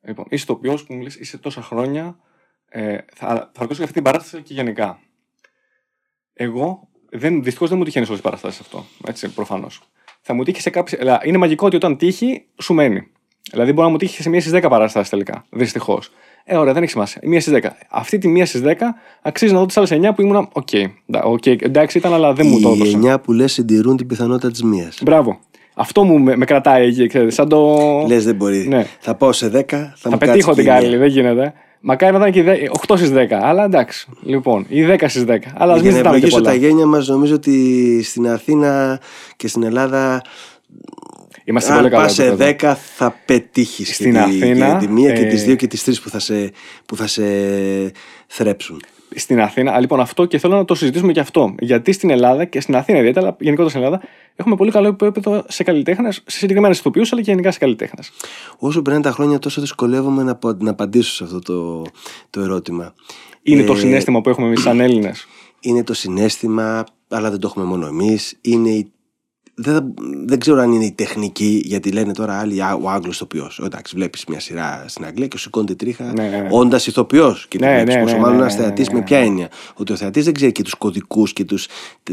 Λοιπόν, 0.00 0.24
είσαι 0.28 0.46
τοπιό 0.46 0.74
που 0.86 0.94
μου 0.94 1.02
λες, 1.02 1.14
είσαι 1.14 1.38
τόσα 1.38 1.62
χρόνια. 1.62 2.16
Ε, 2.68 2.98
θα, 3.14 3.26
θα 3.26 3.60
ρωτήσω 3.60 3.74
για 3.74 3.84
αυτή 3.84 3.92
την 3.92 4.02
παράσταση 4.02 4.42
και 4.42 4.54
γενικά. 4.54 4.98
Εγώ 6.32 6.87
δεν, 7.10 7.42
δυστυχώς 7.42 7.68
δεν 7.68 7.78
μου 7.78 7.84
τυχαίνει 7.84 8.04
σε 8.04 8.10
όλες 8.10 8.22
τις 8.22 8.30
παραστάσεις 8.30 8.60
αυτό. 8.60 8.84
Έτσι, 9.06 9.28
προφανώς. 9.28 9.80
Θα 10.20 10.34
μου 10.34 10.42
τύχει 10.42 10.60
σε 10.60 10.70
κάποιες. 10.70 11.00
Είναι 11.24 11.38
μαγικό 11.38 11.66
ότι 11.66 11.76
όταν 11.76 11.96
τύχει, 11.96 12.44
σου 12.62 12.74
μένει. 12.74 13.06
Δηλαδή, 13.50 13.72
μπορεί 13.72 13.86
να 13.86 13.92
μου 13.92 13.98
τύχει 13.98 14.22
σε 14.22 14.28
μία 14.28 14.40
στις 14.40 14.52
10 14.52 14.68
παραστάσεις 14.68 15.08
τελικά. 15.10 15.44
Δυστυχώς. 15.50 16.10
Ε, 16.44 16.56
ωραία, 16.56 16.72
δεν 16.72 16.82
έχει 16.82 16.90
σημασία. 16.92 17.20
Η 17.24 17.28
μία 17.28 17.40
στις 17.40 17.52
10. 17.52 17.76
Αυτή 17.90 18.18
τη 18.18 18.28
μία 18.28 18.46
στις 18.46 18.60
10 18.64 18.74
αξίζει 19.22 19.52
να 19.52 19.58
δω 19.58 19.66
τις 19.66 19.76
άλλες 19.76 19.90
9 19.92 20.14
που 20.14 20.22
ήμουν. 20.22 20.48
Οκ. 20.52 20.68
Ντα- 21.12 21.22
οκ, 21.24 21.46
εντάξει 21.46 21.98
ήταν, 21.98 22.12
αλλά 22.12 22.32
δεν 22.32 22.46
μου 22.46 22.60
το 22.60 22.68
Οι 22.68 22.72
έδωσε. 22.72 22.90
εννιά 22.92 23.20
που 23.20 23.32
λες 23.32 23.52
συντηρούν 23.52 23.96
την 23.96 24.06
πιθανότητα 24.06 24.50
της 24.50 24.62
μίας. 24.62 24.98
Μπράβο. 25.02 25.38
Αυτό 25.74 26.04
μου 26.04 26.18
με, 26.18 26.36
με 26.36 26.44
κρατάει 26.44 26.86
εκεί, 26.86 27.06
ξέρετε, 27.06 27.30
σαν 27.30 27.48
το. 27.48 27.78
Λες 28.08 28.24
δεν 28.24 28.34
μπορεί. 28.34 28.68
Ναι. 28.68 28.86
Θα 29.00 29.14
πάω 29.14 29.32
σε 29.32 29.46
10, 29.48 29.50
θα, 29.68 29.92
θα 29.96 30.10
μου 30.10 30.18
πετύχω 30.18 30.36
κάτσει 30.36 30.42
την 30.44 30.54
και 30.54 30.60
η 30.62 30.64
καλή, 30.64 30.88
μία. 30.88 30.98
δεν 30.98 31.08
γίνεται. 31.08 31.54
Μακάρι 31.80 32.12
να 32.12 32.18
ήταν 32.18 32.32
και 32.32 32.38
η 32.38 32.42
δε- 32.42 32.68
8 32.86 32.96
στις 32.96 33.10
10. 33.10 33.38
Αλλά 33.42 33.64
εντάξει. 33.64 34.08
Λοιπόν, 34.22 34.66
ή 34.68 34.82
10 34.84 35.08
στις 35.08 35.24
10. 35.24 35.52
Αλλά 35.54 35.72
ας 35.72 35.80
μην 35.82 35.90
Για 35.90 35.90
να 35.90 35.96
ζητάμε 35.96 36.18
και 36.18 36.24
ευλογήσω 36.26 36.36
πολλά. 36.38 36.50
τα 36.50 36.54
γένια 36.54 36.86
μας 36.86 37.08
νομίζω 37.08 37.34
ότι 37.34 38.00
στην 38.02 38.28
Αθήνα 38.28 39.00
και 39.36 39.48
στην 39.48 39.62
Ελλάδα 39.62 40.22
Είμαστε 41.44 41.72
πολύ 41.72 41.84
αν 41.84 41.90
καλά. 41.90 42.02
πας 42.02 42.14
σε 42.14 42.24
επίπεδο. 42.26 42.50
10 42.50 42.74
θα 42.96 43.14
πετύχεις 43.24 43.94
Στην 43.94 44.12
και, 44.12 44.18
τη, 44.18 44.24
Αθήνα, 44.24 44.72
και 44.78 44.86
τη 44.86 44.92
μία 44.92 45.12
και 45.12 45.20
ε, 45.22 45.26
τις 45.28 45.44
δύο 45.44 45.54
και 45.54 45.66
τις 45.66 45.84
τρεις 45.84 46.00
που 46.00 46.08
θα 46.08 46.18
σε, 46.18 46.50
που 46.86 46.96
θα 46.96 47.06
σε 47.06 47.22
θρέψουν. 48.26 48.80
Στην 49.14 49.40
Αθήνα, 49.40 49.72
α, 49.72 49.80
λοιπόν, 49.80 50.00
αυτό 50.00 50.24
και 50.24 50.38
θέλω 50.38 50.56
να 50.56 50.64
το 50.64 50.74
συζητήσουμε 50.74 51.12
και 51.12 51.20
αυτό. 51.20 51.54
Γιατί 51.58 51.92
στην 51.92 52.10
Ελλάδα 52.10 52.44
και 52.44 52.60
στην 52.60 52.76
Αθήνα 52.76 52.98
ιδιαίτερα, 52.98 53.26
αλλά 53.26 53.36
γενικότερα 53.40 53.68
στην 53.70 53.82
Ελλάδα, 53.82 54.02
έχουμε 54.36 54.56
πολύ 54.56 54.70
καλό 54.70 54.88
επίπεδο 54.88 55.44
σε 55.48 55.62
καλλιτέχνες, 55.62 56.22
σε 56.26 56.38
συγκεκριμένες 56.38 56.78
ηθοποιούς, 56.78 57.12
αλλά 57.12 57.22
και 57.22 57.30
γενικά 57.30 57.50
σε 57.50 57.58
καλλιτέχνες. 57.58 58.10
Όσο 58.58 58.82
περνάνε 58.82 59.04
τα 59.04 59.10
χρόνια 59.10 59.38
τόσο 59.38 59.60
δυσκολεύομαι 59.60 60.22
να, 60.22 60.30
απο- 60.30 60.56
να 60.58 60.70
απαντήσω 60.70 61.12
σε 61.14 61.24
αυτό 61.24 61.38
το, 61.38 61.82
το 62.30 62.40
ερώτημα. 62.40 62.94
Είναι 63.42 63.62
το 63.62 63.72
Ε, 63.72 63.76
συνέστημα 63.76 64.20
που 64.20 64.28
έχουμε 64.28 64.46
εμείς 64.46 64.60
σαν 64.60 64.80
Έλληνες; 64.80 65.26
Είναι 65.60 65.84
το 65.84 65.94
συνέστημα, 65.94 66.84
αλλά 67.08 67.30
δεν 67.30 67.38
το 67.40 67.46
έχουμε 67.46 67.64
μόνο 67.64 67.86
εμείς. 67.86 68.38
Είναι 68.40 68.68
η 68.68 68.92
δεν, 69.60 69.74
θα- 69.74 69.88
δεν 70.26 70.38
ξέρω 70.38 70.60
αν 70.60 70.72
είναι 70.72 70.84
η 70.84 70.92
τεχνική, 70.92 71.62
γιατί 71.64 71.90
λένε 71.92 72.12
τώρα 72.12 72.38
άλλοι 72.38 72.62
«Α, 72.62 72.74
ο 72.82 72.88
Άγγλος 72.90 73.14
ηθοποιός. 73.14 73.60
Εντάξει, 73.64 73.94
βλέπεις 73.96 74.24
μια 74.28 74.40
σειρά 74.40 74.84
στην 74.86 75.04
Αγγλία 75.04 75.26
και 75.26 75.36
σου 75.36 75.42
σηκώνεται 75.42 75.74
τρίχα, 75.74 76.04
Ναι, 76.04 76.22
ναι, 76.22 76.28
ναι. 76.36 76.48
όντας 76.50 76.86
ηθοποιός. 76.86 77.46
Και 77.48 77.58
Ναι, 77.60 77.66
ναι, 77.66 77.74
βλέπεις, 77.74 77.94
ναι, 77.94 78.02
πόσο 78.02 78.14
ναι, 78.14 78.20
μάλλον 78.20 78.36
ναι, 78.36 78.42
ένας 78.42 78.56
ναι, 78.56 78.60
θεατής 78.62 78.86
ναι, 78.88 78.92
με 78.94 78.98
ναι, 78.98 79.04
ποια 79.04 79.18
ναι. 79.18 79.24
έννοια. 79.24 79.48
Ότι 79.74 79.92
ο 79.92 79.96
θεατής 79.96 80.24
δεν 80.24 80.34
ξέρει 80.34 80.52
και 80.52 80.62
τους 80.62 80.74
κωδικούς 80.74 81.32
και 81.32 81.44
τους, 81.44 81.66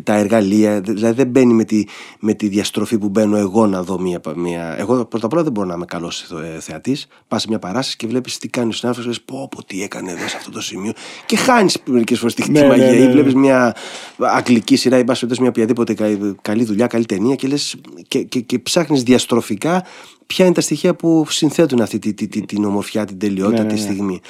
τα 0.04 0.14
εργαλεία. 0.14 0.82
Δηλαδή 0.82 1.16
δεν 1.16 1.28
μπαίνει 1.28 1.54
με 1.54 1.64
τη, 1.64 1.84
με 2.20 2.34
τη 2.34 2.48
διαστροφή 2.48 2.98
που 2.98 3.10
μπαίνω 3.10 3.38
εγώ 3.38 3.68
να 3.68 3.84
δω 3.84 4.00
μία. 4.00 4.22
μία. 4.36 4.76
Εγώ 4.78 5.06
πρώτα 5.06 5.26
απ' 5.26 5.34
όλα 5.34 5.44
δεν 5.44 5.52
μπορώ 5.52 5.68
να 5.68 5.74
είμαι 5.74 5.86
καλός 5.86 6.26
θεατής. 6.60 7.08
Πας 7.28 7.42
σε 7.42 7.48
μια 7.50 7.60
παράσταση 7.60 7.96
και 7.98 8.08
βλέπεις 8.08 8.38
τι 8.38 8.48
κάνει 8.48 8.70
ο 8.70 8.72
συνάδελφος 8.74 9.04
και 9.04 9.10
λες: 9.28 9.40
Πω, 9.40 9.48
πω, 9.56 9.64
τι 9.66 9.84
έκανε 9.84 10.12
εδώ 10.12 10.28
σε 10.28 10.36
αυτό 10.38 10.52
το 10.52 10.62
σημείο. 10.62 10.92
Και 11.26 11.36
χάνεις 11.38 11.78
μερικές 11.86 12.20
φορές 12.20 12.34
τη 12.34 12.52
Ναι, 12.52 12.60
τη 12.60 12.64
ναι, 12.64 12.68
μαγεία. 12.70 12.86
ναι, 12.92 12.96
Ή 12.96 13.06
ναι. 13.06 13.12
βλέπεις 13.12 13.34
μια 13.36 13.76
αγγλική 14.18 14.76
σειρά 14.76 14.98
ή 14.98 15.04
πα 15.04 15.16
μια 15.40 15.50
οποιαδήποτε 15.50 15.94
κα- 15.94 16.36
καλή 16.42 16.64
δουλειά, 16.64 16.88
καλή 16.88 17.06
ταινία 17.06 17.36
και, 17.36 17.48
λες, 17.48 17.76
και, 18.08 18.24
και, 18.24 18.40
και 18.40 18.60
ψάχνεις 18.60 19.04
διαστροφικά 19.04 19.84
ποια 20.28 20.46
είναι 20.46 20.54
τα 20.54 20.62
στοιχεία 20.62 20.96
που 20.96 21.26
συνθέτουν 21.30 21.82
αυτή 21.82 22.00
τη, 22.00 22.14
τη, 22.14 22.28
τη- 22.28 22.46
την 22.46 22.64
ομορφιά, 22.66 23.06
την 23.06 23.20
τελειότητα, 23.20 23.62
Ναι, 23.64 23.68
ναι, 23.68 23.74
τη 23.74 23.82
ναι. 23.82 23.92
στιγμή. 23.92 24.22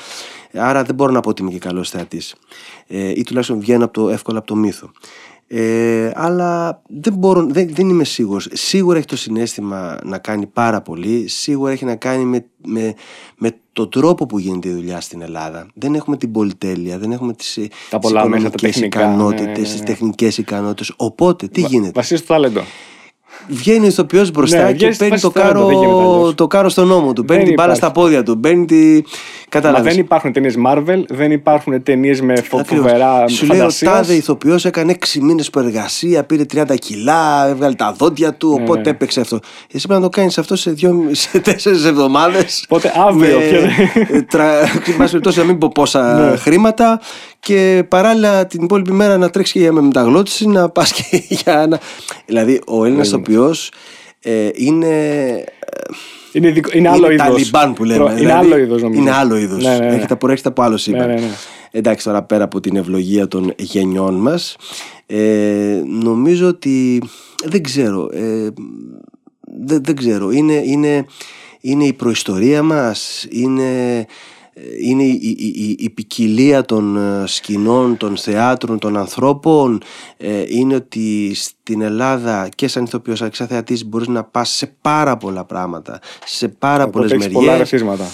Άρα 0.54 0.84
δεν 0.84 0.96
μπορώ 0.96 1.12
να 1.12 1.20
πω 1.20 1.30
ότι 1.30 1.42
είμαι 1.42 1.52
και 1.52 1.58
καλός 1.60 1.90
θεατής. 1.90 2.36
Ε, 2.88 3.10
ή 3.10 3.24
τουλάχιστον 3.24 3.60
βγαίνω 3.60 3.84
από 3.86 3.94
το, 3.94 4.10
εύκολα 4.10 4.38
από 4.38 4.48
το 4.48 4.56
μύθο. 4.56 4.92
Ε, 5.48 6.12
αλλά 6.16 6.82
δεν, 6.88 7.14
μπορώ, 7.14 7.46
δεν, 7.46 7.70
δεν 7.74 7.90
είμαι 7.90 8.04
σίγουρος. 8.04 8.48
Σίγουρα 8.54 8.98
έχει 8.98 9.06
το 9.08 9.18
συνέστημα 9.18 10.00
να 10.04 10.18
κάνει 10.18 10.46
πάρα 10.46 10.82
πολύ. 10.82 11.28
Σίγουρα 11.28 11.72
έχει 11.72 11.86
να 11.86 11.96
κάνει 11.96 12.26
με, 12.26 12.46
με, 12.66 12.94
με 13.38 13.52
τον 13.74 13.90
τρόπο 13.90 14.26
που 14.26 14.40
γίνεται 14.40 14.70
η 14.70 14.72
δουλειά 14.74 15.02
στην 15.02 15.22
Ελλάδα. 15.22 15.68
Δεν 15.74 15.96
έχουμε 15.96 16.18
την 16.18 16.32
πολυτέλεια, 16.32 16.98
δεν 17.00 17.12
έχουμε 17.12 17.34
τις, 17.34 17.58
ε, 17.58 17.68
Τα 17.90 18.00
τις 18.00 18.10
πολλά 18.10 18.28
μέσα, 18.28 18.42
τα 18.44 18.48
οικονομικές 18.48 18.72
τεχνικά. 18.74 19.00
ικανότητες, 19.02 19.46
Ναι, 19.46 19.52
ναι, 19.52 19.58
ναι, 19.58 19.64
τις 19.64 19.80
ναι. 19.80 19.86
τεχνικές 19.86 20.38
ικανότητες. 20.38 20.94
Οπότε 20.98 21.48
τι 21.48 21.62
γίνεται; 21.62 21.92
Βασίζεις 21.94 22.24
στο 22.24 22.34
ταλέντο. 22.34 22.62
Βγαίνει 23.48 23.86
ο 23.86 23.88
ηθοποιός 23.88 24.32
μπροστά 24.32 24.58
Ναι, 24.64 24.68
και 24.68 24.74
βγαίνει 24.74 24.94
στη 24.94 25.04
παίρνει 25.04 25.20
φάση 25.20 25.34
το 25.34 25.40
του 25.40 25.40
ταλέντο, 25.40 25.66
δεν 25.68 25.78
γίνεται 25.78 25.94
κάρο, 25.96 26.14
αλλιώς. 26.18 26.36
το 26.36 26.48
κάρο 26.48 26.70
στον 26.70 26.88
νόμο 26.88 27.14
του. 27.14 27.26
Παίρνει 27.26 27.44
Δεν 27.44 27.54
την 27.54 27.64
μπάλα 27.64 27.74
υπάρχει. 27.76 27.94
στα 27.94 28.02
πόδια 28.02 28.24
του. 28.24 28.40
Παίρνει 28.40 28.66
τη. 28.66 29.02
Μα 29.56 29.62
Κατάλαβες. 29.62 29.94
δεν 29.94 30.04
υπάρχουν 30.04 30.32
ταινίες 30.34 30.56
Marvel, 30.68 31.04
δεν 31.08 31.32
υπάρχουν 31.32 31.84
ταινίες 31.84 32.22
με 32.22 32.36
φο- 32.42 32.60
Ακριβώς. 32.60 32.86
φοβερά 32.92 33.28
Σου 33.28 33.46
λέει 33.46 33.58
ο 33.58 33.60
φαντασίας. 33.62 33.92
τάδε 33.94 34.14
ηθοποιός 34.14 34.66
έκανε 34.66 34.92
6 34.92 35.20
μήνες 35.22 35.50
που 35.50 35.60
εργασία, 35.60 36.24
πήρε 36.24 36.44
30 36.46 36.76
κιλά, 36.76 37.48
έβγαλε 37.48 37.76
τα 37.76 37.94
δόντια 37.98 38.34
του, 38.34 38.60
οπότε 38.62 38.80
ναι. 38.82 38.90
έπαιξε 38.90 39.20
αυτό. 39.22 39.40
Εσύ 39.72 39.88
πρέπει 39.88 40.02
να 40.02 40.10
το 40.10 40.18
κάνεις 40.18 40.38
αυτό 40.38 40.56
σε, 40.56 40.72
δύο, 40.72 41.04
σε 41.12 41.40
τέσσερις 41.40 41.86
εβδομάδες. 41.86 42.66
Οπότε 42.70 42.92
αύριο, 43.08 43.38
ποιο- 43.40 43.60
Εν 44.88 44.98
πάση 44.98 45.10
περιπτώσει, 45.12 45.40
να 45.40 45.46
μην 45.46 45.58
πω 45.58 45.70
πόσα 45.74 46.30
Ναι. 46.30 46.36
χρήματα 46.38 47.00
και 47.40 47.86
παράλληλα 47.90 48.46
την 48.46 48.64
υπόλοιπη 48.64 48.92
μέρα 48.92 49.18
να 49.18 49.30
τρέξεις 49.30 49.54
και 49.54 49.60
για 49.60 49.72
μεταγλώτηση, 49.72 50.48
να 50.48 50.70
πας 50.70 50.92
και 50.92 51.04
για 51.44 51.66
να. 51.70 51.80
Δηλαδή, 52.26 52.62
ο 52.68 52.86
Έλληνας 52.86 53.08
ηθοποιός 53.08 53.35
ε, 54.22 54.50
είναι. 54.54 54.94
Είναι, 56.32 56.48
ειδικό- 56.48 56.74
είναι 56.74 56.90
άλλο 56.90 57.06
είναι 57.06 57.14
είδος. 57.14 57.28
Ταλιμπάν 57.28 57.74
που 57.74 57.84
λέμε. 57.84 58.04
Είναι 58.04 58.14
δηλαδή, 58.14 58.46
άλλο 58.46 58.58
είδος, 58.58 58.82
νομίζω. 58.82 59.02
Είναι 59.02 59.12
άλλο 59.12 59.38
είδος. 59.38 59.64
Ναι, 59.64 59.78
ναι, 59.78 59.86
ναι. 59.86 59.94
Έρχεται, 59.94 60.16
προέρχεται 60.16 60.50
από 60.50 60.62
άλλο 60.62 60.78
σύμπαν. 60.78 61.08
Ναι, 61.08 61.14
ναι, 61.14 61.20
ναι. 61.20 61.32
Εντάξει, 61.72 62.06
τώρα 62.06 62.24
πέρα 62.24 62.44
από 62.44 62.60
την 62.60 62.76
ευλογία 62.76 63.28
των 63.28 63.54
γενιών 63.58 64.16
μας, 64.16 64.56
ε, 65.06 65.82
νομίζω 65.86 66.48
ότι 66.48 67.02
δεν 67.46 67.64
ξέρω. 67.64 68.10
Ε, 68.14 68.48
δεν, 69.66 69.84
δεν 69.84 69.96
ξέρω. 69.96 70.32
Είναι, 70.32 70.54
είναι, 70.54 71.06
είναι 71.62 71.86
η 71.86 71.94
προϊστορία 71.94 72.64
μας, 72.64 73.26
είναι, 73.30 73.98
ε, 73.98 74.06
είναι 74.82 75.04
η, 75.04 75.20
η, 75.22 75.48
η- 75.56 75.76
η 75.80 75.90
ποικιλία 75.90 76.66
των 76.66 76.98
ε, 76.98 77.28
σκηνών, 77.28 77.98
των 77.98 78.18
θεάτρων, 78.18 78.80
των 78.80 78.98
ανθρώπων. 78.98 79.82
Ε, 80.18 80.44
είναι 80.48 80.76
ότι 80.76 81.32
στην 81.36 81.82
Ελλάδα 81.82 82.50
και 82.56 82.68
σαν 82.68 82.84
ηθοποιός 82.84 83.22
αλλά 83.22 83.30
και 83.30 83.36
σαν 83.36 83.48
θεατής 83.48 83.86
μπορείς 83.86 84.08
να 84.08 84.24
πας 84.24 84.50
σε 84.50 84.76
πάρα 84.82 85.18
πολλά 85.18 85.46
πράγματα, 85.46 86.00
σε 86.26 86.48
πάρα 86.48 86.90
πολλές 86.90 87.12
Οπότε 87.12 87.24
έχεις 87.26 87.36
μεριές. 87.36 87.46
πολλά 87.46 87.58
ρεθίσματα. 87.58 88.06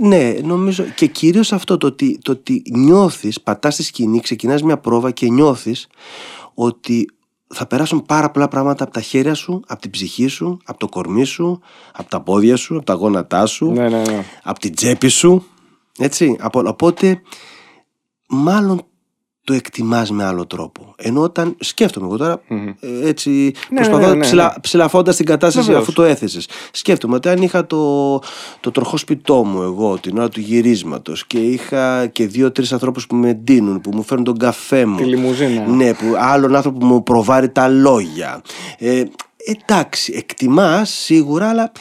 Ναι, 0.00 0.34
νομίζω 0.42 0.84
και 0.84 1.06
κυρίως 1.06 1.52
αυτό 1.52 1.76
το 1.76 1.86
ότι, 1.86 2.18
το 2.22 2.32
ότι 2.32 2.62
νιώθεις, 2.74 3.40
πατάς 3.40 3.74
στη 3.74 3.82
σκηνή, 3.82 4.20
ξεκινάς 4.20 4.62
μια 4.62 4.78
πρόβα 4.78 5.10
και 5.10 5.28
νιώθεις 5.28 5.86
ότι 6.54 7.08
θα 7.54 7.66
περάσουν 7.66 8.02
πάρα 8.06 8.30
πολλά 8.30 8.48
πράγματα 8.48 8.84
από 8.84 8.92
τα 8.92 9.00
χέρια 9.00 9.34
σου, 9.34 9.62
από 9.66 9.80
την 9.80 9.90
ψυχή 9.90 10.26
σου, 10.26 10.58
από 10.64 10.78
το 10.78 10.88
κορμί 10.88 11.24
σου, 11.24 11.60
από 11.92 12.10
τα 12.10 12.20
πόδια 12.20 12.56
σου, 12.56 12.76
από 12.76 12.84
τα 12.84 12.92
γόνατά 12.92 13.46
σου, 13.46 13.70
Ναι, 13.72 13.88
ναι, 13.88 14.02
ναι. 14.02 14.24
από 14.42 14.58
την 14.58 14.74
τσέπη 14.74 15.08
σου. 15.08 15.44
Έτσι, 15.98 16.36
από, 16.40 16.62
οπότε 16.66 17.20
μάλλον 18.28 18.82
το 19.44 19.54
εκτιμάς 19.54 20.10
με 20.10 20.24
άλλο 20.24 20.46
τρόπο. 20.46 20.94
Ενώ 20.96 21.22
όταν 21.22 21.56
σκέφτομαι 21.60 22.06
εγώ 22.06 22.16
τώρα, 22.16 22.40
ε, 22.80 23.08
έτσι 23.08 23.30
Ναι, 23.70 23.76
προσπαθώ 23.76 23.98
ναι, 23.98 24.06
ναι, 24.06 24.14
ναι. 24.14 24.20
ψηλα, 24.20 24.56
ψηλαφώντας 24.60 25.16
την 25.16 25.26
κατάσταση 25.26 25.66
Βεβαίως. 25.66 25.82
αφού 25.82 25.92
το 25.92 26.02
έθεσες. 26.02 26.48
Σκέφτομαι 26.72 27.14
ότι 27.14 27.28
αν 27.28 27.42
είχα 27.42 27.66
το, 27.66 28.18
το 28.60 28.70
τροχόσπιτό 28.70 29.44
μου 29.44 29.62
εγώ 29.62 29.98
την 29.98 30.18
ώρα 30.18 30.28
του 30.28 30.40
γυρίσματος 30.40 31.26
και 31.26 31.38
είχα 31.38 32.06
και 32.06 32.26
δύο-τρεις 32.26 32.72
ανθρώπους 32.72 33.06
που 33.06 33.16
με 33.16 33.32
ντύνουν, 33.32 33.80
που 33.80 33.90
μου 33.94 34.02
φέρνουν 34.02 34.24
τον 34.24 34.36
καφέ 34.38 34.86
μου. 34.86 34.96
Τη 34.96 35.04
λιμουζίνα. 35.04 35.66
Ναι, 35.66 35.94
που 35.94 36.04
άλλον 36.18 36.54
άνθρωπο 36.56 36.78
που 36.78 36.86
μου 36.86 37.02
προβάρει 37.02 37.48
τα 37.48 37.68
λόγια. 37.68 38.42
Ε, 38.78 39.04
εντάξει, 39.44 40.12
εκτιμάς 40.16 40.90
σίγουρα, 40.90 41.48
αλλά 41.48 41.72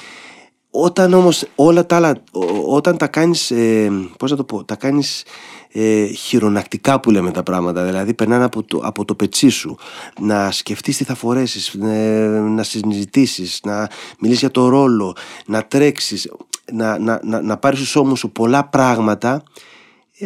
όταν 0.81 1.13
όμως 1.13 1.45
όλα 1.55 1.85
τα 1.85 1.95
άλλα, 1.95 2.23
ό- 2.31 2.75
όταν 2.75 2.97
τα 2.97 3.07
κάνεις, 3.07 3.51
ε, 3.51 3.91
πώς 4.17 4.31
να 4.31 4.37
το 4.37 4.43
πω, 4.43 4.63
τα 4.63 4.75
κάνεις 4.75 5.23
ε, 5.71 6.05
χειρονακτικά 6.05 6.99
που 6.99 7.11
λέμε 7.11 7.31
τα 7.31 7.43
πράγματα, 7.43 7.83
δηλαδή 7.83 8.13
περνάνε 8.13 8.43
από 8.43 8.63
το, 8.63 8.79
από 8.83 9.05
το 9.05 9.15
πετσί 9.15 9.49
σου, 9.49 9.77
να 10.19 10.51
σκεφτείς 10.51 10.97
τι 10.97 11.03
θα 11.03 11.15
φορέσεις, 11.15 11.67
ε, 11.73 12.41
να 12.55 12.63
συζητήσεις, 12.63 13.59
να 13.63 13.89
μιλήσεις 14.19 14.41
για 14.41 14.51
το 14.51 14.67
ρόλο, 14.67 15.15
να 15.45 15.63
τρέξεις, 15.63 16.31
να, 16.73 16.99
να, 16.99 17.19
να, 17.23 17.41
να 17.41 17.57
πάρεις 17.57 17.79
στους 17.79 17.95
ώμους 17.95 18.19
σου 18.19 18.31
πολλά 18.31 18.63
πράγματα, 18.65 19.33
ε, 19.35 19.41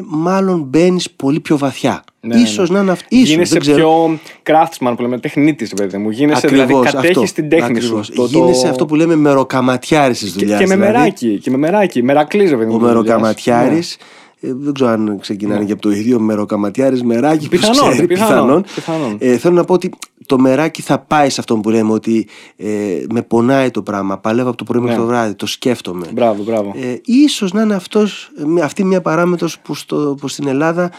μάλλον 0.06 0.62
μπαίνεις 0.62 1.12
πολύ 1.12 1.40
πιο 1.40 1.58
βαθιά. 1.58 2.04
Ναι, 2.22 2.36
ναι, 2.36 2.42
ίσως 2.42 2.70
ναι. 2.70 2.76
να 2.76 2.82
είναι 2.82 2.92
αυτό. 2.92 3.06
Ίσως, 3.10 3.30
Γίνεσαι 3.30 3.52
δεν 3.54 3.62
ξέρω. 3.62 3.78
πιο 3.78 4.20
craftsman 4.44 4.94
που 4.96 5.02
λέμε, 5.02 5.20
τεχνίτης, 5.20 5.74
παιδί 5.74 5.98
μου. 5.98 6.10
Γίνεσαι 6.10 6.48
δηλαδή, 6.48 6.74
Ακριβώς, 6.74 6.92
κατέχεις 6.92 7.18
αυτό. 7.18 7.34
την 7.34 7.50
τέχνη 7.50 7.78
Ακριβώς. 7.78 8.06
σου. 8.06 8.14
Το- 8.14 8.22
το- 8.30 8.38
Γίνεσαι 8.38 8.68
αυτό 8.68 8.86
που 8.86 8.96
λέμε 8.96 9.16
μεροκαματιάρης 9.16 10.20
της 10.20 10.32
Και, 10.32 10.40
δουλειάς. 10.40 10.60
και 10.60 10.68
με 10.68 10.76
δηλαδή. 10.76 10.94
μεράκι, 10.94 11.40
και 11.44 11.50
με 11.50 11.58
μεράκι. 11.58 12.04
Μερακλής, 12.04 12.50
ρε 12.50 12.56
παιδί 12.58 12.70
μου. 12.72 12.76
ο 12.76 13.02
της 13.34 13.44
δουλειάς. 13.44 13.98
Μεροκαματιάρης 14.42 14.50
Ε, 14.50 14.54
δεν 14.64 14.74
ξέρω 14.74 14.90
αν 14.90 15.20
ξεκινάνε 15.20 15.60
Ναι. 15.60 15.66
και 15.66 15.72
από 15.72 15.82
το 15.82 15.92
ίδιο 15.92 16.20
μεροκαματιάρη 16.20 17.04
μεράκι. 17.04 17.50
ποιος 17.50 17.70
Πιθανόν, 17.70 17.92
ξέρει, 17.92 18.08
πιθανόν, 18.08 18.64
πιθανόν. 18.76 19.16
Ε, 19.20 19.38
θέλω 19.38 19.56
να 19.56 19.64
πω 19.64 19.74
ότι 19.74 19.90
το 20.26 20.40
μεράκι 20.40 20.82
θα 20.82 21.00
πάει 21.00 21.30
σε 21.30 21.40
αυτό 21.40 21.58
που 21.58 21.70
λέμε 21.70 21.92
ότι 21.92 22.28
ε, 22.56 23.04
με 23.10 23.22
πονάει 23.22 23.72
το 23.72 23.82
πράγμα. 23.82 24.18
Παλεύω 24.18 24.48
από 24.50 24.58
το 24.58 24.64
πρωί 24.64 24.82
μέχρι 24.82 24.96
Ναι. 24.98 25.04
το 25.04 25.08
βράδυ. 25.10 25.34
Το 25.34 25.46
σκέφτομαι. 25.46 26.08
Μπράβο, 26.14 26.44
μπράβο. 26.44 26.74
Ε, 26.76 27.02
ίσως 27.06 27.52
να 27.54 27.62
είναι 27.62 27.76
αυτός, 27.76 28.32
ε, 28.58 28.62
αυτή 28.62 28.84
μια 28.84 29.02
παράμετρος 29.02 29.60
που, 29.60 29.76
στο, 29.76 30.16
που 30.20 30.28
στην 30.28 30.48
Ελλάδα 30.48 30.92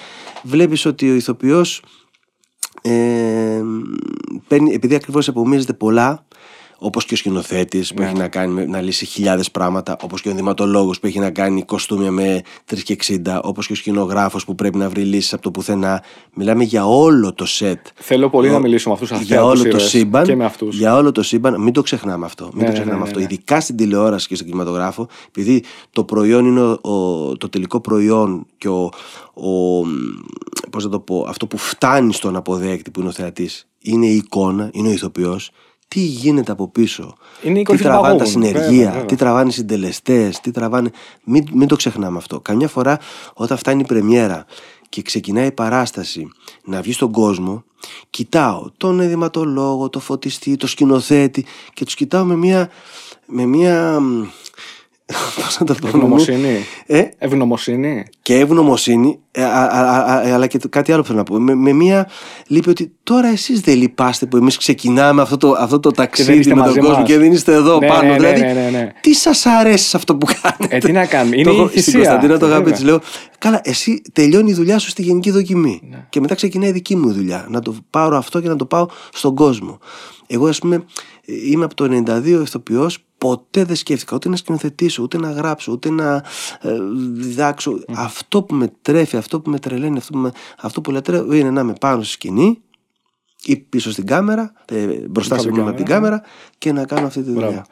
βλέπεις 0.43 0.85
ότι 0.87 1.11
ο 1.11 1.15
ηθοποιός 1.15 1.83
ε, 2.83 3.63
παίρνει, 4.49 4.73
επειδή 4.73 4.95
ακριβώς 4.95 5.29
απομίζεται 5.29 5.73
πολλά 5.73 6.25
όπως 6.85 7.05
και 7.05 7.15
ο 7.15 7.17
σκηνοθέτης 7.17 7.95
που 7.95 8.01
Ναι. 8.03 8.07
έχει 8.09 8.17
να 8.17 8.29
κάνει 8.29 8.53
με- 8.53 8.67
να 8.67 8.81
λύσει 8.81 9.05
χιλιάδες 9.07 9.51
πράγματα 9.51 9.97
όπως 10.03 10.21
και 10.21 10.29
ο 10.29 10.31
ενδυματολόγος 10.31 11.01
που 11.01 11.07
έχει 11.07 11.19
να 11.19 11.31
κάνει 11.31 11.63
κοστούμια 11.63 12.11
με 12.11 12.41
3 12.71 12.83
και 12.83 12.93
60 12.93 13.41
όπως 13.43 13.67
και 13.67 13.73
ο 13.73 13.77
σκηνογράφος 13.77 14.45
που 14.45 14.55
πρέπει 14.55 14.79
να 14.79 14.89
βρει 14.89 15.03
λύσεις 15.03 15.33
από 15.33 15.43
το 15.43 15.51
πουθενά 15.51 16.03
μιλάμε 16.35 16.65
για 16.65 16.87
όλο 16.87 17.33
το 17.35 17.45
σετ 17.47 17.87
Θέλω 17.95 18.31
πολύ 18.31 18.51
να 18.51 18.59
μιλήσουμε 18.59 18.95
με 18.95 19.01
αυτούς 19.03 19.19
τους 19.19 19.27
για 19.29 19.45
όλο 19.45 19.69
το 19.69 19.79
σύμπαν. 19.79 20.25
Και 20.25 20.37
με 20.37 20.45
αυτούς. 20.45 20.77
Για 20.79 20.97
όλο 20.97 21.13
το 21.13 21.23
σύμπαν. 21.23 21.61
Μην 21.63 21.73
το 21.73 21.83
ξεχνάμε 21.83 22.25
αυτό. 22.27 22.45
Μην 22.45 22.55
Ναι, 22.57 22.61
το 22.63 22.67
ναι, 22.69 22.73
ξεχνάμε 22.73 22.99
ναι, 22.99 23.05
αυτό. 23.05 23.19
ναι. 23.19 23.25
Ειδικά 23.25 23.61
στην 23.61 23.77
τηλεόραση 23.77 24.29
και 24.29 24.35
στον 24.35 24.47
κινηματογράφο, 24.47 25.09
επειδή 25.29 25.63
το 25.91 26.05
προϊόν 26.05 26.47
είναι 26.47 26.61
ο, 26.61 26.79
ο- 26.83 27.37
το 27.37 27.49
τελικό 27.49 27.81
προϊόν 27.81 28.47
και 28.59 28.69
ο, 28.69 28.83
ο, 29.35 29.81
πώς 30.71 30.85
να 30.85 30.91
το 30.91 31.01
πω, 31.01 31.25
αυτό 31.29 31.47
που 31.47 31.57
φτάνει 31.59 32.13
στον 32.13 32.37
αποδέκτη 32.37 32.91
που 32.91 33.01
είναι 33.01 33.09
ο 33.09 33.13
θεατής, 33.13 33.69
είναι 33.83 34.07
η 34.07 34.15
εικόνα, 34.17 34.71
είναι 34.73 34.89
ο 34.89 34.93
ηθοποιός. 34.93 35.51
Τι 35.93 36.01
γίνεται 36.01 36.53
από 36.53 36.69
πίσω; 36.69 37.15
Είναι 37.43 37.55
η 37.59 37.59
τι 37.59 37.63
κορυφή 37.65 37.85
του 37.85 37.91
τραβάνε 37.91 38.19
τα 38.19 38.25
παγόβουνου. 38.25 38.47
συνεργεία, 38.47 38.71
Βέβαια, 38.71 38.91
βέβαια. 38.91 39.05
τι 39.07 39.17
τραβάνε 39.17 39.49
οι 39.49 39.53
συντελεστές, 39.53 40.41
τι 40.41 40.51
τραβάνε. 40.51 40.91
Μην, 41.25 41.45
μην 41.53 41.69
το 41.69 41.77
ξεχνάμε 41.77 42.19
αυτό. 42.19 42.41
Καμιά 42.41 42.69
φορά 42.69 42.99
όταν 43.35 43.57
φτάνει 43.59 43.81
η 43.81 43.85
πρεμιέρα 43.87 44.45
και 44.89 45.03
ξεκινάει 45.03 45.47
η 45.47 45.53
παράσταση 45.53 46.29
να 46.65 46.81
βγει 46.83 46.93
στον 46.93 47.11
κόσμο, 47.13 47.65
κοιτάω 48.11 48.71
τον 48.77 49.01
ενδυματολόγο, 49.01 49.89
το 49.89 49.99
φωτιστή, 50.01 50.57
το 50.57 50.67
σκηνοθέτη 50.67 51.45
και 51.75 51.85
τους 51.85 51.95
κοιτάω 51.95 52.25
με 52.25 52.37
μια. 52.37 52.71
Με 53.27 53.47
μια 53.47 54.01
μ, 55.13 55.41
πώς 55.43 55.57
να 55.61 55.67
το 55.67 55.75
πω, 55.81 55.87
Ευγνωμοσύνη. 55.87 56.59
Ε, 56.87 57.03
Ευγνωμοσύνη. 57.19 58.05
και 58.23 58.39
ευγνωμοσύνη, 58.39 59.19
ε, 59.31 59.43
α, 59.43 59.49
α, 59.49 59.81
α, 59.81 60.15
α, 60.15 60.35
αλλά 60.35 60.47
και 60.47 60.59
το- 60.59 60.69
κάτι 60.69 60.93
άλλο 60.93 61.01
που 61.01 61.07
θέλω 61.07 61.19
να 61.19 61.25
πω. 61.25 61.39
Με, 61.39 61.55
με 61.55 61.73
μία 61.73 62.09
λύπη 62.47 62.69
ότι 62.71 62.93
τώρα 63.03 63.29
εσείς 63.29 63.61
δεν 63.61 63.77
λυπάστε 63.77 64.27
που 64.27 64.37
εμείς 64.37 64.57
ξεκινάμε 64.57 65.23
αυτό 65.23 65.37
το, 65.37 65.51
αυτό 65.59 65.81
το 65.81 65.91
δεν 65.91 66.05
ταξίδι 66.05 66.33
είστε 66.39 66.49
με 66.55 66.61
τον 66.61 66.65
μαζί 66.69 66.79
κόσμο 66.81 66.97
μας. 66.99 67.07
και 67.09 67.19
δεν 67.19 67.33
είστε 67.33 67.53
εδώ 67.53 67.79
Ναι, 67.79 67.87
πάνω. 67.87 68.03
ναι, 68.03 68.09
ναι, 68.09 68.15
δηλαδή, 68.17 68.41
ναι, 68.41 68.53
ναι, 68.53 68.71
ναι. 68.71 68.93
τι 69.01 69.15
σας 69.15 69.47
αρέσει 69.47 69.89
σε 69.89 69.97
αυτό 69.97 70.17
που 70.17 70.27
κάνετε; 70.43 70.77
Ε, 70.77 70.79
τι 70.79 70.93
να 70.93 71.07
κάνουμε; 71.07 71.37
Είναι 71.37 71.45
Το 71.45 71.51
η 71.51 71.57
έχω- 71.59 71.69
Στην 71.69 71.83
θυσία. 71.83 71.99
Κωνσταντίνα 71.99 72.39
το 72.39 72.47
είχα 72.47 72.55
πει, 72.57 72.63
Βέβαια. 72.63 72.77
της 72.77 72.85
λέω, 72.85 73.01
καλά, 73.39 73.61
εσύ 73.65 74.03
τελειώνει 74.13 74.51
η 74.51 74.55
δουλειά 74.55 74.79
σου 74.79 74.89
στη 74.89 75.03
γενική 75.03 75.31
δοκιμή. 75.31 75.81
Ναι. 75.91 76.07
Και 76.09 76.21
μετά 76.21 76.35
ξεκινάει 76.35 76.69
η 76.69 76.73
δική 76.73 76.97
μου 76.97 77.13
δουλειά. 77.13 77.47
Να 77.51 77.61
το 77.61 77.75
πάρω 77.91 78.17
αυτό 78.17 78.41
και 78.41 78.49
να 78.49 78.57
το 78.57 78.65
πάω 78.67 78.87
στον 79.13 79.35
κόσμο. 79.35 79.79
Εγώ, 80.27 80.47
ας 80.49 80.59
πούμε, 80.59 80.85
είμαι 81.51 81.65
από 81.65 81.75
το 81.75 81.85
92 81.85 82.43
ηθοποιός. 82.43 82.99
Ποτέ 83.23 83.65
δεν 83.65 83.77
σκέφτηκα 83.77 84.17
ούτε 84.17 84.29
να 84.29 84.37
σκηνοθετήσω, 84.37 85.03
ούτε 85.03 85.19
να 85.19 85.31
γράψω, 85.31 85.73
ούτε 85.73 85.91
να 85.91 86.15
ε, 86.61 86.77
διδάξω. 87.13 87.79
Αυτό 87.97 88.43
που 88.43 88.55
με 88.55 88.73
τρέφει, 88.83 89.17
αυτό 89.17 89.41
που 89.41 89.51
με 89.51 89.59
τρελαίνει, 89.59 89.99
αυτό 89.99 90.13
που, 90.13 90.19
με, 90.19 90.33
αυτό 90.61 90.81
που 90.81 90.91
λατρεύω 90.91 91.33
είναι 91.33 91.51
να 91.51 91.61
είμαι 91.61 91.73
πάνω 91.81 92.03
στη 92.03 92.13
σκηνή 92.13 92.63
ή 93.45 93.57
πίσω 93.57 93.91
στην 93.91 94.07
κάμερα, 94.07 94.53
ε, 94.65 94.87
μπροστά 94.87 95.35
Κάτω 95.35 95.43
συγγνώμη, 95.43 95.69
από 95.69 95.77
την 95.77 95.87
κάμερα, 95.87 96.17
κάμερα 96.17 96.31
και 96.59 96.73
να 96.73 96.85
κάνω 96.85 97.07
αυτή 97.07 97.23
τη 97.23 97.31
δουλειά. 97.31 97.47
Μπράβο. 97.47 97.63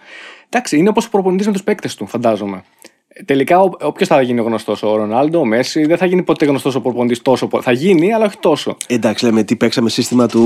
Εντάξει, 0.48 0.76
είναι 0.76 0.88
όπως 0.88 1.06
ο 1.06 1.10
προπονητής 1.10 1.46
με 1.46 1.52
τους 1.52 1.62
παίκτες 1.62 1.94
του, 1.94 2.06
φαντάζομαι. 2.06 2.64
Ε, 3.12 3.22
Τελικά, 3.22 3.60
όποιος 3.60 4.08
θα 4.08 4.22
γίνει 4.22 4.40
γνωστός, 4.40 4.82
ο 4.82 4.96
Ρονάλντο, 4.96 5.38
ο 5.38 5.44
Μέση, 5.44 5.86
δεν 5.86 5.96
θα 5.96 6.06
γίνει 6.06 6.22
ποτέ 6.22 6.44
γνωστός 6.44 6.74
ο 6.74 6.80
προπονητής 6.80 7.22
τόσο 7.22 7.46
πολύ. 7.48 7.62
Θα 7.62 7.72
γίνει, 7.72 8.12
αλλά 8.12 8.24
όχι 8.24 8.36
τόσο. 8.40 8.76
Εντάξει, 8.86 9.24
λέμε 9.24 9.42
τι 9.42 9.56
παίξαμε 9.56 9.88
σύστημα 9.90 10.26
του 10.26 10.40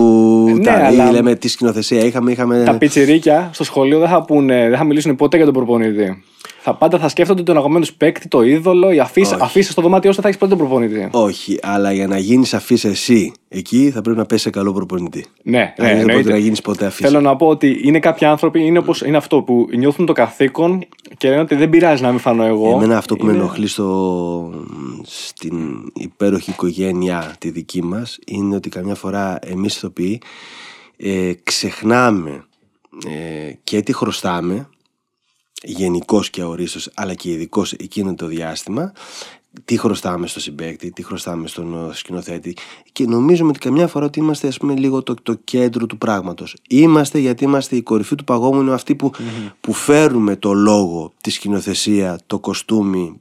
Ναι, 0.57 0.65
Ταρί, 0.65 0.85
αλλά- 0.85 1.11
λέμε 1.11 1.35
τι 1.35 1.49
σκηνοθεσία 1.49 2.05
είχαμε. 2.05 2.31
είχαμε... 2.33 2.63
Τα 2.65 2.79
πιτσιρίκια 2.79 3.51
στο 3.53 3.65
σχολείο 3.65 3.99
δεν 3.99 4.09
θα, 4.09 4.23
πούνε, 4.23 4.69
δεν 4.69 4.79
θα 4.79 4.85
μιλήσουν 4.85 5.17
ποτέ 5.17 5.37
για 5.37 5.45
τον 5.45 5.55
προπονητή. 5.55 6.23
Θα 6.67 6.75
πάντα 6.75 6.99
θα 6.99 7.09
σκέφτονται 7.09 7.43
τον 7.43 7.57
αγαπημένο 7.57 7.85
του 7.85 7.95
παίκτη, 7.97 8.29
το 8.29 8.43
είδωλο, 8.43 8.91
η 8.93 9.01
αφήσα, 9.01 9.35
Όχι. 9.35 9.45
αφήσα 9.45 9.73
στο 9.73 9.83
δωμάτιό 9.83 10.13
σου 10.13 10.21
θα 10.21 10.29
έχεις 10.29 10.39
πρώτο 10.39 10.57
τον 10.57 10.67
προπονητή. 10.67 11.09
Όχι, 11.13 11.59
αλλά 11.63 11.93
για 11.93 12.07
να 12.07 12.19
γίνεις 12.19 12.55
αφή 12.55 12.77
εσύ 12.89 13.33
εκεί 13.49 13.91
θα 13.91 14.01
πρέπει 14.03 14.19
να 14.19 14.27
πέσει 14.27 14.43
σε 14.43 14.51
καλό 14.51 14.73
προπονητή. 14.73 15.25
Ναι, 15.43 15.59
ναι, 15.59 15.65
Αν 15.65 15.75
δεν 15.77 15.87
εννοείται. 15.89 16.13
μπορεί 16.15 16.33
να 16.33 16.37
γίνεις 16.39 16.61
ποτέ 16.61 16.87
αφή. 16.87 17.03
Θέλω 17.05 17.21
να 17.21 17.37
πω 17.37 17.47
ότι 17.47 17.81
είναι 17.83 17.99
κάποιοι 17.99 18.27
άνθρωποι, 18.27 18.65
είναι, 18.67 18.79
όπως, 18.79 19.01
είναι 19.03 19.17
αυτό 19.17 19.43
που 19.43 19.67
νιώθουν 19.77 20.07
το 20.07 20.13
καθήκον 20.13 20.85
και 21.17 21.29
λένε 21.29 21.41
ότι 21.41 21.55
δεν 21.55 21.71
πειράζει 21.71 22.03
να 22.03 22.11
μην 22.11 22.19
φανώ 22.19 22.45
εγώ. 22.45 22.71
Εμένα 22.71 22.97
αυτό 22.97 23.17
που 23.17 23.25
με 23.25 23.33
Είναι- 23.33 23.41
ενοχλεί 23.41 23.67
στο, 23.67 24.51
στην 25.03 25.57
υπέροχη 25.95 26.51
οικογένεια 26.51 27.35
τη 27.39 27.51
δική 27.51 27.83
μας 27.83 28.19
είναι 28.27 28.55
ότι 28.55 28.69
καμιά 28.69 28.95
φορά 28.95 29.39
εμείς 29.43 29.77
ηθοποιοί 29.77 30.21
ε, 30.97 31.33
ξεχνάμε 31.43 32.45
ε, 33.07 33.53
και 33.65 33.83
τι 33.83 33.93
χρωστάμε 33.93 34.69
γενικώ 35.65 36.23
και 36.31 36.41
αορίστως 36.41 36.91
αλλά 36.95 37.15
και 37.15 37.31
ειδικώ 37.31 37.65
εκείνο 37.79 38.15
το 38.15 38.27
διάστημα 38.27 38.93
τι 39.65 39.79
χρωστάμε 39.79 40.27
στο 40.27 40.41
συμπέκτη, 40.41 40.91
τι 40.93 41.03
χρωστάμε 41.03 41.49
στον 41.49 41.89
ε, 41.91 41.95
σκηνοθέτη 41.95 42.57
και 42.93 43.05
νομίζουμε 43.07 43.49
ότι 43.49 43.59
καμιά 43.59 43.87
φορά 43.87 44.05
ότι 44.05 44.19
είμαστε 44.19 44.49
ας 44.49 44.57
πούμε 44.59 44.75
λίγο 44.75 45.03
το, 45.03 45.15
το 45.23 45.35
κέντρο 45.45 45.87
του 45.87 45.99
πράγματος. 45.99 46.57
Είμαστε 46.69 47.19
γιατί 47.19 47.45
είμαστε 47.45 47.77
η 47.77 47.83
κορυφή 47.83 48.15
του 48.15 48.25
παγόμενου 48.25 48.73
αυτοί 48.73 48.95
που, 48.95 49.11
που 49.61 49.73
φέρουμε 49.73 50.37
το 50.37 50.53
λόγο, 50.53 51.13
τη 51.21 51.31
σκηνοθεσία, 51.31 52.19
το 52.27 52.39
κοστούμι, 52.39 53.21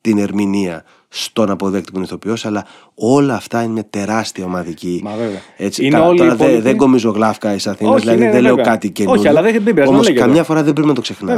την 0.00 0.18
ερμηνεία 0.18 0.84
στον 1.08 1.50
αποδέκτη 1.50 1.90
που 1.90 1.96
είναι 1.96 2.06
ηθοποιός, 2.06 2.44
αλλά 2.46 2.66
όλα 2.94 3.34
αυτά 3.34 3.62
είναι 3.62 3.72
μια 3.72 3.86
τεράστια 3.90 4.44
ομαδική. 4.44 5.00
Μα 5.04 5.14
βέβαια. 5.14 5.40
Έτσι, 5.56 5.84
Είναι 5.86 5.96
κα- 5.96 6.06
όλοι 6.06 6.14
οι 6.16 6.18
τώρα 6.18 6.30
δεν, 6.30 6.38
υπόλοιποι- 6.46 6.62
δεν 6.64 6.76
κομίζω 6.76 7.10
γλάφκα 7.10 7.54
εις 7.54 7.66
Αθήνας, 7.66 7.92
Όχι, 7.94 8.00
δηλαδή 8.00 8.18
ναι, 8.20 8.26
ναι, 8.26 8.32
δεν 8.32 8.42
λέω 8.42 8.54
βέβαια. 8.54 8.72
κάτι 8.72 8.90
καινούργιο. 8.90 9.20
Όχι, 9.20 9.30
αλλά 9.30 9.42
δεν- 9.42 9.52
δεν 9.52 9.62
πειράζει, 9.74 9.90
να 9.90 9.94
Όμως 9.96 10.06
λέγεται. 10.08 10.24
καμιά 10.26 10.44
φορά 10.44 10.62
δεν 10.62 10.72
πρέπει 10.72 10.88
να 10.88 10.94
το 10.94 11.00
ξεχνάμε. 11.00 11.32
Βέβαια. 11.32 11.36